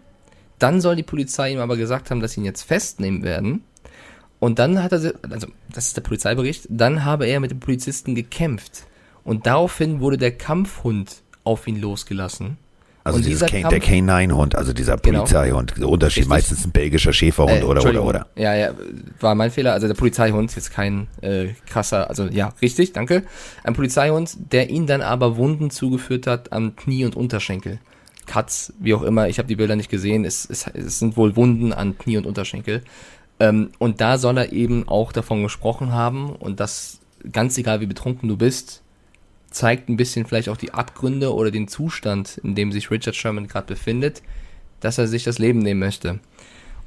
Dann 0.59 0.81
soll 0.81 0.97
die 0.97 1.03
Polizei 1.03 1.53
ihm 1.53 1.61
aber 1.61 1.77
gesagt 1.77 2.11
haben, 2.11 2.21
dass 2.21 2.33
sie 2.33 2.41
ihn 2.41 2.47
jetzt 2.47 2.63
festnehmen 2.63 3.23
werden. 3.23 3.63
Und 4.41 4.59
dann 4.59 4.83
hat 4.83 4.93
er, 4.93 5.15
also 5.31 5.47
das 5.73 5.87
ist 5.87 5.97
der 5.97 6.03
Polizeibericht, 6.03 6.67
dann 6.71 7.05
habe 7.05 7.27
er 7.27 7.41
mit 7.41 7.51
dem 7.51 7.61
Polizisten 7.61 8.15
gekämpft. 8.15 8.87
Und 9.23 9.47
daraufhin 9.47 10.01
wurde 10.01 10.19
der 10.19 10.37
Kampfhund 10.37 11.23
auf 11.45 11.67
ihn 11.67 11.81
losgelassen. 11.81 12.59
Also 13.05 13.19
Und 13.19 13.27
dieses 13.27 13.41
dieser 13.47 13.63
K 13.63 13.69
der 13.69 13.81
Kampf- 13.81 14.11
K9-Hund, 14.11 14.55
also 14.57 14.73
dieser 14.73 14.97
Genau. 14.97 15.19
Polizeihund. 15.21 15.75
Der 15.79 15.89
Unterschied, 15.89 16.23
Richtig. 16.23 16.29
meistens 16.31 16.65
ein 16.65 16.71
belgischer 16.73 17.13
Schäferhund 17.13 17.61
Äh, 17.61 17.65
oder, 17.65 17.85
oder, 17.85 18.03
oder. 18.03 18.27
Ja, 18.35 18.55
ja, 18.55 18.71
war 19.21 19.35
mein 19.35 19.51
Fehler. 19.51 19.75
Also 19.75 19.87
der 19.87 19.95
Polizeihund, 19.95 20.55
jetzt 20.57 20.73
kein 20.73 21.07
äh, 21.21 21.49
krasser, 21.67 22.09
also 22.09 22.25
ja, 22.27 22.55
richtig, 22.63 22.95
danke. 22.95 23.25
Ein 23.63 23.75
Polizeihund, 23.75 24.37
der 24.53 24.71
ihn 24.71 24.87
dann 24.87 25.03
aber 25.03 25.37
Wunden 25.37 25.69
zugeführt 25.71 26.27
hat 26.27 26.53
am 26.53 26.77
Knie 26.77 27.05
und 27.05 27.15
Unterschenkel. 27.15 27.79
Cuts, 28.27 28.73
wie 28.81 28.95
auch 28.95 29.03
immer, 29.03 29.29
ich 29.29 29.37
habe 29.39 29.49
die 29.49 29.57
Bilder 29.57 29.77
nicht 29.77 29.91
gesehen, 29.91 30.25
es, 30.25 30.49
es, 30.49 30.67
es 30.73 30.99
sind 30.99 31.19
wohl 31.19 31.37
Wunden 31.37 31.75
an 31.75 31.99
Knie 31.99 32.17
und 32.17 32.25
Unterschenkel. 32.25 32.83
Ähm, 33.39 33.71
und 33.79 34.01
da 34.01 34.17
soll 34.17 34.39
er 34.39 34.53
eben 34.53 34.89
auch 34.89 35.13
davon 35.13 35.43
gesprochen 35.43 35.93
haben 35.93 36.31
und 36.35 36.59
das, 36.59 37.01
ganz 37.33 37.59
egal 37.59 37.81
wie 37.83 37.87
betrunken 37.87 38.31
du 38.31 38.39
bist, 38.39 38.81
zeigt 39.55 39.89
ein 39.89 39.97
bisschen 39.97 40.27
vielleicht 40.27 40.49
auch 40.49 40.57
die 40.57 40.75
Abgründe 40.75 41.33
oder 41.33 41.51
den 41.51 41.69
Zustand, 41.69 42.39
in 42.43 42.55
dem 42.55 42.73
sich 42.73 42.91
Richard 42.91 43.17
Sherman 43.17 43.47
gerade 43.47 43.67
befindet, 43.67 44.23
dass 44.81 44.99
er 44.99 45.07
sich 45.07 45.25
das 45.25 45.39
Leben 45.39 45.61
nehmen 45.61 45.81
möchte. 45.81 46.19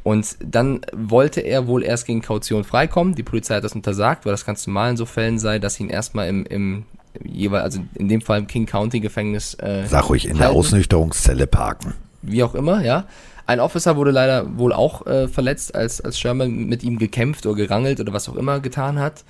Und 0.04 0.38
dann 0.40 0.82
wollte 0.94 1.42
er 1.42 1.68
wohl 1.68 1.84
erst 1.84 2.06
gegen 2.06 2.22
Kaution 2.22 2.64
freikommen. 2.64 3.16
Die 3.16 3.24
Polizei 3.24 3.56
hat 3.56 3.64
das 3.64 3.74
untersagt, 3.74 4.26
weil 4.26 4.32
das 4.32 4.46
ganz 4.46 4.66
normal 4.66 4.92
in 4.92 4.98
so 4.98 5.06
Fällen 5.06 5.40
sei, 5.40 5.60
dass 5.60 5.76
sie 5.76 5.84
ihn 5.84 5.90
erstmal 5.90 6.30
im, 6.30 6.46
im 6.46 6.86
jeweils, 7.24 7.64
also 7.64 7.80
in 7.96 8.08
dem 8.08 8.22
Fall 8.22 8.40
im 8.40 8.48
King 8.48 8.66
County 8.66 9.00
Gefängnis 9.00 9.56
äh, 9.56 9.86
Sag 9.88 10.10
ruhig, 10.10 10.28
in 10.28 10.38
der 10.38 10.52
Ausnüchterungszelle 10.52 11.48
parken. 11.48 11.94
wie 12.22 12.44
auch 12.44 12.56
immer, 12.56 12.84
ja. 12.84 13.06
Ein 13.48 13.60
Officer 13.62 13.96
wurde 13.96 14.12
leider 14.12 14.58
wohl 14.58 14.74
auch 14.74 15.08
äh, 15.08 15.28
verletzt, 15.28 15.74
als, 15.74 16.02
als 16.02 16.20
Sherman 16.20 16.66
mit 16.66 16.84
ihm 16.84 17.00
gekämpft 17.00 17.46
oder 17.46 17.56
gerangelt 17.56 18.00
oder 18.00 18.14
was 18.14 18.28
auch 18.28 18.36
immer 18.36 18.60
getan 18.60 19.00
hat. 19.00 19.24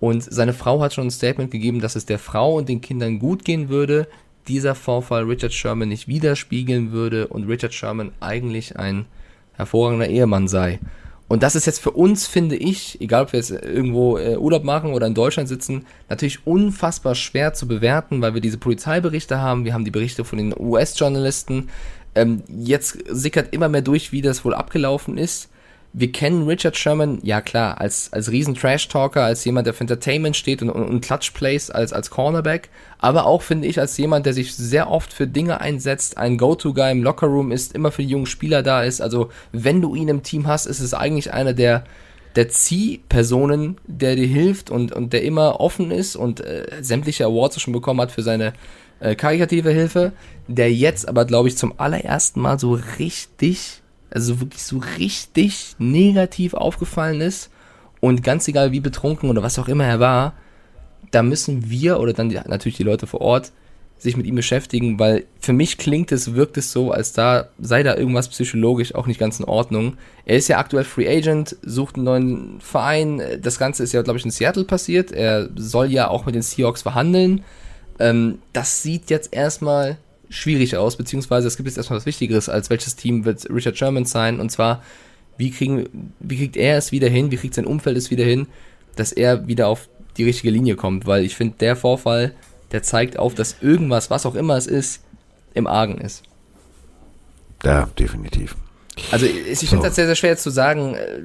Und 0.00 0.22
seine 0.22 0.52
Frau 0.52 0.80
hat 0.80 0.94
schon 0.94 1.06
ein 1.06 1.10
Statement 1.10 1.50
gegeben, 1.50 1.80
dass 1.80 1.96
es 1.96 2.06
der 2.06 2.18
Frau 2.18 2.56
und 2.56 2.68
den 2.68 2.80
Kindern 2.80 3.18
gut 3.18 3.44
gehen 3.44 3.68
würde, 3.68 4.08
dieser 4.48 4.74
Vorfall 4.74 5.24
Richard 5.24 5.52
Sherman 5.52 5.88
nicht 5.88 6.08
widerspiegeln 6.08 6.92
würde 6.92 7.28
und 7.28 7.48
Richard 7.48 7.72
Sherman 7.72 8.12
eigentlich 8.20 8.76
ein 8.76 9.06
hervorragender 9.54 10.08
Ehemann 10.08 10.48
sei. 10.48 10.78
Und 11.26 11.42
das 11.42 11.56
ist 11.56 11.64
jetzt 11.64 11.80
für 11.80 11.92
uns, 11.92 12.26
finde 12.26 12.56
ich, 12.56 13.00
egal 13.00 13.22
ob 13.22 13.32
wir 13.32 13.40
jetzt 13.40 13.50
irgendwo 13.50 14.18
äh, 14.18 14.36
Urlaub 14.36 14.62
machen 14.62 14.92
oder 14.92 15.06
in 15.06 15.14
Deutschland 15.14 15.48
sitzen, 15.48 15.86
natürlich 16.10 16.46
unfassbar 16.46 17.14
schwer 17.14 17.54
zu 17.54 17.66
bewerten, 17.66 18.20
weil 18.20 18.34
wir 18.34 18.42
diese 18.42 18.58
Polizeiberichte 18.58 19.40
haben, 19.40 19.64
wir 19.64 19.72
haben 19.72 19.86
die 19.86 19.90
Berichte 19.90 20.24
von 20.24 20.36
den 20.36 20.54
US-Journalisten. 20.58 21.70
Ähm, 22.14 22.42
jetzt 22.48 22.98
sickert 23.08 23.54
immer 23.54 23.70
mehr 23.70 23.80
durch, 23.80 24.12
wie 24.12 24.20
das 24.20 24.44
wohl 24.44 24.54
abgelaufen 24.54 25.16
ist 25.16 25.48
wir 25.96 26.10
kennen 26.10 26.48
Richard 26.48 26.76
Sherman, 26.76 27.20
ja 27.22 27.40
klar, 27.40 27.80
als, 27.80 28.12
als 28.12 28.32
riesen 28.32 28.56
Trash-Talker, 28.56 29.22
als 29.22 29.44
jemand, 29.44 29.68
der 29.68 29.74
für 29.74 29.82
Entertainment 29.82 30.36
steht 30.36 30.60
und, 30.60 30.68
und, 30.68 30.88
und 30.88 31.00
Clutch-Plays 31.02 31.70
als, 31.70 31.92
als 31.92 32.10
Cornerback, 32.10 32.68
aber 32.98 33.26
auch, 33.26 33.42
finde 33.42 33.68
ich, 33.68 33.78
als 33.78 33.96
jemand, 33.96 34.26
der 34.26 34.32
sich 34.32 34.56
sehr 34.56 34.90
oft 34.90 35.12
für 35.12 35.28
Dinge 35.28 35.60
einsetzt, 35.60 36.18
ein 36.18 36.36
Go-To-Guy 36.36 36.90
im 36.90 37.04
Lockerroom 37.04 37.52
ist, 37.52 37.76
immer 37.76 37.92
für 37.92 38.02
die 38.02 38.08
jungen 38.08 38.26
Spieler 38.26 38.64
da 38.64 38.82
ist. 38.82 39.00
Also, 39.00 39.30
wenn 39.52 39.80
du 39.80 39.94
ihn 39.94 40.08
im 40.08 40.24
Team 40.24 40.48
hast, 40.48 40.66
ist 40.66 40.80
es 40.80 40.94
eigentlich 40.94 41.32
einer 41.32 41.52
der, 41.52 41.84
der 42.34 42.48
Ziehpersonen, 42.48 43.78
der 43.86 44.16
dir 44.16 44.26
hilft 44.26 44.70
und, 44.70 44.90
und 44.90 45.12
der 45.12 45.22
immer 45.22 45.60
offen 45.60 45.92
ist 45.92 46.16
und 46.16 46.40
äh, 46.40 46.66
sämtliche 46.80 47.26
Awards 47.26 47.60
schon 47.60 47.72
bekommen 47.72 48.00
hat 48.00 48.10
für 48.10 48.22
seine 48.22 48.52
äh, 48.98 49.14
karitative 49.14 49.70
Hilfe, 49.70 50.10
der 50.48 50.72
jetzt 50.72 51.08
aber, 51.08 51.24
glaube 51.24 51.46
ich, 51.46 51.56
zum 51.56 51.74
allerersten 51.78 52.40
Mal 52.40 52.58
so 52.58 52.80
richtig 52.98 53.83
also 54.14 54.40
wirklich 54.40 54.62
so 54.62 54.80
richtig 54.98 55.74
negativ 55.78 56.54
aufgefallen 56.54 57.20
ist 57.20 57.50
und 58.00 58.22
ganz 58.22 58.48
egal 58.48 58.72
wie 58.72 58.80
betrunken 58.80 59.28
oder 59.28 59.42
was 59.42 59.58
auch 59.58 59.68
immer 59.68 59.84
er 59.84 60.00
war, 60.00 60.34
da 61.10 61.22
müssen 61.22 61.68
wir 61.68 62.00
oder 62.00 62.12
dann 62.12 62.28
die, 62.28 62.40
natürlich 62.46 62.76
die 62.76 62.82
Leute 62.84 63.06
vor 63.06 63.20
Ort 63.20 63.52
sich 63.98 64.16
mit 64.16 64.26
ihm 64.26 64.34
beschäftigen, 64.34 64.98
weil 64.98 65.24
für 65.40 65.52
mich 65.52 65.78
klingt 65.78 66.12
es, 66.12 66.34
wirkt 66.34 66.56
es 66.58 66.72
so, 66.72 66.90
als 66.90 67.12
da 67.12 67.48
sei 67.58 67.82
da 67.82 67.96
irgendwas 67.96 68.28
psychologisch 68.28 68.94
auch 68.94 69.06
nicht 69.06 69.18
ganz 69.18 69.38
in 69.38 69.46
Ordnung. 69.46 69.96
Er 70.26 70.36
ist 70.36 70.48
ja 70.48 70.58
aktuell 70.58 70.84
Free 70.84 71.08
Agent, 71.08 71.56
sucht 71.62 71.96
einen 71.96 72.04
neuen 72.04 72.60
Verein. 72.60 73.22
Das 73.40 73.58
Ganze 73.58 73.82
ist 73.82 73.92
ja, 73.92 74.02
glaube 74.02 74.18
ich, 74.18 74.24
in 74.24 74.30
Seattle 74.30 74.64
passiert. 74.64 75.10
Er 75.10 75.48
soll 75.56 75.90
ja 75.90 76.08
auch 76.08 76.26
mit 76.26 76.34
den 76.34 76.42
Seahawks 76.42 76.82
verhandeln. 76.82 77.44
Ähm, 77.98 78.38
das 78.52 78.82
sieht 78.82 79.10
jetzt 79.10 79.32
erstmal 79.32 79.96
schwierig 80.34 80.76
aus, 80.76 80.96
beziehungsweise 80.96 81.46
es 81.46 81.56
gibt 81.56 81.68
jetzt 81.68 81.76
erstmal 81.76 81.98
was 81.98 82.06
Wichtigeres, 82.06 82.48
als 82.48 82.70
welches 82.70 82.96
Team 82.96 83.24
wird 83.24 83.48
Richard 83.50 83.78
Sherman 83.78 84.04
sein, 84.04 84.40
und 84.40 84.50
zwar, 84.50 84.82
wie, 85.36 85.50
kriegen, 85.50 86.12
wie 86.20 86.36
kriegt 86.36 86.56
er 86.56 86.76
es 86.76 86.92
wieder 86.92 87.08
hin, 87.08 87.30
wie 87.30 87.36
kriegt 87.36 87.54
sein 87.54 87.66
Umfeld 87.66 87.96
es 87.96 88.10
wieder 88.10 88.24
hin, 88.24 88.46
dass 88.96 89.12
er 89.12 89.46
wieder 89.46 89.68
auf 89.68 89.88
die 90.16 90.24
richtige 90.24 90.50
Linie 90.50 90.76
kommt, 90.76 91.06
weil 91.06 91.24
ich 91.24 91.36
finde, 91.36 91.56
der 91.58 91.76
Vorfall, 91.76 92.32
der 92.72 92.82
zeigt 92.82 93.18
auf, 93.18 93.34
dass 93.34 93.56
irgendwas, 93.60 94.10
was 94.10 94.26
auch 94.26 94.34
immer 94.34 94.56
es 94.56 94.66
ist, 94.66 95.02
im 95.54 95.66
Argen 95.66 95.98
ist. 95.98 96.22
Ja, 97.64 97.88
definitiv. 97.98 98.56
Also 99.10 99.26
ich 99.26 99.58
so. 99.58 99.66
finde 99.66 99.86
das 99.86 99.96
sehr, 99.96 100.06
sehr 100.06 100.14
schwer 100.14 100.36
zu 100.36 100.50
sagen, 100.50 100.94
äh, 100.94 101.20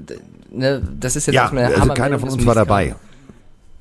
ne, 0.51 0.81
das 0.99 1.15
ist 1.15 1.27
jetzt 1.27 1.35
ja, 1.35 1.43
erstmal 1.43 1.65
also 1.65 1.93
keiner 1.93 2.19
von 2.19 2.29
uns 2.29 2.45
war 2.45 2.55
dabei. 2.55 2.95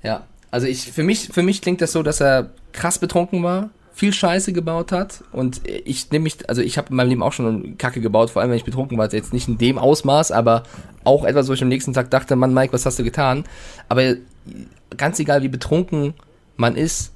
Ja, 0.03 0.27
also 0.51 0.67
ich, 0.67 0.93
für 0.93 1.03
mich, 1.03 1.29
für 1.29 1.43
mich 1.43 1.63
klingt 1.63 1.81
das 1.81 1.93
so, 1.93 2.03
dass 2.03 2.21
er 2.21 2.51
krass 2.73 2.99
betrunken 2.99 3.43
war, 3.43 3.71
viel 3.99 4.13
Scheiße 4.13 4.53
gebaut 4.53 4.93
hat 4.93 5.25
und 5.33 5.61
ich 5.67 6.13
nehme 6.13 6.23
mich, 6.23 6.49
also 6.49 6.63
ich 6.63 6.79
habe 6.79 6.91
in 6.91 6.95
meinem 6.95 7.09
Leben 7.09 7.23
auch 7.25 7.33
schon 7.33 7.77
Kacke 7.79 8.01
gebaut, 8.01 8.31
vor 8.31 8.41
allem 8.41 8.53
wenn 8.53 8.57
ich 8.57 8.65
betrunken 8.65 8.97
war, 8.97 9.13
jetzt 9.13 9.33
nicht 9.33 9.49
in 9.49 9.59
dem 9.59 9.77
Ausmaß, 9.77 10.31
aber 10.31 10.63
auch 11.03 11.25
etwas, 11.25 11.49
wo 11.49 11.53
ich 11.53 11.63
am 11.63 11.69
nächsten 11.69 11.95
Tag 11.95 12.09
dachte, 12.13 12.37
Mann, 12.37 12.55
Mike, 12.55 12.73
was 12.73 12.87
hast 12.87 13.01
du 13.01 13.03
getan? 13.03 13.43
Aber 13.89 14.15
ganz 14.97 15.19
egal, 15.19 15.43
wie 15.43 15.49
betrunken 15.49 16.15
man 16.57 16.77
ist, 16.77 17.13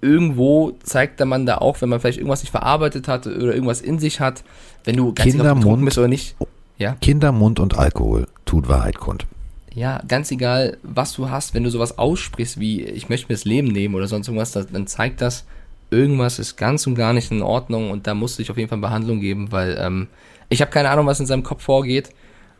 irgendwo 0.00 0.72
zeigt 0.82 1.20
der 1.20 1.26
Mann 1.26 1.44
da 1.44 1.58
auch, 1.58 1.82
wenn 1.82 1.90
man 1.90 2.00
vielleicht 2.00 2.16
irgendwas 2.16 2.40
nicht 2.40 2.50
verarbeitet 2.50 3.08
hat 3.08 3.26
oder 3.26 3.52
irgendwas 3.52 3.82
in 3.82 3.98
sich 3.98 4.18
hat, 4.18 4.42
wenn 4.84 4.96
du 4.96 5.12
ganz 5.12 5.32
Kindermund, 5.32 5.64
betrunken 5.64 5.84
bist 5.84 5.98
oder 5.98 6.08
nicht. 6.08 6.34
Ja? 6.78 6.96
Kindermund 7.02 7.60
und 7.60 7.76
Alkohol 7.76 8.26
tut 8.46 8.68
Wahrheit 8.68 8.98
kund. 8.98 9.26
Ja, 9.74 10.00
ganz 10.08 10.30
egal, 10.30 10.78
was 10.82 11.12
du 11.12 11.28
hast, 11.28 11.52
wenn 11.52 11.62
du 11.62 11.68
sowas 11.68 11.98
aussprichst 11.98 12.58
wie 12.58 12.84
ich 12.84 13.10
möchte 13.10 13.26
mir 13.28 13.34
das 13.34 13.44
Leben 13.44 13.68
nehmen 13.68 13.94
oder 13.94 14.08
sonst 14.08 14.28
irgendwas, 14.28 14.52
dann 14.52 14.86
zeigt 14.86 15.20
das, 15.20 15.44
irgendwas 15.90 16.38
ist 16.38 16.56
ganz 16.56 16.86
und 16.86 16.94
gar 16.94 17.12
nicht 17.12 17.30
in 17.30 17.42
Ordnung 17.42 17.90
und 17.90 18.06
da 18.06 18.14
musste 18.14 18.42
ich 18.42 18.50
auf 18.50 18.56
jeden 18.56 18.68
Fall 18.68 18.78
Behandlung 18.78 19.20
geben, 19.20 19.52
weil 19.52 19.78
ähm, 19.80 20.08
ich 20.48 20.60
habe 20.60 20.70
keine 20.70 20.90
Ahnung, 20.90 21.06
was 21.06 21.20
in 21.20 21.26
seinem 21.26 21.42
Kopf 21.42 21.62
vorgeht, 21.62 22.10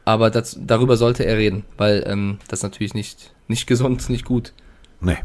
aber 0.05 0.31
das, 0.31 0.59
darüber 0.61 0.97
sollte 0.97 1.25
er 1.25 1.37
reden, 1.37 1.65
weil 1.77 2.05
ähm, 2.07 2.39
das 2.49 2.63
natürlich 2.63 2.95
nicht, 2.95 3.33
nicht 3.49 3.67
gesund, 3.67 4.09
nicht 4.09 4.25
gut. 4.25 4.53
Nee. 5.01 5.19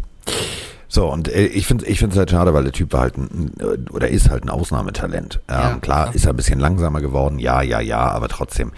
So, 0.87 1.09
und 1.09 1.29
äh, 1.29 1.45
ich 1.45 1.67
finde 1.67 1.85
ich 1.85 1.99
finde 1.99 2.13
es 2.13 2.19
halt 2.19 2.31
schade, 2.31 2.53
weil 2.53 2.63
der 2.63 2.73
Typ 2.73 2.91
war 2.91 3.01
halt 3.01 3.17
ein, 3.17 3.53
oder 3.91 4.09
ist 4.09 4.29
halt 4.29 4.43
ein 4.43 4.49
Ausnahmetalent. 4.49 5.39
Ähm, 5.47 5.55
ja, 5.55 5.77
klar, 5.79 6.07
ja. 6.07 6.11
ist 6.13 6.25
er 6.25 6.33
ein 6.33 6.35
bisschen 6.35 6.59
langsamer 6.59 6.99
geworden, 6.99 7.39
ja, 7.39 7.61
ja, 7.61 7.79
ja, 7.79 7.99
aber 7.99 8.27
trotzdem, 8.27 8.73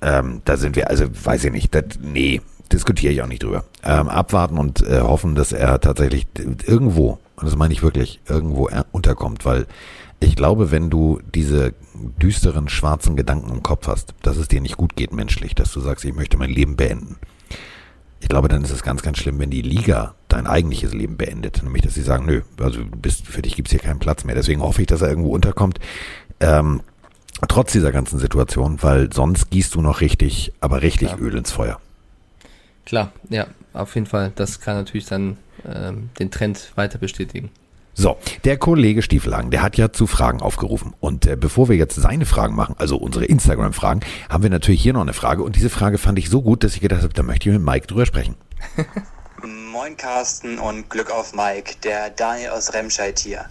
ähm, 0.00 0.42
da 0.44 0.56
sind 0.56 0.74
wir, 0.74 0.90
also 0.90 1.04
weiß 1.24 1.44
ich 1.44 1.52
nicht, 1.52 1.74
das, 1.74 1.84
nee, 2.00 2.40
diskutiere 2.72 3.12
ich 3.12 3.22
auch 3.22 3.28
nicht 3.28 3.42
drüber. 3.42 3.64
Ähm, 3.84 4.08
abwarten 4.08 4.58
und 4.58 4.82
äh, 4.82 5.00
hoffen, 5.00 5.34
dass 5.34 5.52
er 5.52 5.80
tatsächlich 5.80 6.26
irgendwo 6.66 7.18
und 7.42 7.50
das 7.50 7.56
meine 7.56 7.74
ich 7.74 7.82
wirklich, 7.82 8.20
irgendwo 8.28 8.70
unterkommt, 8.92 9.44
weil 9.44 9.66
ich 10.20 10.36
glaube, 10.36 10.70
wenn 10.70 10.90
du 10.90 11.20
diese 11.34 11.74
düsteren, 12.22 12.68
schwarzen 12.68 13.16
Gedanken 13.16 13.50
im 13.50 13.62
Kopf 13.64 13.88
hast, 13.88 14.14
dass 14.22 14.36
es 14.36 14.46
dir 14.46 14.60
nicht 14.60 14.76
gut 14.76 14.94
geht 14.94 15.12
menschlich, 15.12 15.56
dass 15.56 15.72
du 15.72 15.80
sagst, 15.80 16.04
ich 16.04 16.14
möchte 16.14 16.36
mein 16.36 16.50
Leben 16.50 16.76
beenden. 16.76 17.16
Ich 18.20 18.28
glaube, 18.28 18.46
dann 18.46 18.62
ist 18.62 18.70
es 18.70 18.84
ganz, 18.84 19.02
ganz 19.02 19.18
schlimm, 19.18 19.40
wenn 19.40 19.50
die 19.50 19.62
Liga 19.62 20.14
dein 20.28 20.46
eigentliches 20.46 20.94
Leben 20.94 21.16
beendet. 21.16 21.60
Nämlich, 21.64 21.82
dass 21.82 21.94
sie 21.94 22.02
sagen, 22.02 22.26
nö, 22.26 22.42
also 22.60 22.80
bist, 22.84 23.26
für 23.26 23.42
dich 23.42 23.56
gibt's 23.56 23.72
hier 23.72 23.80
keinen 23.80 23.98
Platz 23.98 24.22
mehr. 24.22 24.36
Deswegen 24.36 24.62
hoffe 24.62 24.82
ich, 24.82 24.86
dass 24.86 25.02
er 25.02 25.08
irgendwo 25.08 25.30
unterkommt. 25.30 25.80
Ähm, 26.38 26.82
trotz 27.48 27.72
dieser 27.72 27.90
ganzen 27.90 28.20
Situation, 28.20 28.80
weil 28.80 29.12
sonst 29.12 29.50
gießt 29.50 29.74
du 29.74 29.82
noch 29.82 30.00
richtig, 30.00 30.52
aber 30.60 30.82
richtig 30.82 31.08
Klar. 31.08 31.20
Öl 31.20 31.36
ins 31.36 31.50
Feuer. 31.50 31.80
Klar, 32.86 33.12
ja, 33.28 33.48
auf 33.72 33.96
jeden 33.96 34.06
Fall. 34.06 34.30
Das 34.36 34.60
kann 34.60 34.76
natürlich 34.76 35.06
dann 35.06 35.36
ähm, 35.66 36.10
den 36.18 36.30
Trend 36.30 36.72
weiter 36.76 36.98
bestätigen. 36.98 37.50
So, 37.94 38.16
der 38.44 38.56
Kollege 38.56 39.02
Stiefelhagen, 39.02 39.50
der 39.50 39.60
hat 39.60 39.76
ja 39.76 39.92
zu 39.92 40.06
Fragen 40.06 40.40
aufgerufen. 40.40 40.94
Und 41.00 41.26
äh, 41.26 41.36
bevor 41.36 41.68
wir 41.68 41.76
jetzt 41.76 41.94
seine 41.96 42.24
Fragen 42.24 42.54
machen, 42.54 42.74
also 42.78 42.96
unsere 42.96 43.26
Instagram-Fragen, 43.26 44.00
haben 44.30 44.42
wir 44.42 44.48
natürlich 44.48 44.82
hier 44.82 44.94
noch 44.94 45.02
eine 45.02 45.12
Frage. 45.12 45.42
Und 45.42 45.56
diese 45.56 45.68
Frage 45.68 45.98
fand 45.98 46.18
ich 46.18 46.30
so 46.30 46.40
gut, 46.40 46.64
dass 46.64 46.74
ich 46.74 46.80
gedacht 46.80 47.02
habe, 47.02 47.12
da 47.12 47.22
möchte 47.22 47.50
ich 47.50 47.54
mit 47.54 47.64
Mike 47.64 47.86
drüber 47.86 48.06
sprechen. 48.06 48.36
Moin 49.72 49.96
Carsten 49.96 50.58
und 50.58 50.88
Glück 50.88 51.10
auf 51.10 51.34
Mike, 51.34 51.74
der 51.84 52.08
Daniel 52.10 52.50
aus 52.50 52.72
Remscheid 52.72 53.18
hier. 53.18 53.44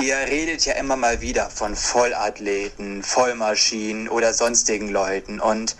Ihr 0.00 0.16
redet 0.16 0.64
ja 0.64 0.74
immer 0.74 0.96
mal 0.96 1.20
wieder 1.20 1.50
von 1.50 1.76
Vollathleten, 1.76 3.02
Vollmaschinen 3.02 4.08
oder 4.08 4.32
sonstigen 4.32 4.88
Leuten. 4.88 5.38
Und 5.38 5.76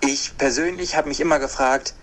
ich 0.00 0.38
persönlich 0.38 0.96
habe 0.96 1.08
mich 1.08 1.20
immer 1.20 1.38
gefragt, 1.38 1.94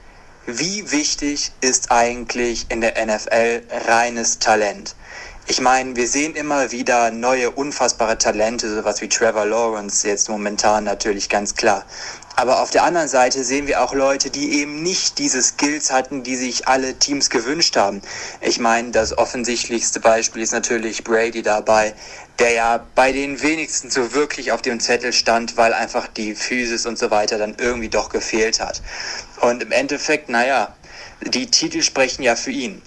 wie 0.58 0.92
wichtig 0.92 1.52
ist 1.62 1.92
eigentlich 1.92 2.66
in 2.70 2.82
der 2.82 2.94
NFL 3.06 3.62
reines 3.88 4.40
Talent? 4.40 4.96
Ich 5.48 5.62
meine, 5.62 5.96
wir 5.96 6.08
sehen 6.08 6.36
immer 6.36 6.72
wieder 6.72 7.12
neue, 7.12 7.52
unfassbare 7.52 8.18
Talente, 8.18 8.74
sowas 8.74 9.02
wie 9.02 9.10
Trevor 9.10 9.46
Lawrence 9.46 10.08
jetzt 10.08 10.30
momentan 10.30 10.84
natürlich 10.84 11.28
ganz 11.28 11.56
klar. 11.56 11.86
Aber 12.36 12.62
auf 12.62 12.70
der 12.70 12.84
anderen 12.84 13.10
Seite 13.10 13.44
sehen 13.44 13.68
wir 13.68 13.84
auch 13.84 13.94
Leute, 13.94 14.30
die 14.30 14.62
eben 14.62 14.82
nicht 14.82 15.18
diese 15.18 15.42
Skills 15.42 15.92
hatten, 15.92 16.24
die 16.24 16.36
sich 16.36 16.68
alle 16.68 16.94
Teams 16.94 17.30
gewünscht 17.30 17.76
haben. 17.76 18.02
Ich 18.42 18.60
meine, 18.60 18.92
das 18.92 19.18
offensichtlichste 19.18 20.00
Beispiel 20.00 20.44
ist 20.44 20.54
natürlich 20.54 21.04
Brady 21.04 21.42
dabei, 21.42 21.94
der 22.40 22.54
ja 22.54 22.86
bei 22.96 23.12
den 23.12 23.42
wenigsten 23.42 23.90
so 23.90 24.14
wirklich 24.14 24.52
auf 24.52 24.62
dem 24.62 24.80
Zettel 24.80 25.12
stand, 25.14 25.58
weil 25.58 25.74
einfach 25.74 26.08
die 26.08 26.36
Physis 26.36 26.86
und 26.86 26.98
so 26.98 27.12
weiter 27.12 27.38
dann 27.38 27.56
irgendwie 27.58 27.90
doch 27.90 28.10
gefehlt 28.10 28.60
hat. 28.62 28.82
Und 29.42 29.62
im 29.62 29.72
Endeffekt, 29.72 30.30
naja, 30.30 30.74
die 31.22 31.48
Titel 31.48 31.82
sprechen 31.82 32.24
ja 32.24 32.36
für 32.36 32.52
ihn. 32.52 32.82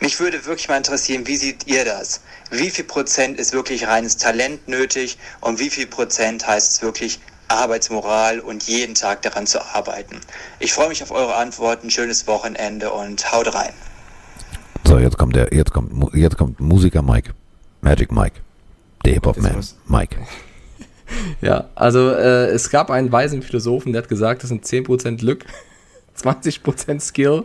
Mich 0.00 0.20
würde 0.20 0.44
wirklich 0.44 0.68
mal 0.68 0.76
interessieren, 0.76 1.26
wie 1.26 1.36
seht 1.36 1.66
ihr 1.66 1.84
das? 1.84 2.20
Wie 2.50 2.70
viel 2.70 2.84
Prozent 2.84 3.38
ist 3.38 3.52
wirklich 3.52 3.86
reines 3.86 4.16
Talent 4.16 4.68
nötig 4.68 5.18
und 5.40 5.58
wie 5.58 5.70
viel 5.70 5.86
Prozent 5.86 6.46
heißt 6.46 6.72
es 6.72 6.82
wirklich 6.82 7.20
Arbeitsmoral 7.48 8.40
und 8.40 8.64
jeden 8.64 8.94
Tag 8.94 9.22
daran 9.22 9.46
zu 9.46 9.64
arbeiten. 9.64 10.20
Ich 10.58 10.72
freue 10.72 10.88
mich 10.88 11.02
auf 11.02 11.12
eure 11.12 11.36
Antworten, 11.36 11.90
schönes 11.90 12.26
Wochenende 12.26 12.90
und 12.90 13.32
haut 13.32 13.54
rein. 13.54 13.72
So, 14.84 14.98
jetzt 14.98 15.16
kommt 15.16 15.36
der, 15.36 15.52
jetzt 15.52 15.72
kommt, 15.72 16.14
jetzt 16.14 16.36
kommt 16.36 16.60
Musiker 16.60 17.02
Mike. 17.02 17.32
Magic 17.80 18.10
Mike. 18.10 18.40
Der 19.06 19.14
Hip-Hop-Man. 19.14 19.64
Mike. 19.88 20.16
Ja, 21.40 21.68
also 21.76 22.10
äh, 22.10 22.46
es 22.48 22.68
gab 22.68 22.90
einen 22.90 23.12
weisen 23.12 23.40
Philosophen, 23.40 23.92
der 23.92 24.02
hat 24.02 24.08
gesagt, 24.08 24.42
das 24.42 24.48
sind 24.48 24.64
10% 24.64 25.18
Glück, 25.18 25.44
20% 26.20 26.98
Skill, 26.98 27.44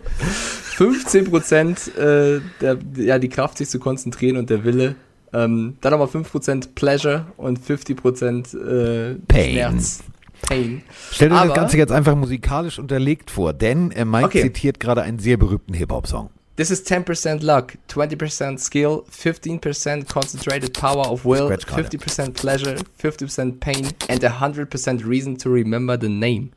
15% 0.78 1.96
äh, 1.96 2.42
der, 2.60 2.78
ja, 2.96 3.20
die 3.20 3.30
Kraft, 3.30 3.60
sich 3.60 3.70
zu 3.70 3.78
konzentrieren 3.78 4.38
und 4.38 4.50
der 4.50 4.64
Wille, 4.64 4.96
ähm, 5.32 5.78
dann 5.82 5.94
aber 5.94 6.06
5% 6.06 6.70
Pleasure 6.74 7.28
und 7.38 7.60
50% 7.60 8.58
äh, 8.58 9.16
Pain. 9.28 9.52
Schmerz. 9.52 10.00
Pain. 10.42 10.82
Stell 11.12 11.30
dir 11.30 11.46
das 11.46 11.54
Ganze 11.54 11.78
jetzt 11.78 11.92
einfach 11.92 12.16
musikalisch 12.16 12.80
unterlegt 12.80 13.30
vor, 13.30 13.54
denn 13.54 13.92
äh, 13.92 14.06
Mike 14.06 14.26
okay. 14.26 14.42
zitiert 14.42 14.80
gerade 14.80 15.04
einen 15.04 15.20
sehr 15.20 15.38
berühmten 15.38 15.76
Hip-Hop-Song. 15.76 16.32
This 16.58 16.70
is 16.70 16.82
10% 16.84 17.42
luck, 17.44 17.76
20% 17.88 18.60
skill, 18.60 19.04
15% 19.10 20.08
concentrated 20.08 20.74
power 20.74 21.08
of 21.08 21.26
will, 21.26 21.48
Scratch 21.48 21.66
gerade. 21.66 21.90
50% 21.98 22.34
pleasure, 22.36 22.76
50% 23.02 23.60
pain, 23.60 23.86
and 24.10 24.20
100% 24.22 25.06
reason 25.06 25.38
to 25.38 25.50
remember 25.50 25.98
the 25.98 26.10
name. 26.10 26.52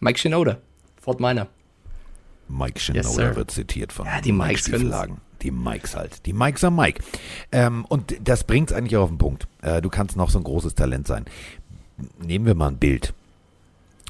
Mike 0.00 0.16
Shinoda, 0.16 0.56
Fort 1.00 1.20
Minor. 1.20 1.46
Mike 2.48 2.78
Yes, 2.78 3.06
Shinoda 3.06 3.14
sir. 3.14 3.36
wird 3.36 3.50
zitiert 3.50 3.92
von 3.92 4.06
Ja, 4.06 4.20
die 4.20 4.32
Mike 4.32 4.48
Mikes. 4.54 4.60
Stieflagen. 4.66 5.18
Die 5.42 5.50
Mikes 5.50 5.94
halt. 5.94 6.26
Die 6.26 6.32
Mikes 6.32 6.64
am 6.64 6.76
Mike. 6.76 7.02
Ähm, 7.52 7.84
und 7.88 8.16
das 8.26 8.44
bringt's 8.44 8.72
eigentlich 8.72 8.96
auch 8.96 9.04
auf 9.04 9.08
den 9.10 9.18
Punkt. 9.18 9.46
Äh, 9.62 9.80
du 9.80 9.88
kannst 9.88 10.16
noch 10.16 10.30
so 10.30 10.38
ein 10.38 10.44
großes 10.44 10.74
Talent 10.74 11.06
sein. 11.06 11.26
Nehmen 12.18 12.44
wir 12.46 12.54
mal 12.54 12.68
ein 12.68 12.78
Bild. 12.78 13.14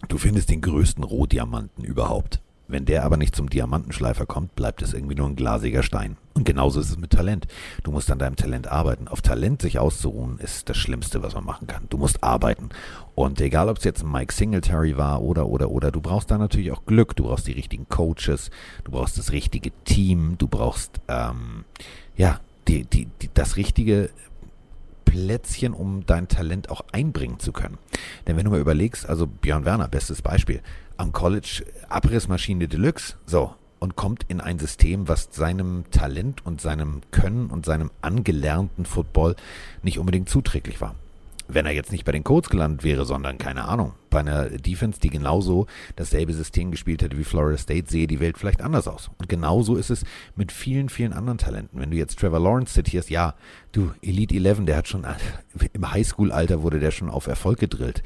Du 0.09 0.16
findest 0.16 0.48
den 0.48 0.61
größten 0.61 1.04
Rohdiamanten 1.04 1.85
überhaupt. 1.85 2.40
Wenn 2.70 2.85
der 2.85 3.04
aber 3.04 3.16
nicht 3.16 3.35
zum 3.35 3.50
Diamantenschleifer 3.50 4.26
kommt, 4.26 4.54
bleibt 4.54 4.83
es 4.83 4.94
irgendwie 4.94 5.14
nur 5.14 5.28
ein 5.28 5.37
glasiger 5.37 5.83
Stein. 5.83 6.16
Und 6.35 6.44
genauso 6.44 6.80
ist 6.80 6.90
es 6.90 6.98
mit 6.98 7.11
Talent. 7.11 7.46
Du 7.83 7.90
musst 7.90 8.11
an 8.11 8.18
deinem 8.18 8.37
Talent 8.37 8.68
arbeiten. 8.68 9.09
Auf 9.09 9.22
Talent 9.22 9.61
sich 9.61 9.78
auszuruhen, 9.78 10.38
ist 10.38 10.68
das 10.68 10.76
Schlimmste, 10.76 11.22
was 11.22 11.35
man 11.35 11.44
machen 11.44 11.66
kann. 11.66 11.83
Du 11.90 11.98
musst 11.98 12.22
arbeiten. 12.22 12.70
Und 13.14 13.40
egal, 13.40 13.68
ob 13.68 13.78
es 13.78 13.85
jetzt 13.85 14.04
Mike 14.04 14.33
Singletary 14.33 14.96
war 14.96 15.22
oder, 15.22 15.46
oder, 15.46 15.70
oder, 15.70 15.90
du 15.90 16.00
brauchst 16.00 16.30
da 16.30 16.38
natürlich 16.38 16.70
auch 16.72 16.87
Glück. 16.87 17.16
Du 17.16 17.24
brauchst 17.24 17.46
die 17.46 17.52
richtigen 17.52 17.88
Coaches. 17.88 18.50
Du 18.85 18.92
brauchst 18.92 19.18
das 19.18 19.33
richtige 19.33 19.72
Team. 19.85 20.37
Du 20.38 20.46
brauchst, 20.46 21.00
ähm, 21.09 21.64
ja, 22.16 22.40
die, 22.68 22.85
die, 22.85 23.09
die, 23.20 23.30
das 23.35 23.56
richtige 23.56 24.11
Plätzchen, 25.11 25.74
um 25.74 26.06
dein 26.06 26.28
Talent 26.28 26.70
auch 26.70 26.83
einbringen 26.92 27.40
zu 27.40 27.50
können. 27.50 27.78
Denn 28.26 28.37
wenn 28.37 28.44
du 28.44 28.52
mal 28.52 28.61
überlegst, 28.61 29.09
also 29.09 29.26
Björn 29.26 29.64
Werner, 29.64 29.88
bestes 29.88 30.22
Beispiel, 30.22 30.62
am 31.00 31.12
College 31.12 31.64
Abrissmaschine 31.88 32.68
Deluxe, 32.68 33.14
so, 33.24 33.54
und 33.78 33.96
kommt 33.96 34.26
in 34.28 34.42
ein 34.42 34.58
System, 34.58 35.08
was 35.08 35.30
seinem 35.32 35.84
Talent 35.90 36.44
und 36.44 36.60
seinem 36.60 37.00
Können 37.10 37.46
und 37.46 37.64
seinem 37.64 37.90
angelernten 38.02 38.84
Football 38.84 39.34
nicht 39.82 39.98
unbedingt 39.98 40.28
zuträglich 40.28 40.82
war. 40.82 40.94
Wenn 41.48 41.64
er 41.64 41.72
jetzt 41.72 41.90
nicht 41.90 42.04
bei 42.04 42.12
den 42.12 42.22
Colts 42.22 42.50
gelandet 42.50 42.84
wäre, 42.84 43.06
sondern, 43.06 43.38
keine 43.38 43.64
Ahnung, 43.64 43.94
bei 44.10 44.20
einer 44.20 44.50
Defense, 44.50 45.00
die 45.00 45.08
genauso 45.08 45.66
dasselbe 45.96 46.34
System 46.34 46.70
gespielt 46.70 47.02
hätte 47.02 47.16
wie 47.16 47.24
Florida 47.24 47.56
State, 47.56 47.90
sehe 47.90 48.06
die 48.06 48.20
Welt 48.20 48.36
vielleicht 48.36 48.60
anders 48.60 48.86
aus. 48.86 49.10
Und 49.16 49.30
genauso 49.30 49.76
ist 49.76 49.88
es 49.88 50.04
mit 50.36 50.52
vielen, 50.52 50.90
vielen 50.90 51.14
anderen 51.14 51.38
Talenten. 51.38 51.80
Wenn 51.80 51.90
du 51.90 51.96
jetzt 51.96 52.18
Trevor 52.18 52.40
Lawrence 52.40 52.74
zitierst, 52.74 53.08
ja, 53.08 53.34
du, 53.72 53.92
Elite 54.02 54.36
11, 54.36 54.66
der 54.66 54.76
hat 54.76 54.86
schon, 54.86 55.06
im 55.72 55.90
Highschool-Alter 55.90 56.62
wurde 56.62 56.78
der 56.78 56.90
schon 56.90 57.08
auf 57.08 57.26
Erfolg 57.26 57.58
gedrillt. 57.58 58.02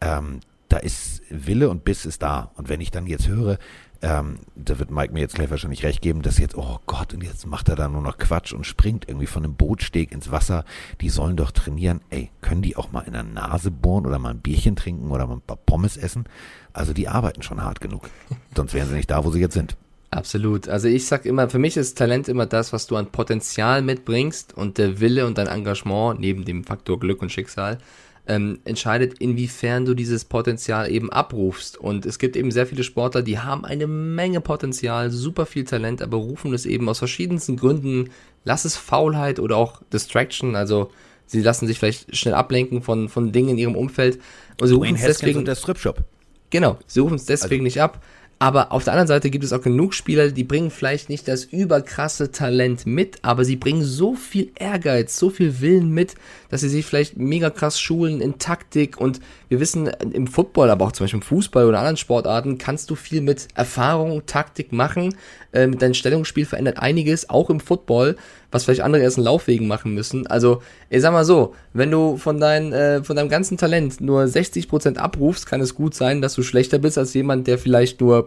Ähm, 0.00 0.40
da 0.72 0.78
ist 0.78 1.20
Wille 1.28 1.68
und 1.68 1.84
Biss 1.84 2.06
ist 2.06 2.22
da. 2.22 2.50
Und 2.54 2.70
wenn 2.70 2.80
ich 2.80 2.90
dann 2.90 3.06
jetzt 3.06 3.28
höre, 3.28 3.58
ähm, 4.00 4.38
da 4.56 4.78
wird 4.78 4.90
Mike 4.90 5.12
mir 5.12 5.20
jetzt 5.20 5.34
gleich 5.34 5.50
wahrscheinlich 5.50 5.84
recht 5.84 6.00
geben, 6.00 6.22
dass 6.22 6.38
jetzt, 6.38 6.56
oh 6.56 6.78
Gott, 6.86 7.12
und 7.12 7.22
jetzt 7.22 7.46
macht 7.46 7.68
er 7.68 7.76
da 7.76 7.88
nur 7.88 8.00
noch 8.00 8.16
Quatsch 8.16 8.54
und 8.54 8.66
springt 8.66 9.06
irgendwie 9.06 9.26
von 9.26 9.44
einem 9.44 9.54
Bootsteg 9.54 10.12
ins 10.12 10.30
Wasser. 10.30 10.64
Die 11.02 11.10
sollen 11.10 11.36
doch 11.36 11.50
trainieren. 11.50 12.00
Ey, 12.08 12.30
können 12.40 12.62
die 12.62 12.76
auch 12.76 12.90
mal 12.90 13.02
in 13.02 13.12
der 13.12 13.22
Nase 13.22 13.70
bohren 13.70 14.06
oder 14.06 14.18
mal 14.18 14.30
ein 14.30 14.40
Bierchen 14.40 14.74
trinken 14.74 15.10
oder 15.10 15.26
mal 15.26 15.34
ein 15.34 15.40
paar 15.42 15.58
Pommes 15.58 15.98
essen? 15.98 16.24
Also 16.72 16.94
die 16.94 17.06
arbeiten 17.06 17.42
schon 17.42 17.62
hart 17.62 17.82
genug. 17.82 18.08
Sonst 18.56 18.72
wären 18.72 18.88
sie 18.88 18.94
nicht 18.94 19.10
da, 19.10 19.24
wo 19.26 19.30
sie 19.30 19.40
jetzt 19.40 19.54
sind. 19.54 19.76
Absolut. 20.10 20.68
Also 20.68 20.88
ich 20.88 21.06
sag 21.06 21.26
immer, 21.26 21.50
für 21.50 21.58
mich 21.58 21.76
ist 21.76 21.98
Talent 21.98 22.28
immer 22.28 22.46
das, 22.46 22.72
was 22.72 22.86
du 22.86 22.96
an 22.96 23.12
Potenzial 23.12 23.82
mitbringst 23.82 24.56
und 24.56 24.78
der 24.78 25.00
Wille 25.00 25.26
und 25.26 25.36
dein 25.36 25.48
Engagement 25.48 26.18
neben 26.18 26.46
dem 26.46 26.64
Faktor 26.64 26.98
Glück 26.98 27.20
und 27.20 27.30
Schicksal 27.30 27.78
ähm, 28.26 28.60
entscheidet, 28.64 29.18
inwiefern 29.18 29.84
du 29.84 29.94
dieses 29.94 30.24
Potenzial 30.24 30.90
eben 30.90 31.10
abrufst. 31.10 31.76
Und 31.76 32.06
es 32.06 32.18
gibt 32.18 32.36
eben 32.36 32.50
sehr 32.50 32.66
viele 32.66 32.84
Sportler, 32.84 33.22
die 33.22 33.38
haben 33.38 33.64
eine 33.64 33.86
Menge 33.86 34.40
Potenzial, 34.40 35.10
super 35.10 35.46
viel 35.46 35.64
Talent, 35.64 36.02
aber 36.02 36.18
rufen 36.18 36.54
es 36.54 36.64
eben 36.66 36.88
aus 36.88 36.98
verschiedensten 36.98 37.56
Gründen, 37.56 38.10
lass 38.44 38.64
es 38.64 38.76
Faulheit 38.76 39.40
oder 39.40 39.56
auch 39.56 39.82
Distraction, 39.92 40.54
also 40.54 40.90
sie 41.26 41.42
lassen 41.42 41.66
sich 41.66 41.78
vielleicht 41.78 42.14
schnell 42.16 42.34
ablenken 42.34 42.82
von, 42.82 43.08
von 43.08 43.32
Dingen 43.32 43.50
in 43.50 43.58
ihrem 43.58 43.76
Umfeld. 43.76 44.20
Und 44.60 44.68
sie 44.68 44.74
rufen 44.74 44.94
es 44.94 45.02
deswegen 45.02 45.40
und 45.40 45.48
der 45.48 45.56
Stripshop. 45.56 46.04
Genau, 46.50 46.78
sie 46.86 47.00
rufen 47.00 47.14
es 47.14 47.24
deswegen 47.24 47.64
nicht 47.64 47.80
ab. 47.80 48.04
Aber 48.42 48.72
auf 48.72 48.82
der 48.82 48.94
anderen 48.94 49.06
Seite 49.06 49.30
gibt 49.30 49.44
es 49.44 49.52
auch 49.52 49.62
genug 49.62 49.94
Spieler, 49.94 50.32
die 50.32 50.42
bringen 50.42 50.72
vielleicht 50.72 51.08
nicht 51.08 51.28
das 51.28 51.44
überkrasse 51.44 52.32
Talent 52.32 52.86
mit, 52.86 53.20
aber 53.22 53.44
sie 53.44 53.54
bringen 53.54 53.84
so 53.84 54.16
viel 54.16 54.50
Ehrgeiz, 54.56 55.16
so 55.16 55.30
viel 55.30 55.60
Willen 55.60 55.90
mit, 55.90 56.16
dass 56.48 56.62
sie 56.62 56.68
sich 56.68 56.84
vielleicht 56.84 57.16
mega 57.16 57.50
krass 57.50 57.80
schulen 57.80 58.20
in 58.20 58.40
Taktik 58.40 59.00
und 59.00 59.20
wir 59.52 59.60
wissen, 59.60 59.86
im 59.86 60.26
Football, 60.26 60.70
aber 60.70 60.86
auch 60.86 60.92
zum 60.92 61.04
Beispiel 61.04 61.18
im 61.18 61.26
Fußball 61.26 61.66
oder 61.66 61.76
anderen 61.78 61.98
Sportarten 61.98 62.56
kannst 62.56 62.88
du 62.88 62.94
viel 62.94 63.20
mit 63.20 63.48
Erfahrung, 63.54 64.24
Taktik 64.24 64.72
machen. 64.72 65.14
Äh, 65.52 65.66
mit 65.66 65.82
deinem 65.82 65.92
Stellungsspiel 65.92 66.46
verändert 66.46 66.78
einiges, 66.78 67.28
auch 67.28 67.50
im 67.50 67.60
Football, 67.60 68.16
was 68.50 68.64
vielleicht 68.64 68.80
andere 68.80 69.02
erst 69.02 69.18
in 69.18 69.24
Laufwegen 69.24 69.68
machen 69.68 69.92
müssen. 69.92 70.26
Also, 70.26 70.62
ich 70.88 71.02
sag 71.02 71.12
mal 71.12 71.26
so, 71.26 71.54
wenn 71.74 71.90
du 71.90 72.16
von, 72.16 72.40
dein, 72.40 72.72
äh, 72.72 73.04
von 73.04 73.14
deinem 73.14 73.28
ganzen 73.28 73.58
Talent 73.58 74.00
nur 74.00 74.22
60% 74.22 74.96
abrufst, 74.96 75.44
kann 75.44 75.60
es 75.60 75.74
gut 75.74 75.94
sein, 75.94 76.22
dass 76.22 76.32
du 76.32 76.42
schlechter 76.42 76.78
bist 76.78 76.96
als 76.96 77.12
jemand, 77.12 77.46
der 77.46 77.58
vielleicht 77.58 78.00
nur, 78.00 78.24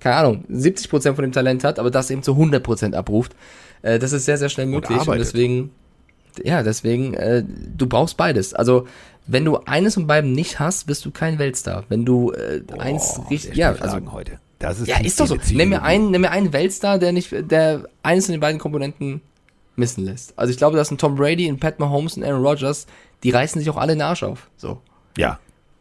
keine 0.00 0.16
Ahnung, 0.16 0.44
70% 0.50 1.14
von 1.14 1.22
dem 1.22 1.30
Talent 1.30 1.62
hat, 1.62 1.78
aber 1.78 1.92
das 1.92 2.10
eben 2.10 2.24
zu 2.24 2.32
100% 2.32 2.94
abruft. 2.94 3.36
Äh, 3.82 4.00
das 4.00 4.12
ist 4.12 4.24
sehr, 4.24 4.38
sehr 4.38 4.48
schnell 4.48 4.66
möglich 4.66 4.98
und, 4.98 5.02
arbeitet. 5.02 5.28
deswegen, 5.28 5.70
ja, 6.42 6.62
deswegen, 6.62 7.14
äh, 7.14 7.44
du 7.76 7.86
brauchst 7.86 8.16
beides. 8.16 8.54
Also, 8.54 8.86
wenn 9.26 9.44
du 9.44 9.58
eines 9.58 9.94
von 9.94 10.06
beiden 10.06 10.32
nicht 10.32 10.58
hast, 10.60 10.86
bist 10.86 11.04
du 11.04 11.10
kein 11.10 11.38
Weltstar. 11.38 11.84
Wenn 11.88 12.04
du 12.04 12.32
äh, 12.32 12.62
eins 12.78 13.14
Oh, 13.18 13.22
richtig, 13.28 13.56
ja, 13.56 13.72
also 13.72 13.98
heute. 14.12 14.38
Das 14.58 14.80
ist 14.80 14.88
ja, 14.88 14.98
ist 15.00 15.18
doch 15.20 15.26
so. 15.26 15.36
Nimm 15.52 15.70
mir 15.70 15.82
einen, 15.82 16.10
nimm 16.10 16.22
mir 16.22 16.30
einen 16.30 16.52
Weltstar, 16.52 16.98
der 16.98 17.12
nicht, 17.12 17.32
der 17.50 17.84
eines 18.02 18.26
von 18.26 18.32
den 18.32 18.40
beiden 18.40 18.58
Komponenten 18.60 19.20
missen 19.76 20.04
lässt. 20.04 20.38
Also 20.38 20.50
ich 20.50 20.56
glaube, 20.58 20.76
dass 20.76 20.90
ein 20.90 20.98
Tom 20.98 21.16
Brady, 21.16 21.48
ein 21.48 21.58
Pat 21.58 21.80
Mahomes 21.80 22.16
und 22.16 22.24
Aaron 22.24 22.44
Rodgers, 22.44 22.86
die 23.22 23.30
reißen 23.30 23.58
sich 23.60 23.68
auch 23.70 23.76
alle 23.76 23.94
den 23.94 24.02
Arsch 24.02 24.22
auf. 24.22 24.48
So. 24.56 24.80
Ja, 25.18 25.38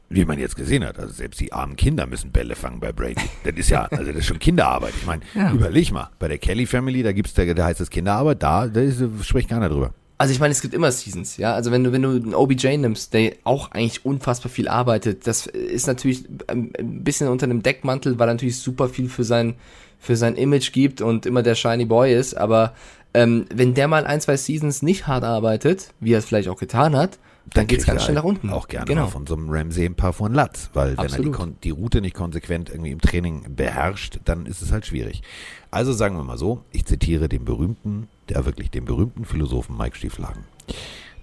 wie 0.10 0.26
man 0.26 0.40
jetzt 0.40 0.56
gesehen 0.56 0.84
hat, 0.86 1.00
also 1.00 1.14
selbst 1.14 1.40
die 1.40 1.54
armen 1.54 1.76
Kinder 1.76 2.06
müssen 2.08 2.32
Bälle 2.32 2.56
fangen 2.56 2.80
bei 2.80 2.92
Brady. 2.92 3.22
Das 3.44 3.54
ist 3.56 3.70
ja, 3.70 3.84
also 3.92 4.06
das 4.06 4.16
ist 4.18 4.26
schon 4.26 4.40
Kinderarbeit. 4.40 4.94
Ich 5.00 5.06
meine, 5.06 5.22
Ja. 5.36 5.52
überleg 5.52 5.92
mal, 5.92 6.10
bei 6.20 6.28
der 6.28 6.38
Kelly 6.38 6.66
Family, 6.66 7.04
da 7.04 7.12
gibt's, 7.12 7.34
da, 7.34 7.46
da 7.46 7.66
heißt 7.66 7.82
es 7.82 7.90
Kinderarbeit, 7.90 8.42
da, 8.42 8.68
da 8.68 8.82
ist, 8.82 9.02
spricht 9.24 9.50
keiner 9.50 9.70
drüber. 9.70 9.92
Also 10.18 10.34
ich 10.34 10.40
meine, 10.40 10.52
es 10.52 10.62
gibt 10.62 10.74
immer 10.74 10.92
Seasons, 10.92 11.38
ja. 11.38 11.54
Also 11.54 11.72
wenn 11.72 11.84
du, 11.84 11.92
wenn 11.92 12.02
du 12.02 12.10
einen 12.10 12.36
OBJ 12.36 12.78
nimmst, 12.78 13.14
der 13.14 13.34
auch 13.44 13.72
eigentlich 13.72 14.06
unfassbar 14.06 14.52
viel 14.52 14.68
arbeitet, 14.68 15.28
das 15.28 15.48
ist 15.48 15.88
natürlich 15.88 16.26
ein 16.48 16.72
ein 16.78 17.04
bisschen 17.04 17.28
unter 17.28 17.46
einem 17.46 17.64
Deckmantel, 17.64 18.20
weil 18.20 18.30
er 18.30 18.34
natürlich 18.36 18.60
super 18.60 18.90
viel 18.90 19.10
für 19.10 19.24
sein, 19.24 19.56
für 20.00 20.16
sein 20.16 20.36
Image 20.36 20.72
gibt 20.72 21.02
und 21.02 21.26
immer 21.26 21.44
der 21.44 21.56
Shiny 21.56 21.86
Boy 21.86 22.14
ist, 22.14 22.36
aber 22.36 22.74
ähm, 23.14 23.46
wenn 23.54 23.74
der 23.74 23.88
mal 23.88 24.06
ein, 24.06 24.22
zwei 24.22 24.38
Seasons 24.38 24.82
nicht 24.82 25.08
hart 25.08 25.24
arbeitet, 25.24 25.94
wie 26.00 26.14
er 26.14 26.20
es 26.20 26.26
vielleicht 26.26 26.50
auch 26.50 26.60
getan 26.60 26.96
hat, 26.96 27.20
dann 27.46 27.68
geht's 27.68 27.84
kriegt 27.84 27.96
ganz 27.98 28.04
schnell 28.04 28.16
nach 28.16 28.24
unten. 28.24 28.50
Auch 28.50 28.68
gerne 28.68 28.86
genau. 28.86 29.04
mal 29.04 29.10
von 29.10 29.28
so 29.28 29.36
einem 29.36 29.50
Ramsey 29.50 29.86
ein 29.86 29.96
paar 29.96 30.14
von 30.14 30.34
Latz, 30.34 30.70
weil 30.74 30.98
wenn 30.98 31.06
er 31.06 31.20
die, 31.20 31.30
Absolut. 31.30 31.64
die 31.64 31.70
Route 31.72 32.02
nicht 32.02 32.16
konsequent 32.16 32.70
irgendwie 32.70 32.92
im 32.92 33.02
Training 33.02 33.56
beherrscht, 33.56 34.20
dann 34.26 34.46
ist 34.46 34.62
es 34.62 34.72
halt 34.72 34.86
schwierig. 34.86 35.22
Also 35.70 35.94
sagen 35.94 36.16
wir 36.16 36.24
mal 36.24 36.38
so, 36.38 36.64
ich 36.72 36.86
zitiere 36.86 37.30
den 37.30 37.46
berühmten, 37.46 38.08
der 38.30 38.46
wirklich 38.46 38.72
den 38.72 38.86
berühmten 38.86 39.26
Philosophen 39.26 39.78
Mike 39.78 39.98
Stieflagen. 39.98 40.46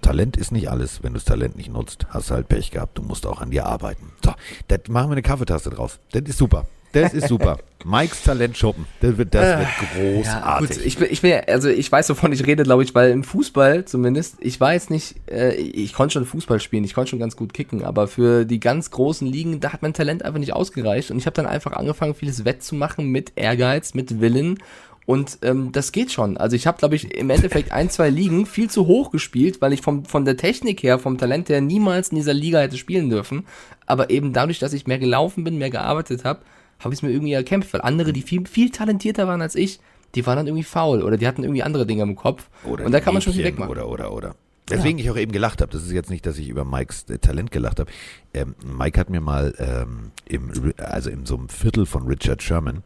Talent 0.02 0.36
ist 0.36 0.50
nicht 0.50 0.70
alles. 0.70 1.02
Wenn 1.02 1.12
du 1.12 1.18
das 1.18 1.24
Talent 1.24 1.56
nicht 1.56 1.72
nutzt, 1.72 2.06
hast 2.10 2.30
du 2.30 2.34
halt 2.34 2.48
Pech 2.48 2.70
gehabt. 2.70 2.96
Du 2.98 3.02
musst 3.02 3.26
auch 3.26 3.40
an 3.40 3.50
dir 3.50 3.66
arbeiten. 3.66 4.12
So, 4.24 4.32
das 4.68 4.80
machen 4.88 5.10
wir 5.10 5.12
eine 5.12 5.22
Kaffeetasse 5.22 5.70
draus. 5.70 5.98
Das 6.12 6.22
ist 6.22 6.38
super. 6.38 6.66
Das 6.92 7.14
ist 7.14 7.28
super. 7.28 7.58
Mikes 7.84 8.24
Talent 8.24 8.56
shoppen. 8.58 8.84
Das 9.00 9.16
wird, 9.16 9.34
das 9.34 9.58
wird 9.58 9.68
Ja, 9.68 10.12
großartig. 10.12 10.68
gut, 10.76 10.86
ich 10.86 10.98
bin, 10.98 11.08
ich 11.10 11.20
bin, 11.22 11.30
ja- 11.30 11.40
also 11.46 11.68
ich 11.68 11.90
weiß, 11.90 12.10
wovon 12.10 12.32
ich 12.32 12.46
rede, 12.46 12.62
glaube 12.64 12.82
ich, 12.82 12.94
weil 12.94 13.10
im 13.10 13.24
Fußball 13.24 13.84
zumindest, 13.86 14.36
ich 14.40 14.60
weiß 14.60 14.90
nicht, 14.90 15.14
äh, 15.30 15.54
ich 15.54 15.94
konnte 15.94 16.12
schon 16.14 16.26
Fußball 16.26 16.60
spielen, 16.60 16.84
ich 16.84 16.92
konnte 16.94 17.10
schon 17.10 17.18
ganz 17.20 17.36
gut 17.36 17.54
kicken, 17.54 17.84
aber 17.84 18.06
für 18.06 18.44
die 18.44 18.60
ganz 18.60 18.90
großen 18.90 19.26
Ligen, 19.26 19.60
da 19.60 19.72
hat 19.72 19.80
mein 19.82 19.94
Talent 19.94 20.24
einfach 20.24 20.40
nicht 20.40 20.52
ausgereicht 20.52 21.10
und 21.10 21.16
ich 21.18 21.26
habe 21.26 21.34
dann 21.34 21.46
einfach 21.46 21.72
angefangen, 21.72 22.14
vieles 22.14 22.44
wettzumachen 22.44 23.06
mit 23.08 23.32
Ehrgeiz, 23.36 23.94
mit 23.94 24.20
Willen 24.20 24.58
und 25.06 25.38
ähm, 25.42 25.72
das 25.72 25.92
geht 25.92 26.12
schon. 26.12 26.36
Also 26.36 26.56
ich 26.56 26.66
habe, 26.66 26.76
glaube 26.78 26.96
ich, 26.96 27.14
im 27.14 27.30
Endeffekt 27.30 27.72
ein, 27.72 27.88
zwei 27.88 28.10
Ligen 28.10 28.44
viel 28.44 28.68
zu 28.68 28.86
hoch 28.86 29.10
gespielt, 29.10 29.62
weil 29.62 29.72
ich 29.72 29.80
vom, 29.80 30.04
von 30.04 30.26
der 30.26 30.36
Technik 30.36 30.82
her, 30.82 30.98
vom 30.98 31.16
Talent 31.16 31.48
her 31.48 31.62
niemals 31.62 32.10
in 32.10 32.16
dieser 32.16 32.34
Liga 32.34 32.58
hätte 32.60 32.76
spielen 32.76 33.08
dürfen, 33.08 33.46
aber 33.86 34.10
eben 34.10 34.34
dadurch, 34.34 34.58
dass 34.58 34.74
ich 34.74 34.86
mehr 34.86 34.98
gelaufen 34.98 35.44
bin, 35.44 35.56
mehr 35.56 35.70
gearbeitet 35.70 36.24
habe, 36.24 36.40
habe 36.80 36.92
ich 36.92 36.98
es 36.98 37.02
mir 37.02 37.10
irgendwie 37.10 37.32
erkämpft, 37.32 37.72
weil 37.72 37.80
andere, 37.82 38.12
die 38.12 38.22
viel, 38.22 38.46
viel 38.46 38.70
talentierter 38.70 39.26
waren 39.26 39.42
als 39.42 39.54
ich, 39.54 39.80
die 40.14 40.26
waren 40.26 40.36
dann 40.36 40.46
irgendwie 40.46 40.64
faul 40.64 41.02
oder 41.02 41.16
die 41.16 41.26
hatten 41.26 41.42
irgendwie 41.42 41.62
andere 41.62 41.86
Dinge 41.86 42.02
im 42.02 42.16
Kopf. 42.16 42.48
Oder 42.64 42.84
und 42.84 42.92
da 42.92 43.00
kann 43.00 43.14
man 43.14 43.22
schon 43.22 43.32
viel 43.32 43.44
wegmachen. 43.44 43.70
Oder, 43.70 43.88
oder, 43.88 44.12
oder. 44.12 44.34
Deswegen 44.68 44.98
ich 44.98 45.10
auch 45.10 45.16
eben 45.16 45.32
gelacht 45.32 45.60
habe. 45.60 45.72
Das 45.72 45.82
ist 45.82 45.90
jetzt 45.92 46.10
nicht, 46.10 46.24
dass 46.26 46.38
ich 46.38 46.48
über 46.48 46.64
Mikes 46.64 47.04
äh, 47.08 47.18
Talent 47.18 47.50
gelacht 47.50 47.80
habe. 47.80 47.90
Ähm, 48.32 48.54
Mike 48.64 48.98
hat 49.00 49.10
mir 49.10 49.20
mal 49.20 49.54
ähm, 49.58 50.12
im, 50.26 50.72
also 50.76 51.10
in 51.10 51.26
so 51.26 51.36
einem 51.36 51.48
Viertel 51.48 51.86
von 51.86 52.06
Richard 52.06 52.42
Sherman 52.42 52.82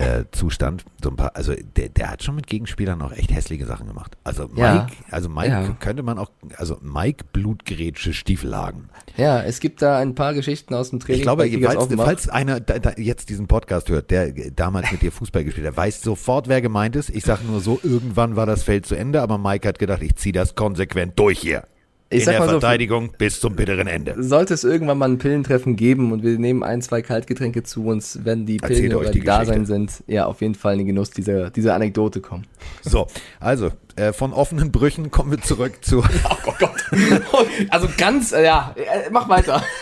äh, 0.00 0.24
Zustand. 0.32 0.84
So 1.02 1.10
ein 1.10 1.16
paar, 1.16 1.36
also 1.36 1.52
der, 1.76 1.90
der 1.90 2.10
hat 2.10 2.22
schon 2.22 2.34
mit 2.34 2.46
Gegenspielern 2.46 2.98
noch 2.98 3.12
echt 3.12 3.32
hässliche 3.34 3.66
Sachen 3.66 3.86
gemacht. 3.86 4.16
Also 4.24 4.48
Mike, 4.48 4.60
Ja. 4.60 4.86
also 5.10 5.28
Mike 5.28 5.48
Ja. 5.50 5.68
könnte 5.78 6.02
man 6.02 6.18
auch, 6.18 6.30
also 6.56 6.78
Mike 6.80 7.26
Blutgerätsche 7.32 8.14
Stiefelhagen. 8.14 8.88
Ja, 9.16 9.42
es 9.42 9.60
gibt 9.60 9.82
da 9.82 9.98
ein 9.98 10.14
paar 10.14 10.32
Geschichten 10.32 10.72
aus 10.74 10.90
dem 10.90 11.00
Training. 11.00 11.18
Ich 11.18 11.22
glaube, 11.22 11.48
falls, 11.62 11.94
falls 11.94 12.28
einer 12.30 12.60
da, 12.60 12.78
da 12.78 12.92
jetzt 12.96 13.28
diesen 13.28 13.46
Podcast 13.46 13.90
hört, 13.90 14.10
der 14.10 14.32
damals 14.50 14.90
mit 14.90 15.02
dir 15.02 15.12
Fußball 15.12 15.44
gespielt 15.44 15.66
hat, 15.66 15.76
weiß 15.76 16.00
sofort, 16.00 16.48
wer 16.48 16.62
gemeint 16.62 16.96
ist. 16.96 17.10
Ich 17.10 17.24
sage 17.24 17.44
nur 17.44 17.60
so, 17.60 17.78
irgendwann 17.82 18.36
war 18.36 18.46
das 18.46 18.62
Feld 18.62 18.86
zu 18.86 18.94
Ende, 18.94 19.20
aber 19.20 19.36
Mike 19.36 19.68
hat 19.68 19.78
gedacht, 19.78 20.02
ich 20.02 20.14
ziehe 20.16 20.32
das 20.32 20.54
konsequent 20.54 21.18
durch 21.18 21.38
hier. 21.40 21.64
Ich 22.12 22.24
In 22.24 22.30
der 22.30 22.40
mal 22.40 22.46
so, 22.46 22.58
Verteidigung 22.58 23.12
bis 23.16 23.38
zum 23.38 23.54
bitteren 23.54 23.86
Ende. 23.86 24.20
Sollte 24.20 24.52
es 24.52 24.64
irgendwann 24.64 24.98
mal 24.98 25.08
ein 25.08 25.18
Pillentreffen 25.18 25.76
geben 25.76 26.10
und 26.10 26.24
wir 26.24 26.36
nehmen 26.40 26.64
ein, 26.64 26.82
zwei 26.82 27.02
Kaltgetränke 27.02 27.62
zu 27.62 27.86
uns, 27.86 28.18
wenn 28.24 28.46
die 28.46 28.56
Pillen 28.56 28.96
oder 28.96 29.12
die 29.12 29.20
die 29.20 29.24
da 29.24 29.44
sein 29.44 29.64
sind, 29.64 30.02
ja, 30.08 30.26
auf 30.26 30.40
jeden 30.40 30.56
Fall 30.56 30.72
in 30.72 30.78
den 30.78 30.86
Genuss 30.88 31.10
dieser, 31.10 31.50
dieser 31.50 31.76
Anekdote 31.76 32.20
kommen. 32.20 32.48
So, 32.82 33.06
also 33.38 33.70
äh, 33.94 34.12
von 34.12 34.32
offenen 34.32 34.72
Brüchen 34.72 35.12
kommen 35.12 35.30
wir 35.30 35.40
zurück 35.40 35.84
zu. 35.84 36.02
Oh 36.24 36.52
Gott, 36.58 36.58
Gott. 36.58 36.84
Also 37.70 37.88
ganz, 37.96 38.32
äh, 38.32 38.44
ja, 38.44 38.74
äh, 38.76 39.08
mach 39.10 39.28
weiter. 39.28 39.62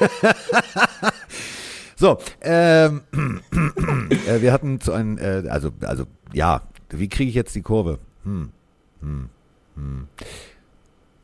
So, 2.01 2.19
ähm, 2.43 3.01
äh, 4.29 4.41
wir 4.41 4.53
hatten 4.53 4.81
zu 4.81 4.93
einem, 4.93 5.19
äh, 5.19 5.49
also, 5.49 5.73
also, 5.81 6.05
ja, 6.33 6.63
wie 6.91 7.09
kriege 7.09 7.29
ich 7.29 7.35
jetzt 7.35 7.57
die 7.57 7.63
Kurve? 7.63 7.99
Hm, 8.23 8.51
hm, 9.01 9.29
hm. 9.75 10.07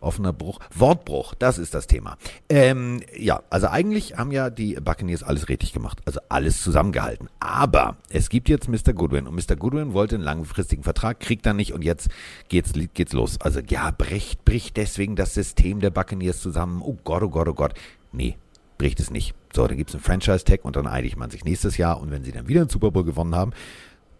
Offener 0.05 0.33
Bruch. 0.33 0.61
Wortbruch, 0.75 1.35
das 1.35 1.59
ist 1.59 1.75
das 1.75 1.87
Thema. 1.87 2.17
Ähm, 2.49 3.03
ja, 3.17 3.43
also 3.51 3.69
eigentlich 3.69 4.17
haben 4.17 4.31
ja 4.31 4.51
die 4.51 4.75
Buccaneers 4.75 5.23
alles 5.23 5.49
richtig 5.49 5.73
gemacht, 5.73 6.01
also 6.05 6.21
alles 6.29 6.63
zusammengehalten. 6.63 7.29
Aber 7.41 7.97
es 8.11 8.29
gibt 8.29 8.49
jetzt 8.49 8.69
Mr. 8.69 8.93
Goodwin 8.93 9.27
und 9.27 9.35
Mr. 9.35 9.57
Goodwin 9.57 9.93
wollte 9.93 10.17
einen 10.17 10.25
langfristigen 10.25 10.83
Vertrag, 10.83 11.21
kriegt 11.21 11.47
er 11.47 11.55
nicht 11.55 11.73
und 11.73 11.83
jetzt 11.83 12.09
geht's, 12.49 12.73
geht's 12.95 13.13
los. 13.13 13.41
Also 13.41 13.61
ja, 13.61 13.91
bricht, 13.91 14.45
bricht 14.45 14.77
deswegen 14.77 15.17
das 15.17 15.35
System 15.35 15.81
der 15.81 15.91
Buccaneers 15.91 16.41
zusammen. 16.41 16.83
Oh 16.83 16.97
Gott, 17.05 17.23
oh 17.23 17.29
Gott, 17.29 17.49
oh 17.49 17.55
Gott. 17.55 17.75
Nee, 18.13 18.37
bricht 18.79 19.01
es 19.01 19.11
nicht. 19.11 19.35
So, 19.53 19.67
dann 19.67 19.77
gibt's 19.77 19.95
einen 19.95 20.03
Franchise-Tag 20.03 20.65
und 20.65 20.77
dann 20.77 20.87
einigt 20.87 21.17
man 21.17 21.31
sich 21.31 21.45
nächstes 21.45 21.77
Jahr 21.77 22.01
und 22.01 22.11
wenn 22.11 22.25
sie 22.25 22.33
dann 22.33 22.49
wieder 22.49 22.61
einen 22.61 22.71
Super 22.71 22.91
Bowl 22.91 23.05
gewonnen 23.05 23.35
haben, 23.35 23.53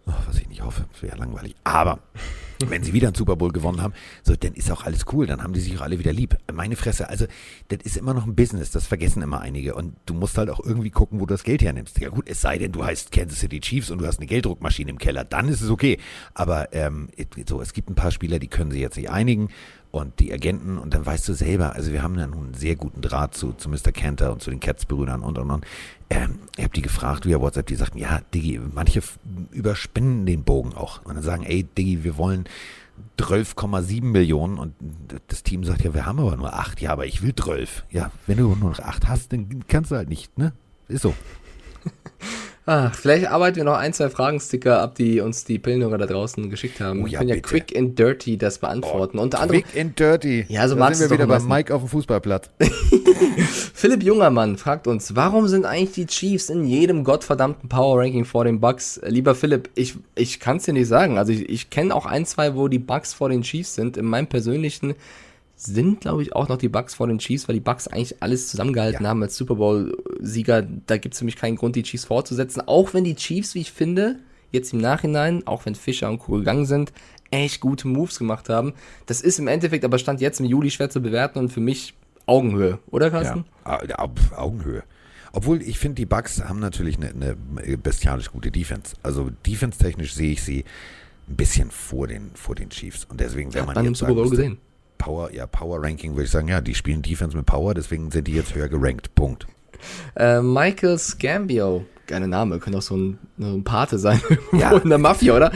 was 0.05 0.37
ich 0.37 0.47
nicht 0.47 0.63
hoffe, 0.63 0.85
wäre 1.01 1.17
langweilig, 1.17 1.55
aber 1.63 1.99
wenn 2.67 2.83
sie 2.83 2.93
wieder 2.93 3.07
einen 3.07 3.15
Super 3.15 3.35
Bowl 3.35 3.51
gewonnen 3.51 3.81
haben, 3.81 3.93
so, 4.23 4.35
dann 4.35 4.53
ist 4.53 4.71
auch 4.71 4.85
alles 4.85 5.05
cool, 5.11 5.27
dann 5.27 5.43
haben 5.43 5.53
die 5.53 5.59
sich 5.59 5.77
auch 5.77 5.81
alle 5.81 5.99
wieder 5.99 6.13
lieb. 6.13 6.37
Meine 6.53 6.75
Fresse, 6.75 7.09
also, 7.09 7.25
das 7.67 7.79
ist 7.83 7.97
immer 7.97 8.13
noch 8.13 8.25
ein 8.25 8.35
Business, 8.35 8.71
das 8.71 8.87
vergessen 8.87 9.21
immer 9.21 9.41
einige. 9.41 9.75
Und 9.75 9.95
du 10.05 10.13
musst 10.13 10.37
halt 10.37 10.49
auch 10.49 10.59
irgendwie 10.63 10.89
gucken, 10.89 11.19
wo 11.19 11.25
du 11.25 11.33
das 11.33 11.43
Geld 11.43 11.61
hernimmst. 11.61 11.99
Ja 11.99 12.09
gut, 12.09 12.29
es 12.29 12.41
sei 12.41 12.57
denn, 12.57 12.71
du 12.71 12.85
heißt 12.85 13.11
Kansas 13.11 13.39
City 13.39 13.59
Chiefs 13.59 13.89
und 13.89 13.99
du 13.99 14.07
hast 14.07 14.19
eine 14.19 14.27
Gelddruckmaschine 14.27 14.89
im 14.89 14.97
Keller, 14.97 15.25
dann 15.25 15.49
ist 15.49 15.61
es 15.61 15.69
okay. 15.69 15.99
Aber 16.33 16.73
ähm, 16.73 17.09
so, 17.47 17.61
es 17.61 17.73
gibt 17.73 17.89
ein 17.89 17.95
paar 17.95 18.11
Spieler, 18.11 18.39
die 18.39 18.47
können 18.47 18.71
sich 18.71 18.81
jetzt 18.81 18.97
nicht 18.97 19.09
einigen 19.09 19.49
und 20.01 20.19
die 20.19 20.33
Agenten 20.33 20.77
und 20.77 20.93
dann 20.93 21.05
weißt 21.05 21.27
du 21.27 21.33
selber, 21.33 21.73
also 21.73 21.91
wir 21.91 22.03
haben 22.03 22.17
ja 22.17 22.27
nun 22.27 22.45
einen 22.45 22.53
sehr 22.53 22.75
guten 22.75 23.01
Draht 23.01 23.35
zu, 23.35 23.53
zu 23.53 23.69
Mr. 23.69 23.91
Cantor 23.93 24.31
und 24.31 24.41
zu 24.41 24.49
den 24.49 24.59
Cats-Brüdern 24.59 25.21
und 25.21 25.37
und 25.37 25.51
und. 25.51 25.65
Ähm, 26.09 26.39
ich 26.57 26.63
habe 26.63 26.73
die 26.73 26.81
gefragt 26.81 27.25
via 27.25 27.39
WhatsApp, 27.39 27.67
die 27.67 27.75
sagten, 27.75 27.97
ja, 27.97 28.21
Diggi, 28.33 28.59
manche 28.73 29.01
überspinnen 29.51 30.25
den 30.25 30.43
Bogen 30.43 30.73
auch 30.73 31.03
und 31.05 31.15
dann 31.15 31.23
sagen, 31.23 31.43
ey, 31.43 31.63
Diggi, 31.63 32.03
wir 32.03 32.17
wollen 32.17 32.45
12,7 33.19 34.03
Millionen 34.03 34.57
und 34.57 34.73
das 35.27 35.43
Team 35.43 35.63
sagt, 35.63 35.83
ja, 35.83 35.93
wir 35.93 36.05
haben 36.05 36.19
aber 36.19 36.35
nur 36.35 36.53
8. 36.53 36.81
Ja, 36.81 36.91
aber 36.91 37.05
ich 37.05 37.21
will 37.21 37.33
12. 37.33 37.85
Ja, 37.89 38.11
wenn 38.27 38.37
du 38.37 38.55
nur 38.55 38.69
noch 38.69 38.79
8 38.79 39.07
hast, 39.07 39.33
dann 39.33 39.65
kannst 39.67 39.91
du 39.91 39.95
halt 39.95 40.09
nicht, 40.09 40.37
ne? 40.37 40.53
Ist 40.87 41.01
so. 41.01 41.13
Ah, 42.67 42.89
vielleicht 42.89 43.27
arbeiten 43.27 43.57
wir 43.57 43.63
noch 43.63 43.77
ein, 43.77 43.93
zwei 43.93 44.09
Fragensticker 44.09 44.81
ab, 44.81 44.95
die 44.95 45.19
uns 45.19 45.43
die 45.43 45.59
Pillenhörer 45.59 45.99
da 45.99 46.07
draußen 46.07 46.49
geschickt 46.49 46.79
haben. 46.79 47.01
Oh 47.01 47.05
wir 47.05 47.11
ja, 47.11 47.19
können 47.19 47.29
ja 47.29 47.35
bitte. 47.35 47.47
quick 47.47 47.77
and 47.77 47.99
dirty 47.99 48.37
das 48.37 48.57
beantworten. 48.57 49.19
Unter 49.19 49.39
anderem 49.39 49.61
Quick 49.61 49.79
and 49.79 49.99
dirty. 49.99 50.45
Ja, 50.49 50.67
so 50.67 50.75
da 50.75 50.91
sind 50.93 51.11
wir 51.11 51.17
wieder 51.17 51.27
bei 51.27 51.39
Mike 51.39 51.73
auf 51.73 51.83
dem 51.83 51.89
Fußballplatz. 51.89 52.49
Philipp 53.73 54.03
Jungermann 54.03 54.57
fragt 54.57 54.87
uns, 54.87 55.15
warum 55.15 55.47
sind 55.47 55.65
eigentlich 55.65 55.91
die 55.91 56.05
Chiefs 56.07 56.49
in 56.49 56.65
jedem 56.65 57.03
gottverdammten 57.03 57.69
Power 57.69 57.99
Ranking 57.99 58.25
vor 58.25 58.45
den 58.45 58.59
Bucks? 58.59 58.99
Lieber 59.05 59.35
Philipp, 59.35 59.69
ich, 59.75 59.95
ich 60.15 60.39
kann 60.39 60.57
es 60.57 60.63
dir 60.63 60.73
nicht 60.73 60.87
sagen. 60.87 61.17
Also 61.17 61.33
ich, 61.33 61.47
ich 61.49 61.69
kenne 61.69 61.93
auch 61.93 62.05
ein, 62.05 62.25
zwei, 62.25 62.55
wo 62.55 62.67
die 62.67 62.79
Bucks 62.79 63.13
vor 63.13 63.29
den 63.29 63.43
Chiefs 63.43 63.75
sind. 63.75 63.97
In 63.97 64.05
meinem 64.05 64.27
persönlichen 64.27 64.95
sind, 65.55 66.01
glaube 66.01 66.21
ich, 66.21 66.35
auch 66.35 66.49
noch 66.49 66.57
die 66.57 66.67
Bucks 66.69 66.93
vor 66.95 67.07
den 67.07 67.17
Chiefs, 67.19 67.47
weil 67.47 67.55
die 67.55 67.61
Bucks 67.61 67.87
eigentlich 67.87 68.21
alles 68.21 68.49
zusammengehalten 68.49 69.03
Ja. 69.03 69.09
haben 69.09 69.23
als 69.23 69.37
Super 69.37 69.55
Bowl-Sieger. 69.55 70.63
Da 70.85 70.97
gibt 70.97 71.13
es 71.13 71.19
für 71.19 71.25
mich 71.25 71.35
keinen 71.37 71.55
Grund, 71.55 71.75
die 71.75 71.83
Chiefs 71.83 72.05
fortzusetzen. 72.05 72.61
Auch 72.67 72.93
wenn 72.93 73.03
die 73.03 73.15
Chiefs, 73.15 73.55
wie 73.55 73.61
ich 73.61 73.71
finde, 73.71 74.17
jetzt 74.51 74.73
im 74.73 74.79
Nachhinein, 74.79 75.45
auch 75.47 75.65
wenn 75.65 75.75
Fischer 75.75 76.09
und 76.09 76.19
Co. 76.19 76.33
gegangen 76.33 76.65
sind, 76.65 76.91
echt 77.31 77.61
gute 77.61 77.87
Moves 77.87 78.19
gemacht 78.19 78.49
haben. 78.49 78.73
Das 79.05 79.21
ist 79.21 79.39
im 79.39 79.47
Endeffekt 79.47 79.83
aber 79.85 79.97
Stand 79.97 80.21
jetzt 80.21 80.39
im 80.39 80.45
Juli 80.45 80.71
schwer 80.71 80.89
zu 80.89 81.01
bewerten 81.01 81.39
und 81.39 81.49
für 81.49 81.61
mich 81.61 81.93
Augenhöhe, 82.27 82.79
oder 82.89 83.11
Carsten? 83.11 83.45
Ah, 83.63 83.79
ja, 83.87 83.95
auf 83.97 84.09
Augenhöhe. 84.35 84.83
Obwohl, 85.31 85.61
ich 85.61 85.79
finde, 85.79 85.95
die 85.95 86.05
Bucks 86.05 86.43
haben 86.43 86.59
natürlich 86.59 86.97
eine, 86.97 87.09
eine 87.09 87.77
bestialisch 87.77 88.31
gute 88.31 88.51
Defense. 88.51 88.95
Also 89.03 89.29
defense-technisch 89.45 90.13
sehe 90.13 90.31
ich 90.31 90.43
sie 90.43 90.63
ein 91.27 91.35
bisschen 91.35 91.71
vor 91.71 92.07
den, 92.07 92.31
vor 92.33 92.55
den 92.55 92.69
Chiefs. 92.69 93.05
Und 93.05 93.19
deswegen, 93.19 93.53
wenn 93.53 93.61
Hat 93.61 93.67
man 93.67 93.75
man 93.75 93.85
jetzt 93.85 93.99
Super 93.99 94.15
sagen 94.15 94.29
gesehen. 94.29 94.57
Power, 94.97 95.33
ja, 95.33 95.45
Power 95.47 95.81
Ranking 95.81 96.13
würde 96.13 96.25
ich 96.25 96.31
sagen, 96.31 96.47
ja, 96.47 96.61
die 96.61 96.75
spielen 96.75 97.01
Defense 97.01 97.35
mit 97.35 97.45
Power, 97.45 97.73
deswegen 97.73 98.11
sind 98.11 98.27
die 98.27 98.33
jetzt 98.33 98.55
höher 98.55 98.67
gerankt. 98.67 99.13
Punkt. 99.15 99.47
Äh, 100.15 100.41
Michael 100.41 100.97
Scambio, 100.97 101.85
geiler 102.07 102.27
Name, 102.27 102.59
könnte 102.59 102.79
auch 102.79 102.83
so 102.83 102.95
ein, 102.95 103.19
so 103.37 103.47
ein 103.47 103.63
Pate 103.63 103.99
sein 103.99 104.21
Ja. 104.51 104.77
in 104.83 104.89
der 104.89 104.97
Mafia, 104.97 105.35
oder? 105.35 105.51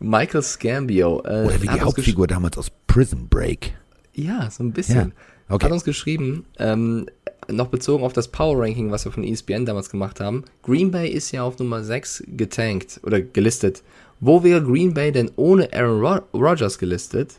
Michael 0.00 0.42
Scambio. 0.42 1.20
Äh, 1.24 1.46
Oder 1.46 1.62
wie 1.62 1.66
die 1.66 1.80
Hauptfigur 1.80 2.26
damals 2.26 2.56
aus 2.56 2.70
Prison 2.86 3.28
Break. 3.28 3.74
Ja, 4.14 4.50
so 4.50 4.62
ein 4.62 4.72
bisschen. 4.72 5.12
Ja, 5.48 5.54
okay. 5.54 5.66
Hat 5.66 5.72
uns 5.72 5.84
geschrieben, 5.84 6.46
ähm, 6.58 7.06
noch 7.50 7.68
bezogen 7.68 8.04
auf 8.04 8.12
das 8.12 8.28
Power 8.28 8.62
Ranking, 8.62 8.90
was 8.90 9.04
wir 9.04 9.12
von 9.12 9.24
ESPN 9.24 9.64
damals 9.64 9.90
gemacht 9.90 10.20
haben. 10.20 10.44
Green 10.62 10.90
Bay 10.90 11.08
ist 11.08 11.32
ja 11.32 11.42
auf 11.42 11.58
Nummer 11.58 11.82
6 11.82 12.24
getankt 12.28 13.00
oder 13.02 13.20
gelistet. 13.20 13.82
Wo 14.20 14.42
wäre 14.42 14.62
Green 14.62 14.94
Bay 14.94 15.12
denn 15.12 15.30
ohne 15.36 15.72
Aaron 15.72 16.00
Ro 16.04 16.20
Rodgers 16.32 16.78
gelistet? 16.78 17.36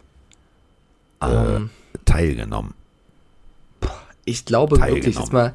Ähm, 1.21 1.69
Teilgenommen. 2.05 2.73
Ich 4.25 4.45
glaube 4.45 4.77
teilgenommen. 4.77 5.03
wirklich, 5.03 5.15
jetzt 5.17 5.33
mal, 5.33 5.53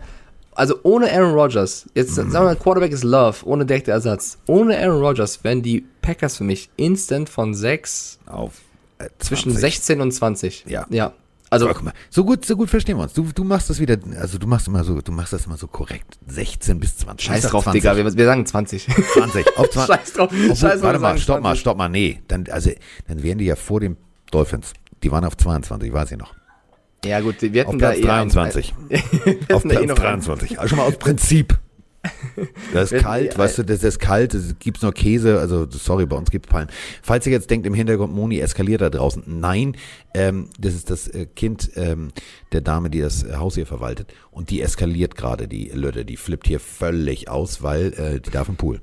also 0.55 0.79
ohne 0.83 1.11
Aaron 1.13 1.35
Rodgers, 1.35 1.89
jetzt 1.95 2.15
sagen 2.15 2.33
wir 2.33 2.41
mal, 2.41 2.57
Quarterback 2.57 2.93
ist 2.93 3.05
Love, 3.05 3.45
ohne 3.45 3.67
direkter 3.67 3.93
Ersatz. 3.93 4.39
Ohne 4.47 4.79
Aaron 4.79 5.01
Rodgers 5.03 5.43
wären 5.45 5.63
die 5.63 5.85
Packers 6.03 6.37
für 6.37 6.45
mich 6.45 6.71
instant 6.77 7.29
von 7.29 7.55
6 7.55 8.19
Auf 8.27 8.61
äh, 8.99 9.09
zwischen 9.19 9.53
20. 9.53 9.61
16 9.61 10.01
und 10.01 10.13
20. 10.13 10.65
Ja. 10.67 10.87
Ja. 10.91 11.13
Also, 11.51 11.69
mal, 11.69 11.93
so 12.11 12.25
gut, 12.25 12.45
so 12.45 12.57
gut 12.57 12.69
verstehen 12.69 12.97
wir 12.97 13.05
uns. 13.05 13.13
Du, 13.13 13.29
du 13.33 13.45
machst 13.45 13.71
das 13.71 13.79
wieder, 13.79 13.97
also 14.19 14.39
du 14.39 14.47
machst 14.49 14.67
immer 14.67 14.83
so, 14.83 15.01
du 15.01 15.13
machst 15.13 15.33
das 15.33 15.47
immer 15.47 15.57
so 15.57 15.69
korrekt. 15.69 16.19
16 16.27 16.81
bis 16.81 16.97
20. 16.97 17.27
scheiß 17.27 17.43
drauf, 17.43 17.63
20. 17.63 17.81
Digga, 17.81 17.97
wir, 17.97 18.17
wir 18.17 18.25
sagen 18.25 18.45
20. 18.45 18.89
20. 19.13 19.57
Auf 19.57 19.71
20. 19.71 19.95
Scheiß 19.95 20.13
drauf. 20.15 20.31
Obwohl, 20.33 20.57
Scheiß 20.57 20.61
drauf, 20.81 20.83
warte 20.83 20.99
mal, 20.99 21.19
stopp 21.19 21.43
mal, 21.43 21.51
20. 21.51 21.61
stopp 21.61 21.77
mal. 21.77 21.89
Nee, 21.89 22.21
dann, 22.27 22.47
also, 22.51 22.71
dann 23.07 23.23
wären 23.23 23.39
die 23.39 23.45
ja 23.45 23.55
vor 23.55 23.79
den 23.79 23.97
Dolphins. 24.33 24.73
Die 25.05 25.13
waren 25.13 25.25
auf 25.25 25.37
22, 25.37 25.93
weiß 25.93 26.13
ich 26.13 26.19
noch. 26.19 26.35
ja 27.05 27.21
gut, 27.21 27.41
wir 27.43 27.51
hätten 27.61 27.69
Auf 27.75 27.79
da 27.79 27.91
Platz 27.91 27.99
eh 27.99 28.03
ein- 28.03 28.29
23. 28.31 28.75
wir 28.89 29.57
Auf 29.57 29.63
da 29.63 29.69
eh 29.69 29.73
Platz 29.75 29.87
noch 29.89 29.95
23. 29.97 30.59
Also 30.59 30.69
schon 30.71 30.79
mal 30.79 30.87
aus 30.87 30.97
Prinzip. 30.99 31.59
Das 32.75 32.93
ist 32.93 33.03
kalt, 33.03 33.35
eh 33.35 33.39
weißt 33.39 33.59
du, 33.59 33.63
das 33.65 33.83
ist 33.83 33.99
kalt, 33.99 34.35
es 34.35 34.59
gibt 34.59 34.83
nur 34.83 34.93
Käse, 34.93 35.41
also 35.41 35.67
sorry, 35.71 36.05
bei 36.05 36.17
uns 36.17 36.31
gibt 36.31 36.45
es 36.47 36.53
Palmen. 36.53 36.69
Falls 37.03 37.25
ihr 37.27 37.33
jetzt 37.33 37.49
denkt, 37.51 37.67
im 37.67 37.73
Hintergrund, 37.73 38.13
Moni 38.15 38.41
eskaliert 38.41 38.83
da 38.83 38.91
draußen, 38.91 39.23
nein, 39.27 39.75
ähm, 40.13 40.51
das 40.59 40.75
ist 40.75 40.91
das 40.91 41.09
äh, 41.09 41.25
Kind 41.25 41.71
ähm, 41.77 42.09
der 42.53 42.61
Dame, 42.61 42.91
die 42.91 43.01
das 43.01 43.25
Haus 43.37 43.55
hier 43.55 43.65
verwaltet 43.65 44.13
und 44.33 44.51
die 44.51 44.61
eskaliert 44.61 45.15
gerade, 45.17 45.49
die 45.49 45.71
Lütte, 45.73 46.05
die 46.05 46.19
flippt 46.19 46.47
hier 46.47 46.61
völlig 46.61 47.31
aus, 47.31 47.63
weil 47.63 47.95
äh, 47.95 48.21
die 48.21 48.29
darf 48.31 48.51
im 48.51 48.57
Pool. 48.57 48.83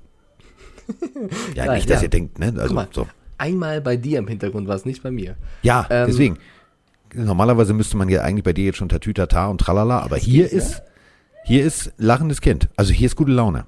ja, 1.55 1.65
Geil, 1.65 1.75
nicht, 1.75 1.89
dass 1.91 1.97
ja. 1.99 2.03
ihr 2.05 2.09
denkt, 2.09 2.39
ne, 2.39 2.55
also 2.57 2.73
mal, 2.73 2.87
so. 2.91 3.07
Einmal 3.41 3.81
bei 3.81 3.97
dir 3.97 4.19
im 4.19 4.27
Hintergrund 4.27 4.67
war 4.67 4.75
es 4.75 4.85
nicht 4.85 5.01
bei 5.03 5.11
mir. 5.11 5.35
Ja, 5.63 5.87
Ähm, 5.89 6.07
deswegen. 6.07 6.37
Normalerweise 7.13 7.73
müsste 7.73 7.97
man 7.97 8.07
ja 8.07 8.21
eigentlich 8.21 8.45
bei 8.45 8.53
dir 8.53 8.65
jetzt 8.65 8.77
schon 8.77 8.87
Tatütata 8.87 9.47
und 9.47 9.59
Tralala, 9.59 9.99
aber 9.99 10.15
hier 10.15 10.49
ist, 10.49 10.81
hier 11.43 11.65
ist 11.65 11.91
lachendes 11.97 12.39
Kind. 12.39 12.69
Also 12.77 12.93
hier 12.93 13.07
ist 13.07 13.17
gute 13.17 13.31
Laune. 13.31 13.65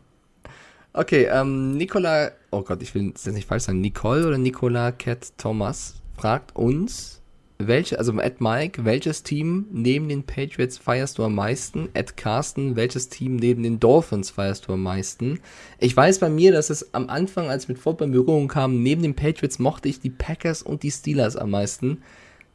Okay, 0.93 1.27
ähm, 1.29 1.75
Nicola, 1.75 2.31
oh 2.51 2.61
Gott, 2.61 2.81
ich 2.81 2.95
will 2.95 3.11
das 3.11 3.25
jetzt 3.25 3.33
nicht 3.33 3.47
falsch 3.47 3.63
sagen, 3.63 3.81
Nicole 3.81 4.25
oder 4.27 4.37
Nicola 4.37 4.91
Cat 4.93 5.33
Thomas 5.37 5.95
fragt 6.15 6.55
uns, 6.55 7.12
welche, 7.67 7.97
also 7.97 8.17
at 8.19 8.41
Mike, 8.41 8.85
welches 8.85 9.23
Team 9.23 9.65
neben 9.71 10.09
den 10.09 10.23
Patriots 10.23 10.77
feierst 10.77 11.17
du 11.17 11.23
am 11.23 11.35
meisten? 11.35 11.89
At 11.93 12.17
Carsten, 12.17 12.75
welches 12.75 13.09
Team 13.09 13.35
neben 13.35 13.63
den 13.63 13.79
Dolphins 13.79 14.29
feierst 14.29 14.67
du 14.67 14.73
am 14.73 14.83
meisten? 14.83 15.39
Ich 15.79 15.95
weiß 15.95 16.19
bei 16.19 16.29
mir, 16.29 16.51
dass 16.51 16.69
es 16.69 16.93
am 16.93 17.09
Anfang, 17.09 17.49
als 17.49 17.63
ich 17.63 17.69
mit 17.69 17.79
Football 17.79 18.07
in 18.07 18.13
Berührung 18.13 18.47
kam, 18.47 18.81
neben 18.81 19.01
den 19.01 19.15
Patriots 19.15 19.59
mochte 19.59 19.89
ich 19.89 19.99
die 19.99 20.09
Packers 20.09 20.61
und 20.61 20.83
die 20.83 20.91
Steelers 20.91 21.35
am 21.35 21.51
meisten. 21.51 22.01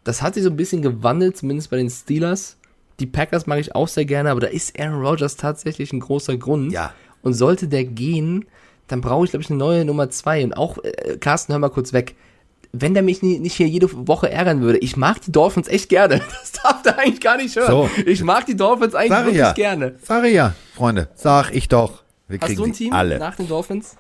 Das 0.05 0.23
hat 0.23 0.35
sich 0.35 0.45
so 0.45 0.51
ein 0.51 0.57
bisschen 0.57 0.83
gewandelt, 0.83 1.37
zumindest 1.37 1.71
bei 1.71 1.77
den 1.77 1.91
Steelers. 1.91 2.57
Die 3.01 3.07
Packers 3.07 3.47
mag 3.47 3.61
ich 3.61 3.75
auch 3.75 3.89
sehr 3.89 4.05
gerne, 4.05 4.31
aber 4.31 4.41
da 4.41 4.47
ist 4.47 4.79
Aaron 4.79 5.05
Rodgers 5.05 5.37
tatsächlich 5.37 5.93
ein 5.93 6.01
großer 6.01 6.37
Grund. 6.37 6.73
Ja. 6.73 6.95
Und 7.23 7.35
sollte 7.35 7.69
der 7.69 7.85
gehen, 7.85 8.47
dann 8.87 9.01
brauche 9.01 9.25
ich, 9.25 9.31
glaube 9.31 9.43
ich, 9.43 9.51
eine 9.51 9.59
neue 9.59 9.85
Nummer 9.85 10.11
zwei. 10.11 10.43
Und 10.43 10.57
auch, 10.57 10.79
äh, 10.83 11.19
Carsten, 11.19 11.53
hör 11.53 11.59
mal 11.59 11.69
kurz 11.69 11.93
weg. 11.93 12.17
Wenn 12.73 12.93
der 12.95 13.03
mich 13.03 13.23
nie, 13.23 13.39
nicht 13.39 13.55
hier 13.55 13.67
jede 13.69 13.89
Woche 14.07 14.31
ärgern 14.31 14.61
würde, 14.61 14.79
ich 14.79 14.97
mag 14.97 15.21
die 15.23 15.33
Dolphins 15.33 15.69
echt 15.69 15.89
gerne. 15.89 16.21
Das 16.43 16.53
darf 16.63 16.83
der 16.83 16.99
eigentlich 16.99 17.21
gar 17.21 17.37
nicht 17.37 17.55
hören. 17.57 17.71
So. 17.71 17.91
Ich 18.05 18.23
mag 18.23 18.45
die 18.47 18.57
Dolphins 18.57 18.95
eigentlich 18.95 19.11
Sag 19.11 19.21
ich 19.21 19.27
wirklich 19.27 19.39
ja. 19.41 19.53
gerne. 19.53 19.95
Sag 20.03 20.25
ich 20.25 20.35
ja, 20.35 20.55
Freunde. 20.75 21.09
Sag 21.15 21.55
ich 21.55 21.69
doch. 21.69 22.03
Wir 22.27 22.39
Hast 22.41 22.47
kriegen 22.49 22.59
du 22.59 22.65
ein 22.67 22.75
sie 22.75 22.85
Team 22.85 22.93
alle. 22.93 23.19
nach 23.19 23.37
den 23.37 23.49
Dolphins? 23.49 23.97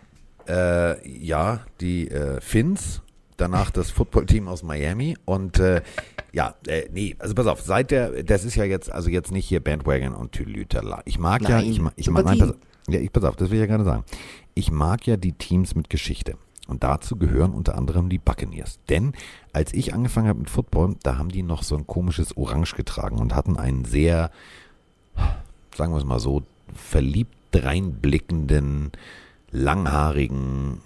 Äh, 0.46 1.08
ja, 1.08 1.60
die 1.80 2.08
äh, 2.10 2.40
Finns, 2.40 3.00
danach 3.36 3.70
das 3.70 3.90
Footballteam 3.90 4.48
aus 4.48 4.62
Miami 4.62 5.16
und 5.24 5.58
äh, 5.58 5.82
ja, 6.32 6.54
äh, 6.66 6.88
nee, 6.92 7.16
also 7.18 7.34
pass 7.34 7.46
auf, 7.46 7.60
seit 7.62 7.90
der, 7.90 8.22
das 8.22 8.44
ist 8.44 8.54
ja 8.56 8.64
jetzt, 8.64 8.90
also 8.92 9.08
jetzt 9.08 9.30
nicht 9.32 9.46
hier 9.46 9.60
Bandwagon 9.60 10.14
und 10.14 10.32
Tülütala. 10.32 11.00
Ich 11.06 11.18
mag 11.18 11.42
ja, 11.42 11.50
Nein, 11.50 11.70
ich, 11.70 11.80
ma- 11.80 11.92
ich 11.96 12.10
mag, 12.10 12.24
nein, 12.24 12.38
pass, 12.38 12.54
ja, 12.88 13.00
ich 13.00 13.12
pass 13.12 13.24
auf, 13.24 13.36
das 13.36 13.48
will 13.50 13.56
ich 13.56 13.60
ja 13.60 13.66
gerade 13.66 13.84
sagen. 13.84 14.04
Ich 14.54 14.70
mag 14.70 15.06
ja 15.06 15.16
die 15.16 15.32
Teams 15.32 15.74
mit 15.74 15.88
Geschichte. 15.90 16.34
Und 16.68 16.84
dazu 16.84 17.16
gehören 17.16 17.52
unter 17.54 17.76
anderem 17.76 18.08
die 18.10 18.18
Buccaneers. 18.18 18.78
Denn 18.88 19.14
als 19.52 19.74
ich 19.74 19.94
angefangen 19.94 20.28
habe 20.28 20.38
mit 20.38 20.50
Football, 20.50 20.94
da 21.02 21.16
haben 21.18 21.30
die 21.30 21.42
noch 21.42 21.62
so 21.64 21.76
ein 21.76 21.86
komisches 21.86 22.36
Orange 22.36 22.76
getragen 22.76 23.18
und 23.18 23.34
hatten 23.34 23.56
einen 23.56 23.84
sehr, 23.86 24.30
sagen 25.74 25.92
wir 25.92 25.98
es 25.98 26.04
mal 26.04 26.20
so, 26.20 26.42
verliebt 26.74 27.34
reinblickenden, 27.54 28.92
langhaarigen, 29.50 30.82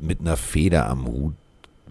mit 0.00 0.20
einer 0.20 0.36
Feder 0.36 0.88
am 0.88 1.06
Hut 1.06 1.34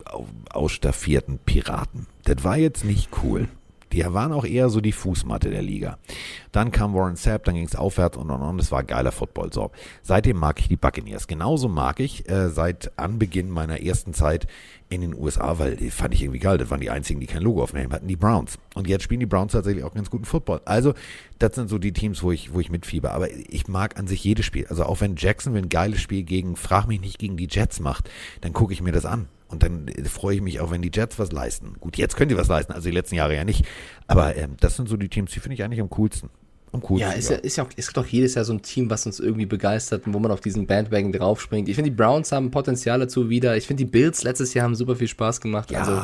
au- 0.05 0.27
ausstaffierten 0.51 1.39
Piraten. 1.39 2.07
Das 2.25 2.43
war 2.43 2.57
jetzt 2.57 2.83
nicht 2.85 3.09
cool. 3.23 3.47
Die 3.91 4.03
waren 4.05 4.33
auch 4.33 4.45
eher 4.45 4.69
so 4.69 4.81
die 4.81 4.91
Fußmatte 4.91 5.49
der 5.49 5.61
Liga. 5.61 5.97
Dann 6.51 6.71
kam 6.71 6.93
Warren 6.93 7.15
Sapp, 7.15 7.43
dann 7.45 7.55
ging 7.55 7.65
es 7.65 7.75
aufwärts 7.75 8.17
und 8.17 8.29
und 8.29 8.41
und. 8.41 8.57
Das 8.57 8.71
war 8.71 8.83
geiler 8.83 9.11
Football. 9.11 9.53
So, 9.53 9.71
seitdem 10.01 10.37
mag 10.37 10.59
ich 10.59 10.67
die 10.67 10.75
Buccaneers. 10.75 11.27
Genauso 11.27 11.67
mag 11.67 11.99
ich 11.99 12.27
äh, 12.29 12.49
seit 12.49 12.97
Anbeginn 12.97 13.49
meiner 13.49 13.81
ersten 13.81 14.13
Zeit 14.13 14.47
in 14.89 15.01
den 15.01 15.15
USA, 15.15 15.57
weil 15.59 15.75
die 15.75 15.89
fand 15.89 16.13
ich 16.13 16.21
irgendwie 16.21 16.39
geil. 16.39 16.57
Das 16.57 16.69
waren 16.69 16.79
die 16.79 16.89
einzigen, 16.89 17.19
die 17.19 17.25
kein 17.25 17.41
Logo 17.41 17.63
auf 17.63 17.71
dem 17.71 17.79
Helm 17.79 17.91
hatten, 17.91 18.07
die 18.07 18.15
Browns. 18.15 18.57
Und 18.75 18.87
jetzt 18.87 19.03
spielen 19.03 19.19
die 19.19 19.25
Browns 19.25 19.53
tatsächlich 19.53 19.83
auch 19.83 19.93
ganz 19.93 20.09
guten 20.09 20.25
Football. 20.25 20.61
Also, 20.65 20.93
das 21.39 21.55
sind 21.55 21.69
so 21.69 21.77
die 21.77 21.93
Teams, 21.93 22.21
wo 22.23 22.31
ich, 22.31 22.53
wo 22.53 22.59
ich 22.59 22.69
mitfieber. 22.69 23.11
Aber 23.13 23.31
ich 23.31 23.67
mag 23.67 23.97
an 23.97 24.07
sich 24.07 24.23
jedes 24.23 24.45
Spiel. 24.45 24.67
Also 24.67 24.83
auch 24.83 25.01
wenn 25.01 25.15
Jacksonville 25.15 25.65
ein 25.65 25.69
geiles 25.69 26.01
Spiel 26.01 26.23
gegen, 26.23 26.55
frag 26.55 26.87
mich 26.87 27.01
nicht, 27.01 27.19
gegen 27.19 27.37
die 27.37 27.47
Jets 27.49 27.79
macht, 27.79 28.09
dann 28.41 28.53
gucke 28.53 28.73
ich 28.73 28.81
mir 28.81 28.91
das 28.91 29.05
an. 29.05 29.27
Und 29.47 29.63
dann 29.63 29.87
äh, 29.87 30.03
freue 30.05 30.35
ich 30.35 30.41
mich 30.41 30.59
auch, 30.59 30.71
wenn 30.71 30.81
die 30.81 30.91
Jets 30.93 31.19
was 31.19 31.31
leisten. 31.31 31.75
Gut, 31.79 31.97
jetzt 31.97 32.15
können 32.15 32.29
die 32.29 32.37
was 32.37 32.47
leisten, 32.47 32.73
also 32.73 32.89
die 32.89 32.95
letzten 32.95 33.15
Jahre 33.15 33.35
ja 33.35 33.43
nicht. 33.43 33.65
Aber 34.07 34.35
ähm, 34.35 34.55
das 34.59 34.75
sind 34.75 34.89
so 34.89 34.97
die 34.97 35.09
Teams, 35.09 35.31
die 35.31 35.39
finde 35.39 35.55
ich 35.55 35.63
eigentlich 35.63 35.81
am 35.81 35.89
coolsten. 35.89 36.29
Am 36.71 36.81
coolsten. 36.81 37.09
Ja, 37.09 37.15
ist 37.15 37.29
ja, 37.29 37.37
ist 37.37 37.55
ja 37.57 37.63
auch, 37.63 37.69
es 37.75 37.87
gibt 37.87 37.97
auch 37.97 38.07
jedes 38.07 38.35
Jahr 38.35 38.43
so 38.43 38.53
ein 38.53 38.61
Team, 38.61 38.89
was 38.89 39.05
uns 39.05 39.19
irgendwie 39.19 39.45
begeistert 39.45 40.07
und 40.07 40.13
wo 40.13 40.19
man 40.19 40.31
auf 40.31 40.41
diesen 40.41 40.67
Bandwagon 40.67 41.11
draufspringt. 41.11 41.69
Ich 41.69 41.75
finde, 41.75 41.91
die 41.91 41.95
Browns 41.95 42.31
haben 42.31 42.51
Potenzial 42.51 42.99
dazu 42.99 43.29
wieder. 43.29 43.55
Ich 43.55 43.67
finde, 43.67 43.83
die 43.83 43.89
Bills 43.89 44.23
letztes 44.23 44.53
Jahr 44.53 44.65
haben 44.65 44.75
super 44.75 44.95
viel 44.95 45.07
Spaß 45.07 45.41
gemacht. 45.41 45.71
Ja. 45.71 45.79
Also, 45.79 46.01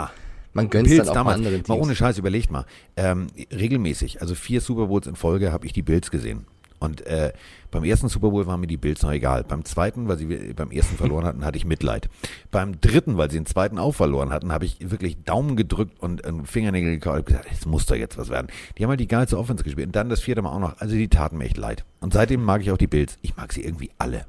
man 0.54 0.70
gönnt 0.70 0.88
Bills 0.88 1.00
dann 1.00 1.10
auch 1.10 1.14
mal 1.14 1.20
damals, 1.20 1.38
anderen 1.38 1.58
mal 1.58 1.76
Teams. 1.76 1.86
ohne 1.86 1.96
Scheiß, 1.96 2.18
überlegt 2.18 2.52
mal. 2.52 2.66
Ähm, 2.96 3.28
regelmäßig, 3.52 4.22
also 4.22 4.36
vier 4.36 4.62
Super 4.62 4.88
Bowls 4.88 5.08
in 5.08 5.16
Folge, 5.16 5.52
habe 5.52 5.66
ich 5.66 5.74
die 5.74 5.82
Bills 5.82 6.12
gesehen. 6.12 6.46
Und 6.80 7.06
äh, 7.06 7.32
beim 7.72 7.84
ersten 7.86 8.10
Super 8.10 8.30
Bowl 8.30 8.46
waren 8.48 8.60
mir 8.60 8.68
die 8.68 8.78
Bills 8.78 9.02
noch 9.02 9.12
egal. 9.12 9.44
Beim 9.44 9.66
zweiten, 9.66 10.08
weil 10.08 10.18
sie 10.18 10.54
beim 10.54 10.72
ersten 10.72 10.98
verloren 10.98 11.26
hatten, 11.26 11.46
hatte 11.46 11.58
ich 11.58 11.66
Mitleid. 11.66 12.10
Beim 12.52 12.80
dritten, 12.82 13.18
weil 13.18 13.32
sie 13.32 13.38
den 13.38 13.46
zweiten 13.46 13.78
auch 13.80 13.94
verloren 13.94 14.32
hatten, 14.32 14.52
habe 14.52 14.66
ich 14.66 14.78
wirklich 14.92 15.24
Daumen 15.24 15.56
gedrückt 15.56 16.00
und 16.02 16.22
Fingernägel 16.46 16.92
gekaut 17.00 17.20
und 17.20 17.26
gesagt, 17.28 17.48
es 17.52 17.66
muss 17.66 17.86
doch 17.86 17.96
jetzt 17.96 18.18
was 18.18 18.30
werden. 18.30 18.48
Die 18.78 18.84
haben 18.84 18.90
halt 18.90 19.00
die 19.00 19.08
geilste 19.08 19.38
Offense 19.38 19.64
gespielt. 19.64 19.88
Und 19.88 19.96
dann 19.96 20.10
das 20.10 20.20
vierte 20.22 20.42
Mal 20.42 20.52
auch 20.52 20.60
noch. 20.60 20.80
Also 20.80 20.96
die 20.96 21.08
taten 21.08 21.38
mir 21.38 21.46
echt 21.46 21.58
leid. 21.58 21.86
Und 22.02 22.14
seitdem 22.14 22.44
mag 22.44 22.62
ich 22.62 22.72
auch 22.72 22.78
die 22.78 22.88
Bills. 22.88 23.18
Ich 23.22 23.38
mag 23.38 23.54
sie 23.54 23.64
irgendwie 23.64 23.92
alle. 23.98 24.26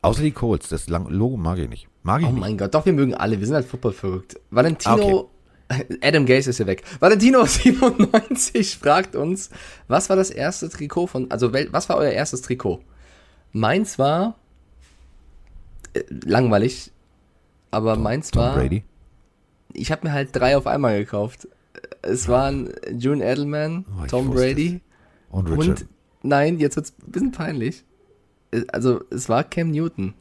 Außer 0.00 0.22
die 0.22 0.30
Colts. 0.30 0.68
Das 0.68 0.88
Logo 0.88 1.36
mag 1.36 1.58
ich 1.58 1.68
nicht. 1.68 1.88
Mag 2.02 2.22
ich 2.22 2.26
Oh 2.28 2.30
nicht. 2.30 2.40
mein 2.40 2.56
Gott, 2.56 2.74
doch, 2.74 2.86
wir 2.86 2.92
mögen 2.92 3.14
alle. 3.14 3.38
Wir 3.38 3.46
sind 3.46 3.56
halt 3.56 3.66
Football 3.66 3.92
verrückt. 3.92 4.40
Valentino, 4.50 5.28
Adam 6.02 6.24
Gaze 6.26 6.50
ist 6.50 6.56
hier 6.58 6.66
weg. 6.66 6.82
Valentino97 7.00 8.78
fragt 8.80 9.14
uns, 9.16 9.50
was 9.86 10.08
war 10.08 10.16
das 10.16 10.30
erste 10.30 10.68
Trikot 10.68 11.06
von, 11.08 11.30
also 11.30 11.52
was 11.52 11.88
war 11.88 11.96
euer 11.98 12.10
erstes 12.12 12.42
Trikot? 12.42 12.80
Meins 13.52 13.98
war, 13.98 14.36
äh, 15.94 16.02
langweilig, 16.08 16.90
aber 17.70 17.96
meins 17.96 18.30
Tom 18.30 18.42
war, 18.42 18.54
Brady. 18.56 18.84
ich 19.72 19.90
habe 19.92 20.06
mir 20.06 20.12
halt 20.12 20.30
drei 20.34 20.56
auf 20.56 20.66
einmal 20.66 20.98
gekauft. 20.98 21.48
Es 22.02 22.28
waren 22.28 22.72
June 22.92 23.24
Edelman, 23.24 23.84
Oh, 24.02 24.06
Tom 24.06 24.30
Brady 24.30 24.80
Und 25.30 25.48
Richard. 25.50 25.82
und, 25.82 25.86
nein, 26.22 26.58
jetzt 26.58 26.76
wird's 26.76 26.94
ein 27.06 27.10
bisschen 27.12 27.32
peinlich. 27.32 27.84
Äh, 28.50 28.62
Also, 28.72 29.02
es 29.10 29.28
war 29.28 29.44
Cam 29.44 29.70
Newton. 29.70 30.14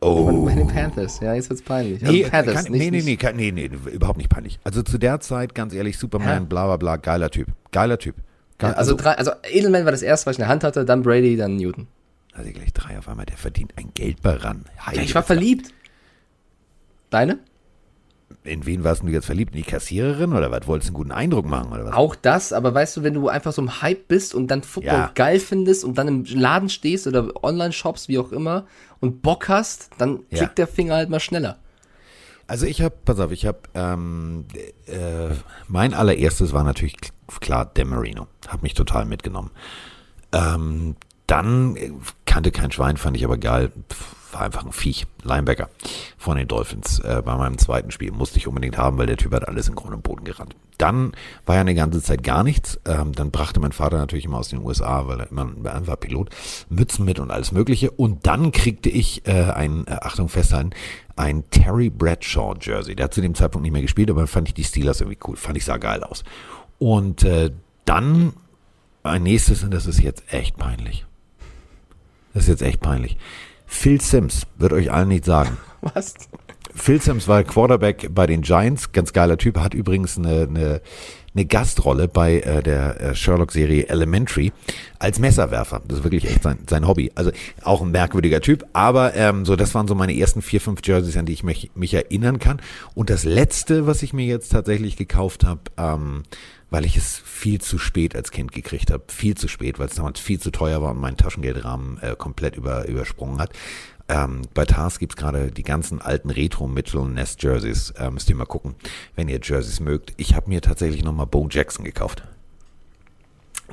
Oh. 0.00 0.44
Bei 0.44 0.54
den 0.54 0.66
Panthers. 0.68 1.20
Ja, 1.20 1.34
jetzt 1.34 1.50
wird's 1.50 1.62
peinlich. 1.62 2.00
Nee, 2.02 2.24
Also 2.24 2.30
Panthers, 2.30 2.54
kann, 2.64 2.72
nicht, 2.72 2.80
nee, 2.80 2.90
nee, 2.90 2.96
nicht- 2.98 3.04
nee, 3.06 3.16
kann, 3.16 3.36
nee, 3.36 3.50
nee, 3.52 3.70
überhaupt 3.92 4.18
nicht 4.18 4.30
peinlich. 4.30 4.58
Also 4.64 4.82
zu 4.82 4.98
der 4.98 5.20
Zeit, 5.20 5.54
ganz 5.54 5.72
ehrlich, 5.74 5.98
Superman, 5.98 6.42
Hä? 6.42 6.46
bla 6.48 6.66
bla 6.66 6.76
bla, 6.76 6.96
geiler 6.96 7.30
Typ. 7.30 7.48
Geiler 7.72 7.98
Typ. 7.98 8.14
Ge 8.58 8.68
Ja, 8.70 8.74
also, 8.74 8.96
drei, 8.96 9.12
also 9.12 9.30
Edelman 9.50 9.84
war 9.84 9.92
das 9.92 10.02
erste, 10.02 10.26
was 10.26 10.34
ich 10.34 10.38
in 10.38 10.42
der 10.42 10.48
Hand 10.48 10.64
hatte, 10.64 10.84
dann 10.84 11.02
Brady, 11.02 11.36
dann 11.36 11.56
Newton. 11.56 11.86
also 12.32 12.50
gleich 12.50 12.72
drei 12.72 12.98
auf 12.98 13.08
einmal, 13.08 13.26
der 13.26 13.36
verdient 13.36 13.72
ein 13.76 13.90
Geld 13.94 14.20
bei 14.22 14.32
ran. 14.34 14.64
Ja, 14.94 15.00
ich 15.02 15.14
war 15.14 15.22
verliebt. 15.22 15.72
Deine? 17.10 17.38
In 18.44 18.66
wen 18.66 18.84
warst 18.84 19.02
du 19.02 19.08
jetzt 19.08 19.26
verliebt? 19.26 19.54
In 19.54 19.62
die 19.62 19.68
Kassiererin 19.68 20.32
oder 20.32 20.50
was? 20.50 20.66
Wolltest 20.66 20.88
du 20.90 20.92
einen 20.92 20.96
guten 20.96 21.12
Eindruck 21.12 21.46
machen 21.46 21.72
oder 21.72 21.84
was? 21.86 21.94
Auch 21.94 22.14
das, 22.14 22.52
aber 22.52 22.72
weißt 22.74 22.96
du, 22.96 23.02
wenn 23.02 23.14
du 23.14 23.28
einfach 23.28 23.52
so 23.52 23.60
im 23.62 23.82
Hype 23.82 24.08
bist 24.08 24.34
und 24.34 24.48
dann 24.48 24.62
Football 24.62 24.92
Ja. 24.98 25.10
geil 25.14 25.40
findest 25.40 25.84
und 25.84 25.98
dann 25.98 26.08
im 26.08 26.24
Laden 26.24 26.68
stehst 26.68 27.06
oder 27.06 27.42
Online-Shops, 27.42 28.08
wie 28.08 28.18
auch 28.18 28.32
immer, 28.32 28.66
und 29.00 29.22
Bock 29.22 29.48
hast, 29.48 29.90
dann 29.98 30.20
Ja. 30.30 30.38
klickt 30.38 30.58
der 30.58 30.66
Finger 30.66 30.94
halt 30.96 31.10
mal 31.10 31.20
schneller. 31.20 31.58
Also 32.46 32.64
ich 32.64 32.80
habe, 32.80 32.94
pass 33.04 33.20
auf, 33.20 33.30
ich 33.30 33.44
habe, 33.44 33.58
ähm, 33.74 34.46
äh, 34.86 35.34
mein 35.66 35.92
allererstes 35.92 36.52
war 36.54 36.64
natürlich 36.64 36.96
klar 37.40 37.70
Dan 37.74 37.88
Marino. 37.88 38.26
Hat 38.46 38.62
mich 38.62 38.72
total 38.74 39.04
mitgenommen. 39.04 39.50
Ähm, 40.32 40.96
dann 41.26 41.76
äh, 41.76 41.92
kannte 42.24 42.50
kein 42.50 42.72
Schwein, 42.72 42.96
fand 42.96 43.16
ich 43.18 43.24
aber 43.24 43.36
geil. 43.36 43.70
Pff, 43.92 44.14
War 44.32 44.42
einfach 44.42 44.64
ein 44.64 44.72
Viech, 44.72 45.06
Linebacker 45.22 45.70
von 46.18 46.36
den 46.36 46.48
Dolphins. 46.48 46.98
Äh, 47.00 47.22
bei 47.24 47.36
meinem 47.36 47.56
zweiten 47.58 47.90
Spiel 47.90 48.12
musste 48.12 48.38
ich 48.38 48.46
unbedingt 48.46 48.76
haben, 48.76 48.98
weil 48.98 49.06
der 49.06 49.16
Typ 49.16 49.32
hat 49.32 49.48
alles 49.48 49.68
in 49.68 49.74
Grund 49.74 49.94
und 49.94 50.02
Boden 50.02 50.24
gerannt. 50.24 50.54
Dann 50.76 51.12
war 51.46 51.56
ja 51.56 51.62
eine 51.62 51.74
ganze 51.74 52.02
Zeit 52.02 52.22
gar 52.22 52.44
nichts. 52.44 52.78
Ähm, 52.84 53.12
dann 53.12 53.30
brachte 53.30 53.58
mein 53.58 53.72
Vater 53.72 53.96
natürlich 53.98 54.26
immer 54.26 54.38
aus 54.38 54.48
den 54.48 54.60
USA, 54.60 55.06
weil 55.08 55.20
er 55.20 55.30
immer 55.30 55.50
er 55.64 55.86
war 55.86 55.96
Pilot, 55.96 56.30
Mützen 56.68 57.04
mit 57.04 57.18
und 57.18 57.30
alles 57.30 57.52
Mögliche. 57.52 57.90
Und 57.90 58.26
dann 58.26 58.52
kriegte 58.52 58.88
ich 58.88 59.26
äh, 59.26 59.50
ein, 59.50 59.86
äh, 59.86 59.92
Achtung 59.92 60.28
festhalten, 60.28 60.70
ein 61.16 61.48
Terry 61.50 61.90
Bradshaw 61.90 62.54
Jersey. 62.60 62.94
Der 62.94 63.04
hat 63.04 63.14
zu 63.14 63.20
dem 63.20 63.34
Zeitpunkt 63.34 63.62
nicht 63.62 63.72
mehr 63.72 63.82
gespielt, 63.82 64.10
aber 64.10 64.26
fand 64.26 64.48
ich 64.48 64.54
die 64.54 64.64
Steelers 64.64 65.00
irgendwie 65.00 65.18
cool. 65.26 65.36
Fand 65.36 65.56
ich 65.56 65.64
sah 65.64 65.78
geil 65.78 66.04
aus. 66.04 66.22
Und 66.78 67.24
äh, 67.24 67.50
dann 67.84 68.34
ein 69.02 69.22
nächstes, 69.22 69.64
und 69.64 69.72
das 69.72 69.86
ist 69.86 70.00
jetzt 70.00 70.32
echt 70.32 70.56
peinlich. 70.56 71.06
Das 72.34 72.44
ist 72.44 72.48
jetzt 72.48 72.62
echt 72.62 72.80
peinlich. 72.80 73.16
Phil 73.68 74.00
Sims 74.00 74.46
wird 74.56 74.72
euch 74.72 74.90
allen 74.90 75.08
nicht 75.08 75.24
sagen. 75.24 75.58
Was? 75.82 76.14
Phil 76.74 77.00
Sims 77.00 77.28
war 77.28 77.44
Quarterback 77.44 78.08
bei 78.12 78.26
den 78.26 78.42
Giants, 78.42 78.92
ganz 78.92 79.12
geiler 79.12 79.36
Typ, 79.36 79.58
hat 79.58 79.74
übrigens 79.74 80.16
eine, 80.16 80.42
eine, 80.42 80.80
eine 81.34 81.44
Gastrolle 81.44 82.08
bei 82.08 82.40
äh, 82.40 82.62
der 82.62 83.00
äh, 83.00 83.14
Sherlock-Serie 83.14 83.88
Elementary 83.88 84.52
als 84.98 85.18
Messerwerfer. 85.18 85.82
Das 85.86 85.98
ist 85.98 86.04
wirklich 86.04 86.28
echt 86.28 86.42
sein, 86.42 86.58
sein 86.68 86.86
Hobby. 86.86 87.12
Also 87.14 87.30
auch 87.62 87.82
ein 87.82 87.90
merkwürdiger 87.90 88.40
Typ, 88.40 88.64
aber 88.72 89.14
ähm, 89.14 89.44
so 89.44 89.54
das 89.54 89.74
waren 89.74 89.86
so 89.86 89.94
meine 89.94 90.16
ersten 90.16 90.40
vier, 90.40 90.60
fünf 90.60 90.80
Jerseys, 90.82 91.16
an 91.16 91.26
die 91.26 91.32
ich 91.32 91.44
mich, 91.44 91.70
mich 91.74 91.94
erinnern 91.94 92.38
kann. 92.38 92.60
Und 92.94 93.10
das 93.10 93.24
letzte, 93.24 93.86
was 93.86 94.02
ich 94.02 94.12
mir 94.12 94.26
jetzt 94.26 94.50
tatsächlich 94.50 94.96
gekauft 94.96 95.44
habe, 95.44 95.60
ähm, 95.76 96.22
weil 96.70 96.84
ich 96.84 96.96
es 96.96 97.18
viel 97.18 97.60
zu 97.60 97.78
spät 97.78 98.14
als 98.14 98.30
Kind 98.30 98.52
gekriegt 98.52 98.90
habe, 98.90 99.04
viel 99.08 99.36
zu 99.36 99.48
spät, 99.48 99.78
weil 99.78 99.88
es 99.88 99.94
damals 99.94 100.20
viel 100.20 100.40
zu 100.40 100.50
teuer 100.50 100.82
war 100.82 100.90
und 100.90 101.00
mein 101.00 101.16
Taschengeldrahmen 101.16 101.98
äh, 102.02 102.14
komplett 102.16 102.56
über, 102.56 102.86
übersprungen 102.86 103.38
hat. 103.38 103.50
Ähm, 104.08 104.42
bei 104.54 104.64
Tars 104.64 104.98
gibt's 104.98 105.16
gerade 105.16 105.50
die 105.50 105.62
ganzen 105.62 106.00
alten 106.00 106.30
Retro 106.30 106.66
Mitchell 106.66 107.04
Ness 107.04 107.36
Jerseys. 107.38 107.90
Äh, 107.90 108.10
müsst 108.10 108.30
ihr 108.30 108.36
mal 108.36 108.46
gucken, 108.46 108.74
wenn 109.16 109.28
ihr 109.28 109.40
Jerseys 109.42 109.80
mögt. 109.80 110.14
Ich 110.16 110.34
habe 110.34 110.48
mir 110.48 110.62
tatsächlich 110.62 111.04
nochmal 111.04 111.26
Bo 111.26 111.46
Jackson 111.50 111.84
gekauft. 111.84 112.22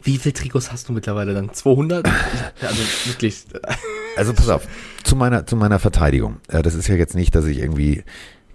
Wie 0.03 0.17
viele 0.17 0.33
Trikots 0.33 0.71
hast 0.71 0.89
du 0.89 0.93
mittlerweile 0.93 1.33
dann? 1.33 1.53
200? 1.53 2.05
also 2.61 2.81
wirklich. 3.05 3.45
Also 4.17 4.33
pass 4.33 4.49
auf, 4.49 4.67
zu 5.03 5.15
meiner, 5.15 5.45
zu 5.45 5.55
meiner 5.55 5.79
Verteidigung. 5.79 6.37
Äh, 6.49 6.61
das 6.61 6.75
ist 6.75 6.87
ja 6.87 6.95
jetzt 6.95 7.15
nicht, 7.15 7.33
dass 7.33 7.45
ich 7.45 7.59
irgendwie, 7.59 8.03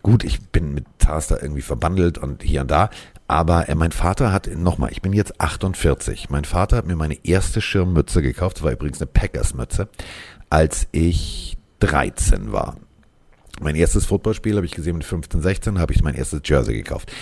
gut, 0.02 0.24
ich 0.24 0.40
bin 0.50 0.74
mit 0.74 0.84
da 1.28 1.36
irgendwie 1.42 1.62
verbandelt 1.62 2.18
und 2.18 2.42
hier 2.42 2.60
und 2.60 2.70
da, 2.70 2.88
aber 3.26 3.68
äh, 3.68 3.74
mein 3.74 3.90
Vater 3.92 4.32
hat, 4.32 4.48
nochmal, 4.56 4.90
ich 4.92 5.02
bin 5.02 5.12
jetzt 5.12 5.40
48. 5.40 6.30
Mein 6.30 6.44
Vater 6.44 6.76
hat 6.76 6.86
mir 6.86 6.94
meine 6.96 7.16
erste 7.24 7.60
Schirmmütze 7.60 8.22
gekauft, 8.22 8.58
das 8.58 8.62
war 8.62 8.72
übrigens 8.72 9.00
eine 9.00 9.06
Packers-Mütze, 9.12 9.88
als 10.50 10.86
ich 10.92 11.56
13 11.80 12.52
war. 12.52 12.76
Mein 13.60 13.74
erstes 13.74 14.06
Footballspiel 14.06 14.56
habe 14.56 14.66
ich 14.66 14.72
gesehen 14.72 14.96
mit 14.96 15.04
15, 15.04 15.42
16, 15.42 15.78
habe 15.80 15.92
ich 15.92 16.02
mein 16.02 16.14
erstes 16.14 16.40
Jersey 16.44 16.74
gekauft. 16.74 17.12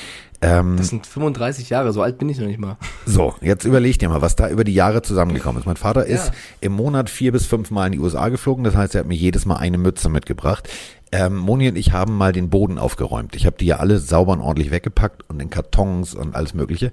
Ähm, 0.40 0.76
Das 0.76 0.88
sind 0.88 1.04
35 1.06 1.68
Jahre, 1.70 1.92
so 1.92 2.00
alt 2.00 2.18
bin 2.18 2.28
ich 2.28 2.38
noch 2.38 2.46
nicht 2.46 2.60
mal. 2.60 2.76
so, 3.06 3.34
jetzt 3.40 3.64
überleg 3.64 3.98
dir 3.98 4.08
mal, 4.08 4.22
was 4.22 4.36
da 4.36 4.48
über 4.48 4.62
die 4.62 4.74
Jahre 4.74 5.02
zusammengekommen 5.02 5.60
ist. 5.60 5.66
Mein 5.66 5.76
Vater 5.76 6.06
ist 6.06 6.26
Ja. 6.28 6.32
im 6.60 6.72
Monat 6.74 7.10
vier 7.10 7.32
bis 7.32 7.46
fünf 7.46 7.70
Mal 7.72 7.86
in 7.86 7.92
die 7.92 7.98
USA 7.98 8.28
geflogen. 8.28 8.62
Das 8.62 8.76
heißt, 8.76 8.94
er 8.94 9.00
hat 9.00 9.08
mir 9.08 9.16
jedes 9.16 9.46
Mal 9.46 9.56
eine 9.56 9.78
Mütze 9.78 10.08
mitgebracht. 10.08 10.68
Ähm, 11.10 11.36
Moni 11.36 11.68
und 11.68 11.76
ich 11.76 11.92
haben 11.92 12.16
mal 12.16 12.32
den 12.32 12.50
Boden 12.50 12.78
aufgeräumt. 12.78 13.34
Ich 13.34 13.46
habe 13.46 13.56
die 13.56 13.66
ja 13.66 13.76
alle 13.76 13.98
sauber 13.98 14.32
und 14.32 14.40
ordentlich 14.40 14.70
weggepackt 14.70 15.24
und 15.28 15.40
in 15.40 15.50
Kartons 15.50 16.14
und 16.14 16.34
alles 16.34 16.54
Mögliche. 16.54 16.92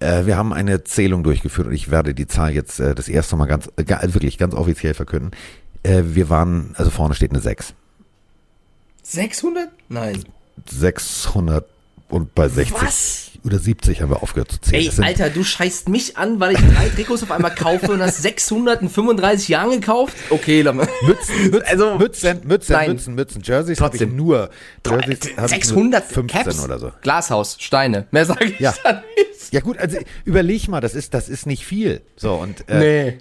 Äh, 0.00 0.26
wir 0.26 0.36
haben 0.36 0.52
eine 0.52 0.84
Zählung 0.84 1.22
durchgeführt 1.22 1.66
und 1.66 1.72
ich 1.72 1.90
werde 1.90 2.14
die 2.14 2.26
Zahl 2.26 2.52
jetzt 2.52 2.80
äh, 2.80 2.94
das 2.94 3.08
erste 3.08 3.36
Mal 3.36 3.46
ganz, 3.46 3.68
äh, 3.76 4.14
wirklich 4.14 4.38
ganz 4.38 4.54
offiziell 4.54 4.94
verkünden. 4.94 5.30
Äh, 5.82 6.02
wir 6.04 6.28
waren, 6.28 6.74
also 6.76 6.90
vorne 6.90 7.14
steht 7.14 7.30
eine 7.30 7.40
6. 7.40 7.74
600? 9.02 9.68
Nein. 9.88 10.22
600 10.66 11.66
und 12.08 12.34
bei 12.34 12.48
60 12.48 12.82
Was? 12.82 13.27
Oder 13.44 13.58
70 13.58 14.02
haben 14.02 14.10
wir 14.10 14.22
aufgehört 14.22 14.50
zu 14.52 14.60
zählen. 14.60 14.90
Ey, 14.98 15.04
Alter, 15.04 15.30
du 15.30 15.44
scheißt 15.44 15.88
mich 15.88 16.16
an, 16.16 16.40
weil 16.40 16.52
ich 16.54 16.58
drei 16.58 16.88
Trikots 16.88 17.22
auf 17.22 17.30
einmal 17.30 17.54
kaufe 17.54 17.92
und 17.92 18.00
hast 18.02 18.20
635 18.22 19.48
Jahren 19.48 19.70
gekauft? 19.80 20.16
Okay, 20.30 20.62
lass 20.62 20.74
mal. 20.74 20.88
Mützen, 21.06 21.62
Also- 21.66 21.98
Mützen, 21.98 22.40
Mützen, 22.44 22.72
Nein. 22.72 22.90
Mützen, 22.92 23.14
Mützen, 23.14 23.42
Jerseys 23.42 23.80
habe 23.80 23.94
ich 23.96 24.00
Trotzdem. 24.02 24.16
nur. 24.16 24.50
Jerseys 24.86 25.36
hab 25.36 25.44
ich 25.46 25.50
600 25.50 26.04
nur 26.04 26.14
15 26.14 26.26
Caps? 26.44 26.64
oder 26.64 26.78
so. 26.78 26.92
Glashaus, 27.02 27.56
Steine. 27.60 28.06
Mehr 28.10 28.26
sage 28.26 28.46
ich 28.46 28.58
Ja. 28.60 28.74
da 28.82 28.92
nicht. 29.16 29.52
Ja 29.52 29.60
gut, 29.60 29.78
also 29.78 29.98
überleg 30.24 30.68
mal, 30.68 30.80
das 30.80 30.94
ist, 30.94 31.14
das 31.14 31.28
ist 31.28 31.46
nicht 31.46 31.64
viel. 31.64 32.02
So 32.16 32.34
und 32.34 32.68
äh, 32.68 32.78
Nee. 32.78 33.18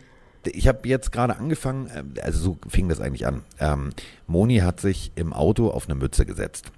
ich 0.51 0.67
habe 0.67 0.87
jetzt 0.87 1.11
gerade 1.11 1.37
angefangen, 1.37 1.89
ähm, 1.95 2.13
also 2.21 2.39
so 2.39 2.57
fing 2.67 2.89
das 2.89 2.99
eigentlich 2.99 3.25
an. 3.27 3.43
Ähm, 3.59 3.91
Moni 4.25 4.57
hat 4.57 4.81
sich 4.81 5.11
im 5.15 5.31
Auto 5.31 5.69
auf 5.69 5.85
eine 5.85 5.95
Mütze 5.95 6.25
gesetzt. 6.25 6.71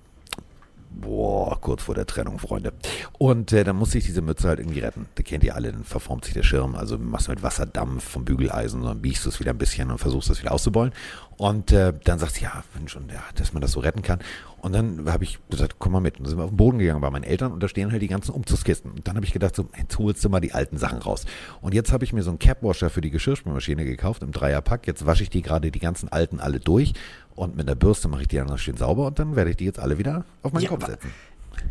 Boah, 0.91 1.59
kurz 1.61 1.83
vor 1.83 1.95
der 1.95 2.07
Trennung, 2.07 2.39
Freunde. 2.39 2.73
Und 3.17 3.53
äh, 3.53 3.63
dann 3.63 3.75
musste 3.75 3.99
ich 3.99 4.05
diese 4.05 4.21
Mütze 4.21 4.47
halt 4.47 4.59
irgendwie 4.59 4.79
retten. 4.79 5.05
Da 5.15 5.23
kennt 5.23 5.43
ihr 5.43 5.55
alle, 5.55 5.71
dann 5.71 5.83
verformt 5.83 6.25
sich 6.25 6.33
der 6.33 6.43
Schirm. 6.43 6.75
Also 6.75 6.97
machst 6.97 7.27
du 7.27 7.31
mit 7.31 7.43
Wasserdampf 7.43 8.03
vom 8.03 8.25
Bügeleisen, 8.25 8.81
dann 8.81 9.01
biegst 9.01 9.25
du 9.25 9.29
es 9.29 9.39
wieder 9.39 9.51
ein 9.51 9.57
bisschen 9.57 9.91
und 9.91 9.99
versuchst 9.99 10.29
es 10.29 10.41
wieder 10.41 10.51
auszubeulen. 10.51 10.93
Und 11.39 11.71
äh, 11.71 11.93
dann 12.03 12.19
sagst 12.19 12.37
du, 12.37 12.43
ja, 12.43 12.63
Mensch, 12.75 12.97
und 12.97 13.09
ja, 13.13 13.23
dass 13.35 13.53
man 13.53 13.61
das 13.61 13.71
so 13.71 13.79
retten 13.79 14.01
kann. 14.01 14.19
Und 14.59 14.73
dann 14.73 15.09
habe 15.09 15.23
ich 15.23 15.39
gesagt, 15.49 15.77
komm 15.79 15.93
mal 15.93 16.01
mit. 16.01 16.17
Und 16.17 16.25
dann 16.25 16.29
sind 16.31 16.37
wir 16.37 16.43
auf 16.43 16.51
den 16.51 16.57
Boden 16.57 16.79
gegangen 16.79 16.99
bei 16.99 17.09
meinen 17.09 17.23
Eltern 17.23 17.53
und 17.53 17.63
da 17.63 17.69
stehen 17.69 17.93
halt 17.93 18.01
die 18.01 18.09
ganzen 18.09 18.31
Umzugskisten. 18.31 18.91
Und 18.91 19.07
dann 19.07 19.15
habe 19.15 19.25
ich 19.25 19.31
gedacht, 19.31 19.55
so, 19.55 19.69
jetzt 19.77 19.97
holst 19.97 20.21
du 20.25 20.27
mal 20.27 20.41
die 20.41 20.51
alten 20.51 20.77
Sachen 20.77 20.97
raus. 20.99 21.23
Und 21.61 21.73
jetzt 21.73 21.93
habe 21.93 22.03
ich 22.03 22.11
mir 22.11 22.23
so 22.23 22.29
einen 22.29 22.39
Capwasher 22.39 22.89
für 22.89 22.99
die 22.99 23.09
Geschirrspülmaschine 23.09 23.85
gekauft 23.85 24.21
im 24.21 24.33
Dreierpack. 24.33 24.85
Jetzt 24.85 25.05
wasche 25.05 25.23
ich 25.23 25.29
die 25.29 25.41
gerade 25.41 25.71
die 25.71 25.79
ganzen 25.79 26.09
alten 26.11 26.41
alle 26.41 26.59
durch. 26.59 26.91
Und 27.35 27.55
mit 27.55 27.67
einer 27.69 27.75
Bürste 27.75 28.09
mache 28.09 28.23
ich 28.23 28.27
die 28.27 28.35
dann 28.35 28.47
noch 28.47 28.57
schön 28.59 28.75
sauber 28.75 29.07
und 29.07 29.17
dann 29.17 29.37
werde 29.37 29.51
ich 29.51 29.55
die 29.55 29.63
jetzt 29.63 29.79
alle 29.79 29.97
wieder 29.97 30.25
auf 30.43 30.51
meinen 30.51 30.63
Ja, 30.63 30.69
Kopf 30.69 30.87
setzen. 30.87 31.09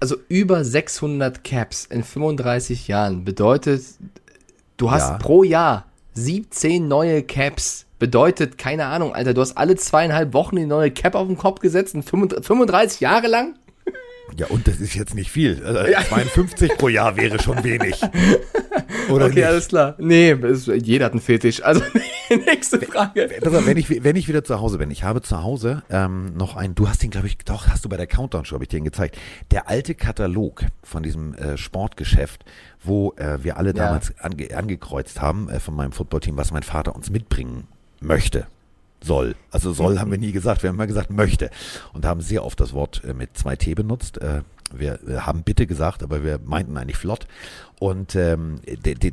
Also 0.00 0.16
über 0.28 0.64
600 0.64 1.44
Caps 1.44 1.84
in 1.84 2.02
35 2.04 2.88
Jahren 2.88 3.22
bedeutet, 3.22 3.84
du 4.78 4.90
hast 4.90 5.10
Ja. 5.10 5.18
pro 5.18 5.42
Jahr 5.44 5.84
17 6.14 6.88
neue 6.88 7.22
Caps. 7.22 7.84
Bedeutet, 7.98 8.58
keine 8.58 8.86
Ahnung, 8.86 9.14
Alter, 9.14 9.34
du 9.34 9.40
hast 9.40 9.56
alle 9.56 9.74
zweieinhalb 9.76 10.32
Wochen 10.32 10.56
die 10.56 10.66
neue 10.66 10.90
Cap 10.90 11.14
auf 11.14 11.26
den 11.26 11.36
Kopf 11.36 11.60
gesetzt 11.60 11.94
und 11.94 12.02
35 12.04 13.00
Jahre 13.00 13.26
lang? 13.26 13.54
Ja, 14.36 14.46
und 14.48 14.68
das 14.68 14.78
ist 14.78 14.94
jetzt 14.94 15.14
nicht 15.14 15.30
viel. 15.30 15.64
Also 15.64 15.80
52 16.08 16.76
pro 16.76 16.88
Jahr 16.88 17.16
wäre 17.16 17.40
schon 17.40 17.64
wenig. 17.64 17.98
Oder 19.08 19.24
Okay, 19.24 19.36
nicht? 19.36 19.44
alles 19.46 19.68
klar. 19.68 19.94
Nee, 19.98 20.32
es, 20.32 20.66
jeder 20.66 21.06
hat 21.06 21.12
einen 21.12 21.22
Fetisch. 21.22 21.62
Also, 21.64 21.82
nächste 22.28 22.78
Frage. 22.82 23.30
Wenn 23.40 23.78
ich, 23.78 24.04
wenn 24.04 24.16
ich 24.16 24.28
wieder 24.28 24.44
zu 24.44 24.60
Hause 24.60 24.76
bin, 24.76 24.90
ich 24.90 25.02
habe 25.02 25.22
zu 25.22 25.42
Hause 25.42 25.82
ähm, 25.88 26.34
noch 26.36 26.56
einen, 26.56 26.74
du 26.74 26.88
hast 26.88 27.02
den, 27.02 27.10
glaube 27.10 27.26
ich, 27.26 27.38
doch, 27.38 27.68
hast 27.68 27.86
du 27.86 27.88
bei 27.88 27.96
der 27.96 28.06
Countdown-Show, 28.06 28.54
habe 28.56 28.64
ich 28.64 28.68
dir 28.68 28.78
den 28.80 28.84
gezeigt. 28.84 29.16
Der 29.50 29.68
alte 29.70 29.94
Katalog 29.94 30.62
von 30.82 31.02
diesem 31.02 31.32
äh, 31.34 31.56
Sportgeschäft, 31.56 32.44
wo 32.84 33.14
äh, 33.16 33.42
wir 33.42 33.56
alle 33.56 33.70
Ja. 33.70 33.86
damals 33.86 34.12
ange, 34.20 34.54
angekreuzt 34.54 35.22
haben 35.22 35.48
äh, 35.48 35.58
von 35.58 35.74
meinem 35.74 35.92
Footballteam, 35.92 36.36
was 36.36 36.52
mein 36.52 36.62
Vater 36.62 36.94
uns 36.94 37.08
mitbringen 37.10 37.66
möchte. 38.00 38.46
Soll. 39.00 39.36
Also 39.52 39.72
soll 39.72 40.00
haben 40.00 40.10
wir 40.10 40.18
nie 40.18 40.32
gesagt, 40.32 40.62
wir 40.62 40.68
haben 40.68 40.76
immer 40.76 40.86
gesagt 40.86 41.10
möchte. 41.10 41.50
Und 41.92 42.04
haben 42.04 42.20
sehr 42.20 42.44
oft 42.44 42.58
das 42.58 42.72
Wort 42.72 43.02
äh, 43.04 43.14
mit 43.14 43.36
zwei 43.36 43.54
T 43.54 43.74
benutzt. 43.74 44.18
Äh, 44.18 44.42
wir, 44.72 44.98
haben 45.24 45.42
bitte 45.44 45.66
gesagt, 45.66 46.02
aber 46.02 46.24
wir 46.24 46.40
meinten 46.44 46.76
eigentlich 46.76 46.96
flott. 46.96 47.26
Und 47.78 48.14
ähm, 48.16 48.60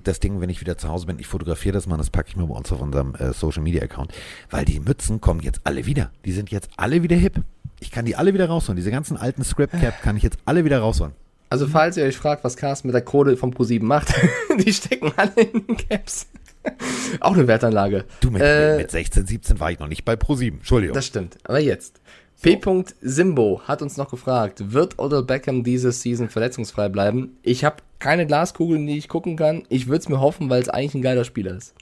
das 0.04 0.20
Ding, 0.20 0.42
wenn 0.42 0.50
ich 0.50 0.60
wieder 0.60 0.78
zu 0.78 0.90
Hause 0.90 1.06
bin, 1.06 1.20
ich 1.20 1.28
fotografiere 1.28 1.74
das 1.74 1.88
mal, 1.88 1.98
das 1.98 2.10
packe 2.10 2.30
ich 2.30 2.36
mal 2.36 2.48
bei 2.48 2.56
uns 2.56 2.72
auf 2.72 2.82
unserem 2.82 3.16
äh, 3.16 3.32
Social 3.32 3.62
Media 3.62 3.84
Account, 3.84 4.12
weil 4.50 4.66
die 4.66 4.80
Mützen 4.80 5.22
kommen 5.22 5.40
jetzt 5.42 5.62
alle 5.64 5.86
wieder. 5.86 6.12
Die 6.26 6.32
sind 6.32 6.52
jetzt 6.52 6.70
alle 6.78 7.04
wieder 7.04 7.16
hip. 7.16 7.42
Ich 7.80 7.92
kann 7.92 8.06
die 8.06 8.16
alle 8.16 8.34
wieder 8.34 8.48
rausholen. 8.48 8.78
Diese 8.78 8.92
ganzen 8.92 9.18
alten 9.18 9.44
Script 9.44 9.80
Cap 9.80 10.02
kann 10.02 10.18
ich 10.18 10.24
jetzt 10.24 10.40
alle 10.46 10.66
wieder 10.66 10.80
rausholen. 10.80 11.14
Also, 11.50 11.68
falls 11.68 11.96
ihr 11.96 12.06
euch 12.06 12.18
fragt, 12.18 12.44
was 12.44 12.58
Carsten 12.58 12.88
mit 12.88 12.96
der 12.96 13.04
Kohle 13.04 13.38
vom 13.38 13.52
Pro7 13.52 13.84
macht, 13.84 14.14
die 14.66 14.74
stecken 14.74 15.12
alle 15.16 15.42
in 15.42 15.68
den 15.68 15.78
Caps. 15.78 16.28
Auch 17.20 17.34
eine 17.34 17.48
Wertanlage. 17.48 18.06
Du, 18.20 18.32
mit, 18.32 18.42
Äh, 18.42 18.78
mit 18.78 18.92
16, 18.92 19.26
17 19.28 19.60
war 19.60 19.72
ich 19.72 19.80
noch 19.80 19.88
nicht 19.88 20.06
bei 20.06 20.14
Pro7. 20.14 20.54
Entschuldigung. 20.54 20.94
Das 20.94 21.06
stimmt. 21.06 21.38
Aber 21.44 21.60
jetzt. 21.60 22.02
P. 22.42 22.60
Simbo 23.02 23.62
hat 23.64 23.82
uns 23.82 23.98
noch 23.98 24.12
gefragt, 24.12 24.74
wird 24.74 25.00
Odell 25.00 25.24
Beckham 25.24 25.64
diese 25.64 25.92
Season 25.92 26.30
verletzungsfrei 26.30 26.90
bleiben? 26.90 27.38
Ich 27.44 27.64
habe 27.64 27.78
keine 28.00 28.28
Glaskugel, 28.28 28.78
in 28.78 28.88
die 28.88 28.98
ich 28.98 29.08
gucken 29.08 29.36
kann. 29.36 29.64
Ich 29.70 29.88
würde 29.88 30.00
es 30.00 30.10
mir 30.10 30.20
hoffen, 30.20 30.50
weil 30.50 30.62
es 30.62 30.70
eigentlich 30.70 30.96
ein 30.96 31.02
geiler 31.02 31.24
Spieler 31.24 31.56
ist. 31.56 31.74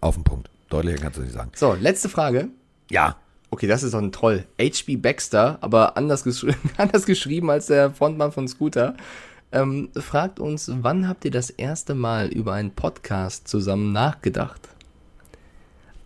Auf 0.00 0.14
den 0.14 0.24
Punkt. 0.24 0.48
Deutlicher 0.70 0.98
kannst 0.98 1.18
du 1.18 1.22
nicht 1.22 1.34
sagen. 1.34 1.50
So, 1.54 1.74
letzte 1.74 2.08
Frage. 2.08 2.48
Ja. 2.90 3.16
Okay, 3.50 3.66
das 3.66 3.82
ist 3.82 3.92
doch 3.92 4.00
ein 4.00 4.12
Troll. 4.12 4.46
HB 4.58 4.96
Baxter, 4.96 5.58
aber 5.60 5.98
anders, 5.98 6.24
geschri 6.24 6.54
anders 6.78 7.04
geschrieben 7.04 7.50
als 7.50 7.66
der 7.66 7.90
Frontmann 7.92 8.32
von 8.32 8.48
Scooter, 8.48 8.94
ähm, 9.52 9.90
fragt 9.94 10.40
uns, 10.40 10.70
wann 10.82 11.08
habt 11.08 11.24
ihr 11.24 11.30
das 11.30 11.50
erste 11.50 11.94
Mal 11.94 12.28
über 12.28 12.54
einen 12.54 12.72
Podcast 12.72 13.48
zusammen 13.48 13.92
nachgedacht? 13.92 14.68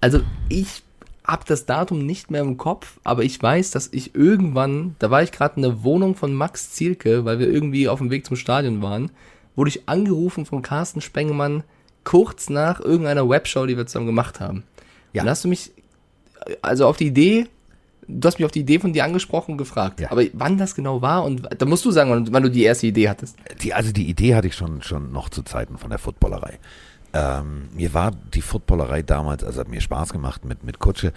Also 0.01 0.21
ich 0.49 0.83
habe 1.27 1.45
das 1.47 1.67
Datum 1.67 2.07
nicht 2.07 2.31
mehr 2.31 2.43
im 2.43 2.57
Kopf, 2.57 3.01
aber 3.03 3.25
ich 3.25 3.43
weiß, 3.43 3.71
dass 3.73 3.89
ich 3.93 4.15
irgendwann, 4.15 4.95
da 4.99 5.11
war 5.11 5.23
ich 5.23 5.33
gerade 5.33 5.57
in 5.57 5.63
der 5.63 5.83
Wohnung 5.83 6.15
von 6.15 6.35
Max 6.35 6.73
Zielke, 6.73 7.25
weil 7.25 7.39
wir 7.39 7.49
irgendwie 7.49 7.89
auf 7.89 7.99
dem 7.99 8.11
Weg 8.11 8.27
zum 8.27 8.37
Stadion 8.37 8.83
waren, 8.83 9.11
wurde 9.57 9.71
ich 9.71 9.89
angerufen 9.89 10.47
von 10.47 10.63
Carsten 10.63 11.01
Spengemann 11.01 11.65
kurz 12.05 12.49
nach 12.49 12.79
irgendeiner 12.79 13.29
Webshow, 13.29 13.67
die 13.67 13.77
wir 13.77 13.87
zusammen 13.87 14.07
gemacht 14.07 14.39
haben. 14.39 14.63
Ja. 15.13 15.23
Und 15.23 15.29
hast 15.29 15.45
du 15.45 15.49
mich 15.49 15.73
also 16.63 16.87
auf 16.87 16.97
die 16.97 17.09
Idee, 17.09 17.49
du 18.09 18.27
hast 18.27 18.39
mich 18.39 18.47
auf 18.47 18.53
die 18.53 18.61
Idee 18.61 18.79
von 18.79 18.93
dir 18.93 19.05
angesprochen 19.05 19.53
und 19.53 19.59
gefragt. 19.59 20.01
Ja. 20.01 20.11
Aber 20.11 20.23
wann 20.33 20.59
das 20.59 20.75
genau 20.75 21.03
war 21.03 21.25
und 21.25 21.49
da 21.59 21.67
musst 21.67 21.85
du 21.85 21.91
sagen, 21.91 22.11
wann, 22.11 22.33
wann 22.33 22.43
du 22.43 22.51
die 22.51 22.65
erste 22.65 22.87
Idee 22.87 23.09
hattest. 23.09 23.37
Die, 23.63 23.75
also 23.75 23.93
die 23.93 24.09
Idee 24.09 24.35
hatte 24.35 24.49
ich 24.49 24.55
schon, 24.55 24.83
schon 24.83 25.13
noch 25.13 25.29
zu 25.29 25.43
Zeiten 25.43 25.79
von 25.79 25.91
der 25.91 25.99
Footballerei. 25.99 26.59
Ähm, 27.13 27.69
mir 27.75 27.95
war 27.95 28.13
die 28.35 28.43
Footballerei 28.43 29.03
damals, 29.03 29.45
also 29.45 29.61
hat 29.61 29.69
mir 29.69 29.81
Spaß 29.81 30.13
gemacht 30.13 30.45
mit, 30.45 30.65
mit 30.65 30.79
Kutsche. 30.79 31.13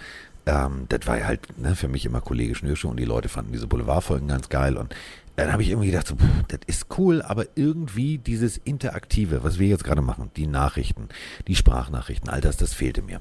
Ähm, 0.46 0.86
das 0.88 1.06
war 1.06 1.18
ja 1.18 1.26
halt 1.26 1.58
ne, 1.58 1.76
für 1.76 1.88
mich 1.88 2.06
immer 2.06 2.20
Kollege 2.20 2.54
Schnürschuh 2.54 2.88
und 2.88 2.98
die 2.98 3.04
Leute 3.04 3.28
fanden 3.28 3.52
diese 3.52 3.66
Boulevardfolgen 3.66 4.28
ganz 4.28 4.48
geil. 4.48 4.76
Und 4.76 4.94
dann 5.36 5.52
habe 5.52 5.62
ich 5.62 5.70
irgendwie 5.70 5.90
gedacht, 5.90 6.06
so, 6.06 6.16
pff, 6.16 6.46
das 6.48 6.60
ist 6.66 6.86
cool, 6.98 7.22
aber 7.22 7.44
irgendwie 7.54 8.18
dieses 8.18 8.56
Interaktive, 8.56 9.44
was 9.44 9.58
wir 9.58 9.68
jetzt 9.68 9.84
gerade 9.84 10.02
machen, 10.02 10.30
die 10.36 10.46
Nachrichten, 10.46 11.08
die 11.46 11.56
Sprachnachrichten, 11.56 12.30
all 12.30 12.40
das, 12.40 12.56
das 12.56 12.72
fehlte 12.72 13.02
mir. 13.02 13.20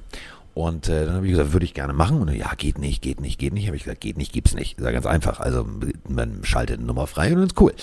Und 0.60 0.90
äh, 0.90 1.06
dann 1.06 1.16
habe 1.16 1.26
ich 1.26 1.32
gesagt, 1.32 1.54
würde 1.54 1.64
ich 1.66 1.74
gerne 1.74 1.94
machen. 1.94 2.20
Und 2.22 2.34
ja, 2.34 2.52
geht 2.58 2.80
nicht, 2.80 3.02
geht 3.02 3.22
nicht, 3.22 3.40
geht 3.40 3.54
nicht. 3.54 3.68
Habe 3.68 3.78
ich 3.78 3.86
gesagt, 3.86 4.02
geht 4.02 4.18
nicht, 4.18 4.34
gibt's 4.34 4.54
nicht. 4.54 4.78
Ist 4.78 4.84
ja 4.84 4.92
ganz 4.92 5.06
einfach. 5.06 5.40
Also 5.40 5.66
man 6.10 6.44
schaltet 6.44 6.80
eine 6.80 6.86
Nummer 6.86 7.08
frei 7.08 7.30
und 7.30 7.36
dann 7.36 7.48
ist 7.48 7.62
cool. 7.62 7.74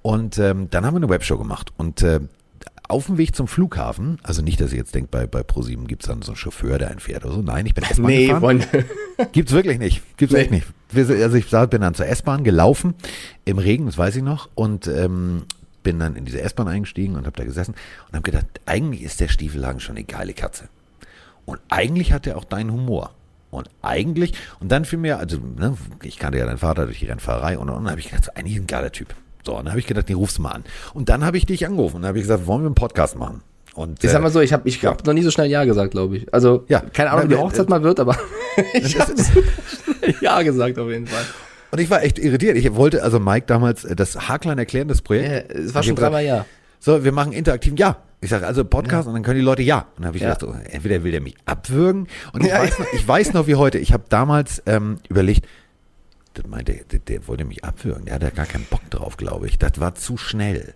Und 0.00 0.38
ähm, 0.38 0.68
dann 0.70 0.86
haben 0.86 0.94
wir 0.94 1.00
eine 1.00 1.10
Webshow 1.10 1.36
gemacht. 1.36 1.74
Und 1.76 2.00
äh, 2.00 2.20
auf 2.88 3.04
dem 3.04 3.18
Weg 3.18 3.36
zum 3.36 3.48
Flughafen, 3.48 4.18
also 4.22 4.40
nicht, 4.40 4.62
dass 4.62 4.72
ihr 4.72 4.78
jetzt 4.78 4.94
denkt, 4.94 5.10
bei, 5.10 5.26
bei 5.26 5.42
ProSieben 5.42 5.86
gibt's 5.86 6.06
dann 6.06 6.22
so 6.22 6.32
einen 6.32 6.36
Chauffeur, 6.38 6.78
der 6.78 6.90
einen 6.90 7.00
fährt 7.00 7.22
oder 7.26 7.34
so. 7.34 7.42
Nein, 7.42 7.66
ich 7.66 7.74
bin 7.74 7.84
S-Bahn 7.84 8.06
Nee, 8.06 8.28
gefahren. 8.28 8.64
Gibt's 9.32 9.52
wirklich 9.52 9.78
nicht. 9.78 10.00
Gibt's 10.16 10.34
Nee. 10.34 10.40
echt 10.40 10.52
nicht. 10.52 10.66
Also 10.94 11.36
ich 11.36 11.50
bin 11.50 11.82
dann 11.82 11.94
zur 11.94 12.06
S-Bahn 12.06 12.44
gelaufen, 12.44 12.94
im 13.44 13.58
Regen, 13.58 13.84
das 13.84 13.98
weiß 13.98 14.16
ich 14.16 14.22
noch, 14.22 14.48
und 14.54 14.86
ähm, 14.86 15.42
bin 15.82 15.98
dann 15.98 16.16
in 16.16 16.24
diese 16.24 16.40
S-Bahn 16.40 16.66
eingestiegen 16.68 17.14
und 17.16 17.26
habe 17.26 17.36
da 17.36 17.44
gesessen 17.44 17.74
und 18.08 18.14
habe 18.14 18.22
gedacht, 18.22 18.46
eigentlich 18.64 19.02
ist 19.02 19.20
der 19.20 19.28
Stiefelhagen 19.28 19.80
schon 19.80 19.96
eine 19.96 20.04
geile 20.06 20.32
Katze. 20.32 20.70
Und 21.44 21.60
eigentlich 21.70 22.12
hat 22.12 22.26
er 22.26 22.36
auch 22.36 22.44
deinen 22.44 22.72
Humor. 22.72 23.10
Und 23.50 23.68
eigentlich, 23.82 24.32
und 24.60 24.72
dann 24.72 24.84
fiel 24.84 24.98
mir, 24.98 25.18
also, 25.18 25.36
ne, 25.38 25.76
ich 26.02 26.18
kannte 26.18 26.38
ja 26.38 26.46
deinen 26.46 26.58
Vater 26.58 26.86
durch 26.86 27.00
die 27.00 27.06
Rennfahrerei 27.06 27.58
und, 27.58 27.68
und 27.68 27.82
dann 27.84 27.90
habe 27.90 28.00
ich 28.00 28.06
gedacht, 28.08 28.24
so, 28.24 28.32
eigentlich 28.34 28.56
ein 28.56 28.66
geiler 28.66 28.92
Typ. 28.92 29.14
So, 29.44 29.52
und 29.52 29.64
dann 29.64 29.72
habe 29.72 29.80
ich 29.80 29.86
gedacht, 29.86 30.08
den 30.08 30.16
rufst 30.16 30.38
du 30.38 30.42
mal 30.42 30.52
an. 30.52 30.64
Und 30.94 31.08
dann 31.08 31.24
habe 31.24 31.36
ich 31.36 31.44
dich 31.44 31.66
angerufen 31.66 31.96
und 31.96 32.06
habe 32.06 32.16
ich 32.18 32.24
gesagt, 32.24 32.46
wollen 32.46 32.62
wir 32.62 32.66
einen 32.66 32.74
Podcast 32.74 33.16
machen? 33.18 33.42
Und, 33.74 33.98
Ich 34.02 34.08
äh, 34.08 34.12
sag 34.12 34.22
mal 34.22 34.30
so, 34.30 34.40
ich 34.40 34.52
habe 34.52 34.68
ich 34.68 34.84
hab 34.84 35.04
noch 35.06 35.12
nie 35.12 35.22
so 35.22 35.30
schnell 35.30 35.48
Ja 35.50 35.64
gesagt, 35.64 35.90
glaube 35.92 36.16
ich. 36.16 36.32
Also, 36.32 36.64
Ja. 36.68 36.80
keine 36.80 37.10
Ahnung, 37.10 37.24
wie 37.24 37.34
die 37.34 37.40
Hochzeit 37.40 37.66
äh, 37.66 37.70
mal 37.70 37.82
wird, 37.82 38.00
aber 38.00 38.16
ich 38.72 38.98
habe 38.98 39.12
Ja 40.20 40.42
gesagt 40.42 40.78
auf 40.78 40.88
jeden 40.88 41.06
Fall. 41.06 41.24
Und 41.72 41.78
ich 41.78 41.88
war 41.90 42.02
echt 42.02 42.18
irritiert. 42.18 42.56
Ich 42.56 42.74
wollte 42.74 43.02
also 43.02 43.18
Mike 43.18 43.46
damals 43.46 43.84
äh, 43.84 43.96
das 43.96 44.28
haarklein 44.28 44.58
erklären, 44.58 44.88
das 44.88 45.00
Projekt. 45.02 45.52
Ja, 45.52 45.58
es 45.60 45.74
war 45.74 45.82
schon 45.82 45.96
dreimal 45.96 46.24
Ja. 46.24 46.44
So, 46.80 47.02
wir 47.04 47.12
machen 47.12 47.32
interaktiven 47.32 47.76
Ja. 47.76 47.96
Ich 48.22 48.30
sage 48.30 48.46
also 48.46 48.64
Podcast 48.64 49.06
und 49.08 49.14
dann 49.14 49.22
können 49.22 49.38
die 49.40 49.44
Leute 49.44 49.62
Ja. 49.62 49.80
Und 49.80 49.98
dann 49.98 50.06
habe 50.06 50.16
ich 50.16 50.22
Ja. 50.22 50.32
gedacht, 50.34 50.40
so, 50.40 50.70
entweder 50.70 51.02
will 51.04 51.12
der 51.12 51.20
mich 51.20 51.34
abwürgen. 51.44 52.06
Und 52.32 52.42
ich, 52.42 52.48
Ja. 52.50 52.60
weiß, 52.60 52.78
noch, 52.78 52.86
ich 52.94 53.06
weiß 53.06 53.32
noch 53.34 53.46
wie 53.48 53.56
heute, 53.56 53.78
ich 53.78 53.92
habe 53.92 54.04
damals 54.08 54.62
ähm, 54.66 54.98
überlegt, 55.08 55.44
das 56.34 56.46
meinte, 56.46 56.72
der, 56.90 56.98
der 57.00 57.28
wollte 57.28 57.44
mich 57.44 57.62
abwürgen. 57.62 58.06
Der 58.06 58.14
hatte 58.14 58.30
gar 58.30 58.46
keinen 58.46 58.64
Bock 58.64 58.88
drauf, 58.88 59.18
glaube 59.18 59.48
ich. 59.48 59.58
Das 59.58 59.72
war 59.80 59.94
zu 59.96 60.16
schnell. 60.16 60.72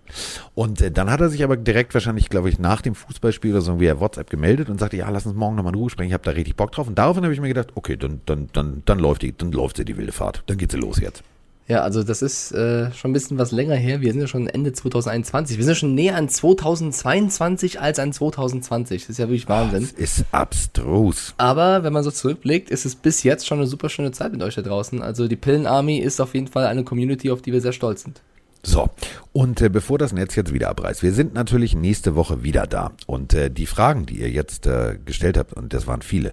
Und 0.55 0.83
äh, 0.83 0.91
dann 0.91 1.09
hat 1.11 1.21
er 1.23 1.31
sich 1.31 1.43
aber 1.45 1.57
direkt 1.57 1.95
wahrscheinlich, 1.95 2.29
glaube 2.29 2.51
ich, 2.51 2.59
nach 2.59 2.83
dem 2.83 2.95
Fußballspiel 2.95 3.53
oder 3.53 3.63
so 3.63 3.81
via 3.81 3.99
WhatsApp 3.99 4.29
gemeldet 4.29 4.69
und 4.69 4.79
sagte, 4.79 4.99
ja, 4.99 5.09
lass 5.09 5.25
uns 5.25 5.35
morgen 5.35 5.57
nochmal 5.57 5.73
in 5.73 5.79
Ruhe 5.79 5.89
sprechen. 5.89 6.09
Ich 6.09 6.13
habe 6.15 6.25
da 6.25 6.33
richtig 6.33 6.57
Bock 6.57 6.73
drauf. 6.73 6.89
Und 6.89 6.99
daraufhin 6.99 7.23
habe 7.25 7.33
ich 7.33 7.41
mir 7.41 7.49
gedacht, 7.49 7.69
okay, 7.75 7.97
dann, 7.97 8.21
dann, 8.27 8.49
dann, 8.53 8.83
dann 8.85 8.99
läuft 8.99 9.23
die, 9.23 9.35
dann 9.35 9.51
läuft 9.51 9.79
sie 9.79 9.87
die 9.87 9.97
wilde 9.97 10.13
Fahrt. 10.13 10.43
Dann 10.47 10.59
geht 10.59 10.73
sie 10.73 10.79
los 10.79 11.01
jetzt. 11.01 11.23
Ja, 11.69 11.83
also 11.83 12.05
das 12.05 12.23
ist 12.23 12.53
äh, 12.53 12.93
schon 12.93 13.11
ein 13.11 13.13
bisschen 13.13 13.39
was 13.39 13.51
länger 13.51 13.75
her. 13.75 14.01
Wir 14.01 14.13
sind 14.13 14.21
ja 14.21 14.29
schon 14.29 14.47
Ende 14.47 14.73
2021. 14.73 15.57
Wir 15.57 15.65
sind 15.65 15.73
ja 15.73 15.77
schon 15.77 15.95
näher 15.97 16.15
an 16.15 16.29
2022 16.29 17.81
als 17.81 17.99
an 17.99 18.13
2020. 18.13 19.03
Das 19.03 19.11
ist 19.11 19.19
ja 19.19 19.27
wirklich 19.27 19.49
Wahnsinn. 19.49 19.83
Das 19.83 19.93
ist 19.93 20.25
abstrus. 20.31 21.35
Aber 21.39 21.83
wenn 21.83 21.93
man 21.93 22.05
so 22.05 22.13
zurückblickt, 22.13 22.71
ist 22.71 22.87
es 22.87 22.95
bis 22.95 23.25
jetzt 23.25 23.47
schon 23.47 23.59
eine 23.59 23.67
super 23.67 23.89
schöne 23.89 24.13
Zeit 24.13 24.31
mit 24.31 24.43
euch 24.43 24.55
da 24.55 24.63
draußen. 24.63 25.03
Also 25.03 25.27
die 25.27 25.35
Pillen 25.35 25.67
Army 25.67 25.99
ist 25.99 26.21
auf 26.21 26.35
jeden 26.35 26.47
Fall 26.47 26.67
eine 26.67 26.85
Community, 26.85 27.33
auf 27.33 27.43
die 27.43 27.53
wir 27.53 27.61
sehr 27.61 27.73
stolz 27.73 28.03
sind. 28.03 28.23
So, 28.63 28.91
und 29.33 29.61
äh, 29.61 29.69
bevor 29.69 29.97
das 29.97 30.13
Netz 30.13 30.35
jetzt 30.35 30.53
wieder 30.53 30.69
abreißt, 30.71 31.05
wir 31.05 31.13
sind 31.13 31.35
natürlich 31.35 31.77
nächste 31.77 32.17
Woche 32.17 32.43
wieder 32.43 32.67
da. 32.67 32.93
Und 33.07 33.33
äh, 33.33 33.49
die 33.49 33.67
Fragen, 33.67 34.07
die 34.07 34.17
ihr 34.17 34.31
jetzt 34.31 34.67
äh, 34.67 34.99
gestellt 35.05 35.39
habt, 35.39 35.53
und 35.53 35.73
das 35.73 35.87
waren 35.87 36.03
viele, 36.03 36.33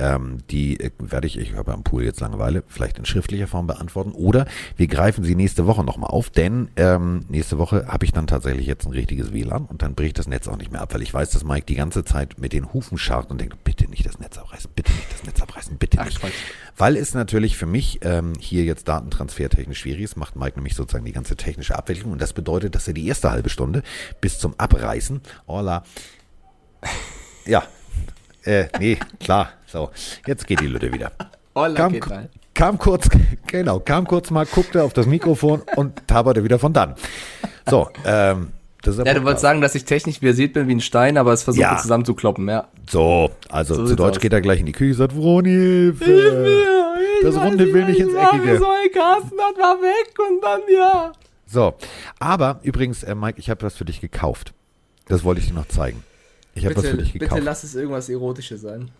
ähm, 0.00 0.38
die 0.50 0.80
äh, 0.80 0.90
werde 0.98 1.26
ich, 1.26 1.38
ich 1.38 1.54
habe 1.54 1.72
am 1.72 1.82
Pool 1.82 2.04
jetzt 2.04 2.20
Langeweile, 2.20 2.64
vielleicht 2.66 2.98
in 2.98 3.04
schriftlicher 3.04 3.46
Form 3.46 3.66
beantworten. 3.66 4.12
Oder 4.12 4.46
wir 4.76 4.86
greifen 4.86 5.22
sie 5.22 5.34
nächste 5.34 5.66
Woche 5.66 5.84
nochmal 5.84 6.10
auf, 6.10 6.30
denn 6.30 6.68
ähm, 6.76 7.26
nächste 7.28 7.58
Woche 7.58 7.86
habe 7.86 8.04
ich 8.04 8.12
dann 8.12 8.26
tatsächlich 8.26 8.66
jetzt 8.66 8.86
ein 8.86 8.92
richtiges 8.92 9.32
WLAN 9.32 9.66
und 9.66 9.82
dann 9.82 9.94
bricht 9.94 10.18
das 10.18 10.26
Netz 10.26 10.48
auch 10.48 10.56
nicht 10.56 10.72
mehr 10.72 10.80
ab, 10.80 10.94
weil 10.94 11.02
ich 11.02 11.12
weiß, 11.12 11.30
dass 11.30 11.44
Mike 11.44 11.66
die 11.66 11.74
ganze 11.74 12.04
Zeit 12.04 12.38
mit 12.38 12.52
den 12.52 12.72
Hufen 12.72 12.98
scharrt 12.98 13.30
und 13.30 13.40
denkt, 13.40 13.62
bitte 13.62 13.88
nicht 13.90 14.06
das 14.06 14.18
Netz 14.18 14.38
abreißen, 14.38 14.70
bitte 14.74 14.92
nicht 14.92 15.12
das 15.12 15.24
Netz 15.24 15.40
abreißen, 15.40 15.76
bitte 15.76 15.98
Ach, 16.00 16.06
nicht. 16.06 16.20
Quatsch. 16.20 16.32
Weil 16.76 16.96
es 16.96 17.14
natürlich 17.14 17.56
für 17.56 17.66
mich 17.66 18.00
ähm, 18.02 18.32
hier 18.38 18.64
jetzt 18.64 18.88
datentransfertechnisch 18.88 19.80
schwierig 19.80 20.02
ist, 20.02 20.16
macht 20.16 20.36
Mike 20.36 20.56
nämlich 20.56 20.74
sozusagen 20.74 21.04
die 21.04 21.12
ganze 21.12 21.36
technische 21.36 21.76
Abwicklung 21.76 22.12
und 22.12 22.20
das 22.20 22.32
bedeutet, 22.32 22.74
dass 22.74 22.88
er 22.88 22.94
die 22.94 23.06
erste 23.06 23.30
halbe 23.30 23.50
Stunde 23.50 23.82
bis 24.20 24.38
zum 24.38 24.54
Abreißen, 24.58 25.20
hola, 25.46 25.84
ja, 27.46 27.62
äh, 28.44 28.66
nee, 28.78 28.98
klar, 29.18 29.50
so, 29.66 29.90
jetzt 30.26 30.46
geht 30.46 30.60
die 30.60 30.66
Lütte 30.66 30.92
wieder. 30.92 31.12
Holla, 31.54 31.74
Kam, 31.74 32.00
kam 32.54 32.78
kurz, 32.78 33.08
genau, 33.46 33.80
kam 33.80 34.06
kurz 34.06 34.30
mal, 34.30 34.46
guckte 34.46 34.82
auf 34.84 34.92
das 34.92 35.06
Mikrofon 35.06 35.62
und 35.76 36.06
taberte 36.06 36.44
wieder 36.44 36.58
von 36.58 36.72
dann. 36.72 36.94
So, 37.68 37.88
ähm, 38.04 38.52
das 38.82 38.96
ist 38.98 39.06
Ja, 39.06 39.14
du 39.14 39.24
wolltest 39.24 39.42
sagen, 39.42 39.60
dass 39.60 39.74
ich 39.74 39.84
technisch 39.84 40.20
versiert 40.20 40.52
bin 40.54 40.68
wie 40.68 40.74
ein 40.76 40.80
Stein, 40.80 41.18
aber 41.18 41.32
es 41.32 41.42
versucht 41.42 41.60
Ja. 41.62 41.72
mir 41.72 41.78
zusammenzukloppen, 41.78 42.48
ja. 42.48 42.68
So, 42.88 43.30
also 43.48 43.74
So 43.74 43.84
zu 43.86 43.96
Deutsch 43.96 44.16
aus. 44.16 44.20
geht 44.20 44.32
er 44.32 44.40
gleich 44.40 44.60
in 44.60 44.66
die 44.66 44.72
Küche, 44.72 44.94
sagt, 44.94 45.14
Vroni, 45.14 45.50
Hilfe. 45.50 46.66
Das 47.22 47.36
Runde 47.36 47.72
will 47.72 47.84
nicht 47.84 48.00
ins 48.00 48.14
Eckige. 48.14 48.60
Carsten, 48.94 49.36
das 49.36 49.58
war 49.58 49.76
weg 49.82 50.14
und 50.18 50.42
dann 50.42 50.60
ja. 50.74 51.12
So, 51.46 51.74
aber 52.20 52.60
übrigens, 52.62 53.02
äh, 53.02 53.14
Mike, 53.14 53.38
ich 53.38 53.50
habe 53.50 53.62
was 53.62 53.74
für 53.76 53.84
dich 53.84 54.00
gekauft. 54.00 54.52
Das 55.08 55.24
wollte 55.24 55.40
ich 55.40 55.48
dir 55.48 55.54
noch 55.54 55.66
zeigen. 55.68 56.02
Ich 56.54 56.64
habe 56.64 56.76
was 56.76 56.84
für 56.84 56.90
Bitte, 56.92 57.02
dich 57.04 57.12
bitte 57.12 57.24
gekauft. 57.26 57.42
lass 57.44 57.64
es 57.64 57.74
irgendwas 57.74 58.08
Erotisches 58.08 58.60
sein. 58.62 58.90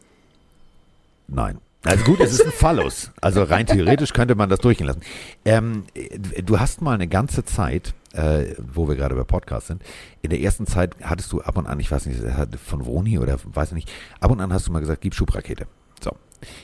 Nein. 1.28 1.59
Also 1.82 2.05
gut, 2.05 2.20
es 2.20 2.32
ist 2.32 2.44
ein 2.44 2.53
Phallus. 2.53 3.11
Also 3.22 3.42
rein 3.42 3.66
theoretisch 3.66 4.12
könnte 4.12 4.34
man 4.34 4.51
das 4.51 4.59
durchgehen 4.61 4.86
lassen. 4.86 5.01
Ähm, 5.46 5.84
äh, 5.94 6.42
du 6.42 6.61
hast 6.61 6.82
mal 6.82 6.92
eine 6.92 7.09
ganze 7.09 7.44
Zeit, 7.44 7.94
äh, 8.12 8.55
wo 8.59 8.86
wir 8.86 8.96
gerade 8.96 9.14
bei 9.14 9.24
Podcast 9.24 9.68
sind, 9.68 9.82
in 10.20 10.28
der 10.30 10.40
ersten 10.40 10.66
Zeit 10.66 10.94
hattest 11.03 11.32
du 11.32 11.40
ab 11.40 11.57
und 11.57 11.66
an, 11.66 11.80
ich 11.80 11.90
weiß 11.90 12.05
nicht, 12.07 12.20
von 12.62 12.84
Vroni 12.84 13.18
oder 13.18 13.38
weiß 13.44 13.68
ich 13.68 13.74
nicht, 13.74 13.92
ab 14.20 14.30
und 14.30 14.40
an 14.40 14.53
hast 14.53 14.66
du 14.66 14.72
mal 14.72 14.80
gesagt, 14.80 15.01
gib 15.01 15.14
Schubrakete. 15.14 15.66
So. 16.03 16.11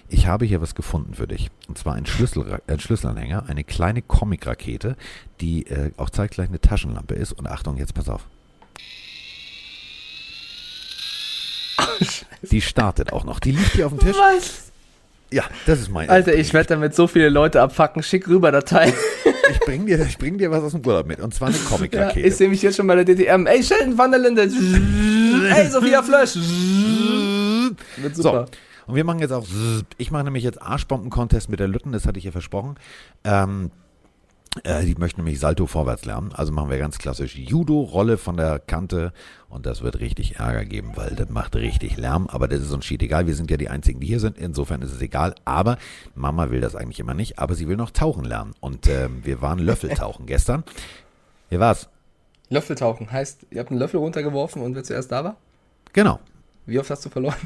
Ich 0.08 0.26
habe 0.26 0.44
hier 0.44 0.60
was 0.60 0.74
gefunden 0.74 1.14
für 1.14 1.26
dich. 1.26 1.50
Und 1.66 1.78
zwar 1.78 1.94
ein, 1.94 2.04
Schlüssel, 2.04 2.60
ein 2.66 2.80
Schlüsselanhänger, 2.80 3.48
eine 3.48 3.64
kleine 3.64 4.02
Comic-Rakete, 4.02 4.96
die 5.40 5.66
äh, 5.66 5.92
auch 5.96 6.10
zeitgleich 6.10 6.48
eine 6.48 6.60
Taschenlampe 6.60 7.14
ist. 7.14 7.32
Und 7.32 7.46
Achtung, 7.46 7.78
jetzt 7.78 7.94
pass 7.94 8.08
auf. 8.10 8.26
Die 12.42 12.60
startet 12.60 13.12
auch 13.12 13.24
noch. 13.24 13.40
Die 13.40 13.52
liegt 13.52 13.72
hier 13.72 13.86
auf 13.86 13.92
dem 13.92 14.00
Tisch. 14.00 14.16
Was? 14.16 14.64
Ja, 15.32 15.44
das 15.66 15.80
ist 15.80 15.90
mein. 15.90 16.08
Alter, 16.08 16.34
ich 16.34 16.52
werde 16.54 16.68
damit 16.68 16.94
so 16.94 17.06
viele 17.06 17.28
Leute 17.28 17.60
abfacken. 17.60 18.02
Schick 18.02 18.28
rüber 18.28 18.52
Datei. 18.52 18.92
Ich 19.50 19.60
bring 19.60 19.86
dir, 19.86 20.00
ich 20.04 20.18
bring 20.18 20.38
dir 20.38 20.50
was 20.50 20.62
aus 20.62 20.72
dem 20.72 20.84
Urlaub 20.86 21.06
mit. 21.06 21.20
Und 21.20 21.34
zwar 21.34 21.48
eine 21.48 21.56
Ja, 21.56 21.62
Comic-Rakete. 21.64 22.26
ich 22.26 22.36
sehe 22.36 22.48
mich 22.48 22.62
jetzt 22.62 22.76
schon 22.76 22.86
bei 22.86 22.94
der 23.02 23.04
DTM. 23.04 23.46
Ey, 23.46 23.62
Sheldon 23.62 23.96
van 23.98 24.10
der 24.10 24.20
Linde. 24.20 24.42
Ey, 24.42 25.68
Sophia 25.70 26.02
Flösch. 26.02 26.34
Wird 27.96 28.16
so. 28.16 28.22
super. 28.22 28.46
Und 28.86 28.94
wir 28.94 29.04
machen 29.04 29.18
jetzt 29.18 29.32
auch. 29.32 29.46
Ich 29.98 30.10
mache 30.10 30.24
nämlich 30.24 30.44
jetzt 30.44 30.62
Arschbomben-Contest 30.62 31.48
mit 31.48 31.58
der 31.60 31.68
Lütten, 31.68 31.92
das 31.92 32.06
hatte 32.06 32.18
ich 32.18 32.24
ja 32.24 32.30
versprochen. 32.32 32.76
Ähm, 33.24 33.70
äh, 33.72 33.85
die 34.64 34.94
möchten 34.96 35.20
nämlich 35.20 35.38
Salto 35.38 35.66
vorwärts 35.66 36.04
lernen. 36.04 36.32
Also 36.32 36.52
machen 36.52 36.70
wir 36.70 36.78
ganz 36.78 36.98
klassisch 36.98 37.36
Judo, 37.36 37.80
Rolle 37.80 38.18
von 38.18 38.36
der 38.36 38.58
Kante. 38.58 39.12
Und 39.48 39.66
das 39.66 39.82
wird 39.82 40.00
richtig 40.00 40.36
Ärger 40.36 40.64
geben, 40.64 40.92
weil 40.94 41.14
das 41.14 41.28
macht 41.28 41.56
richtig 41.56 41.96
Lärm. 41.96 42.26
Aber 42.28 42.48
das 42.48 42.60
ist 42.60 42.72
uns 42.72 42.84
schied 42.84 43.02
egal. 43.02 43.26
Wir 43.26 43.34
sind 43.34 43.50
ja 43.50 43.56
die 43.56 43.68
Einzigen, 43.68 44.00
die 44.00 44.06
hier 44.06 44.20
sind. 44.20 44.38
Insofern 44.38 44.82
ist 44.82 44.92
es 44.92 45.00
egal. 45.00 45.34
Aber 45.44 45.78
Mama 46.14 46.50
will 46.50 46.60
das 46.60 46.74
eigentlich 46.74 47.00
immer 47.00 47.14
nicht. 47.14 47.38
Aber 47.38 47.54
sie 47.54 47.68
will 47.68 47.76
noch 47.76 47.90
tauchen 47.90 48.24
lernen. 48.24 48.54
Und 48.60 48.88
ähm, 48.88 49.24
wir 49.24 49.42
waren 49.42 49.58
Löffeltauchen 49.58 50.26
gestern. 50.26 50.64
Wie 51.50 51.60
war's? 51.60 51.88
Löffeltauchen 52.48 53.10
heißt, 53.10 53.46
ihr 53.50 53.60
habt 53.60 53.70
einen 53.70 53.80
Löffel 53.80 53.98
runtergeworfen 53.98 54.62
und 54.62 54.74
wer 54.74 54.84
zuerst 54.84 55.10
da 55.10 55.24
war? 55.24 55.36
Genau. 55.92 56.20
Wie 56.68 56.80
oft 56.80 56.90
hast 56.90 57.04
du 57.04 57.10
verloren? 57.10 57.36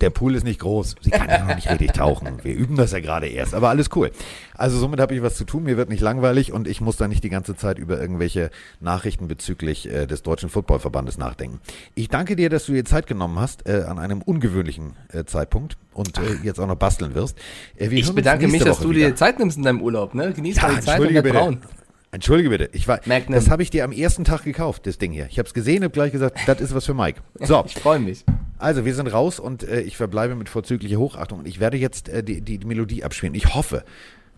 Der 0.00 0.08
Pool 0.08 0.34
ist 0.34 0.44
nicht 0.44 0.60
groß. 0.60 0.96
Sie 1.02 1.10
kann 1.10 1.28
ja 1.28 1.44
noch 1.44 1.54
nicht 1.54 1.68
richtig 1.68 1.92
tauchen. 1.92 2.38
Wir 2.42 2.54
üben 2.54 2.76
das 2.76 2.92
ja 2.92 3.00
gerade 3.00 3.26
erst, 3.28 3.52
aber 3.54 3.68
alles 3.68 3.90
cool. 3.94 4.10
Also 4.54 4.78
somit 4.78 4.98
habe 4.98 5.14
ich 5.14 5.22
was 5.22 5.36
zu 5.36 5.44
tun. 5.44 5.64
Mir 5.64 5.76
wird 5.76 5.90
nicht 5.90 6.00
langweilig 6.00 6.52
und 6.52 6.66
ich 6.66 6.80
muss 6.80 6.96
da 6.96 7.06
nicht 7.06 7.22
die 7.22 7.28
ganze 7.28 7.54
Zeit 7.54 7.78
über 7.78 8.00
irgendwelche 8.00 8.50
Nachrichten 8.80 9.28
bezüglich 9.28 9.90
äh, 9.90 10.06
des 10.06 10.22
Deutschen 10.22 10.48
Footballverbandes 10.48 11.18
nachdenken. 11.18 11.60
Ich 11.94 12.08
danke 12.08 12.34
dir, 12.34 12.48
dass 12.48 12.64
du 12.64 12.72
dir 12.72 12.86
Zeit 12.86 13.06
genommen 13.06 13.38
hast 13.38 13.68
äh, 13.68 13.82
an 13.86 13.98
einem 13.98 14.22
ungewöhnlichen 14.22 14.96
äh, 15.12 15.24
Zeitpunkt 15.24 15.76
und 15.92 16.16
äh, 16.18 16.22
jetzt 16.42 16.58
auch 16.58 16.66
noch 16.66 16.76
basteln 16.76 17.14
wirst. 17.14 17.36
Äh, 17.76 17.88
Ich 17.88 18.10
bedanke 18.14 18.48
mich, 18.48 18.62
dass 18.64 18.78
Woche 18.78 18.84
du 18.88 18.90
wieder. 18.94 19.08
dir 19.10 19.16
Zeit 19.16 19.38
nimmst 19.38 19.58
in 19.58 19.64
deinem 19.64 19.82
Urlaub, 19.82 20.14
ne? 20.14 20.32
Genieß 20.32 20.56
Ja, 20.56 20.68
mal 20.68 20.76
die 20.76 20.80
Zeit 20.80 21.00
und 21.00 21.08
bitte. 21.08 21.22
braun. 21.30 21.58
Entschuldige 22.10 22.50
bitte, 22.50 22.68
ich 22.72 22.86
war, 22.88 23.00
Magnum. 23.06 23.34
das 23.34 23.48
habe 23.48 23.62
ich 23.62 23.70
dir 23.70 23.84
am 23.84 23.92
ersten 23.92 24.24
Tag 24.24 24.44
gekauft, 24.44 24.86
das 24.86 24.98
Ding 24.98 25.12
hier. 25.12 25.26
Ich 25.30 25.38
habe 25.38 25.46
es 25.46 25.54
gesehen, 25.54 25.82
habe 25.82 25.92
gleich 25.92 26.12
gesagt, 26.12 26.38
das 26.46 26.60
ist 26.60 26.74
was 26.74 26.84
für 26.84 26.92
Mike. 26.92 27.20
So, 27.40 27.62
Ich 27.66 27.74
freue 27.74 28.00
mich. 28.00 28.24
Also 28.62 28.84
wir 28.84 28.94
sind 28.94 29.08
raus 29.08 29.38
und 29.38 29.62
äh, 29.62 29.80
ich 29.80 29.96
verbleibe 29.96 30.34
mit 30.34 30.48
vorzüglicher 30.48 30.96
Hochachtung 30.96 31.40
und 31.40 31.48
ich 31.48 31.60
werde 31.60 31.76
jetzt 31.76 32.08
äh, 32.08 32.22
die, 32.22 32.40
die, 32.40 32.58
die 32.58 32.66
Melodie 32.66 33.04
abspielen. 33.04 33.34
Ich 33.34 33.54
hoffe, 33.54 33.84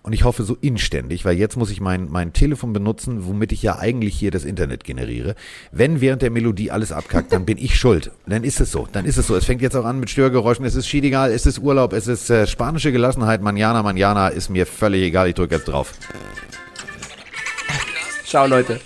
und 0.04 0.12
ich 0.12 0.24
hoffe 0.24 0.44
so 0.44 0.54
inständig, 0.60 1.24
weil 1.24 1.38
jetzt 1.38 1.56
muss 1.56 1.70
ich 1.70 1.80
mein, 1.80 2.10
mein 2.10 2.34
Telefon 2.34 2.74
benutzen, 2.74 3.26
womit 3.26 3.52
ich 3.52 3.62
ja 3.62 3.78
eigentlich 3.78 4.14
hier 4.14 4.30
das 4.30 4.44
Internet 4.44 4.84
generiere. 4.84 5.34
Wenn 5.72 6.02
während 6.02 6.20
der 6.20 6.30
Melodie 6.30 6.70
alles 6.70 6.92
abkackt, 6.92 7.32
dann 7.32 7.46
bin 7.46 7.56
ich 7.56 7.76
schuld. 7.76 8.10
Dann 8.26 8.44
ist 8.44 8.60
es 8.60 8.70
so, 8.70 8.86
dann 8.92 9.06
ist 9.06 9.16
es 9.16 9.26
so. 9.26 9.34
Es 9.34 9.46
fängt 9.46 9.62
jetzt 9.62 9.74
auch 9.74 9.86
an 9.86 9.98
mit 10.00 10.10
Störgeräuschen, 10.10 10.66
es 10.66 10.74
ist 10.74 10.86
schiedegal, 10.88 11.32
es 11.32 11.46
ist 11.46 11.58
Urlaub, 11.58 11.94
es 11.94 12.06
ist 12.06 12.28
äh, 12.28 12.46
spanische 12.46 12.92
Gelassenheit, 12.92 13.40
manjana, 13.40 13.82
manjana, 13.82 14.28
ist 14.28 14.50
mir 14.50 14.66
völlig 14.66 15.04
egal, 15.04 15.28
ich 15.28 15.34
drücke 15.36 15.54
jetzt 15.54 15.68
drauf. 15.68 15.94
Ciao, 18.26 18.46
Leute. 18.46 18.80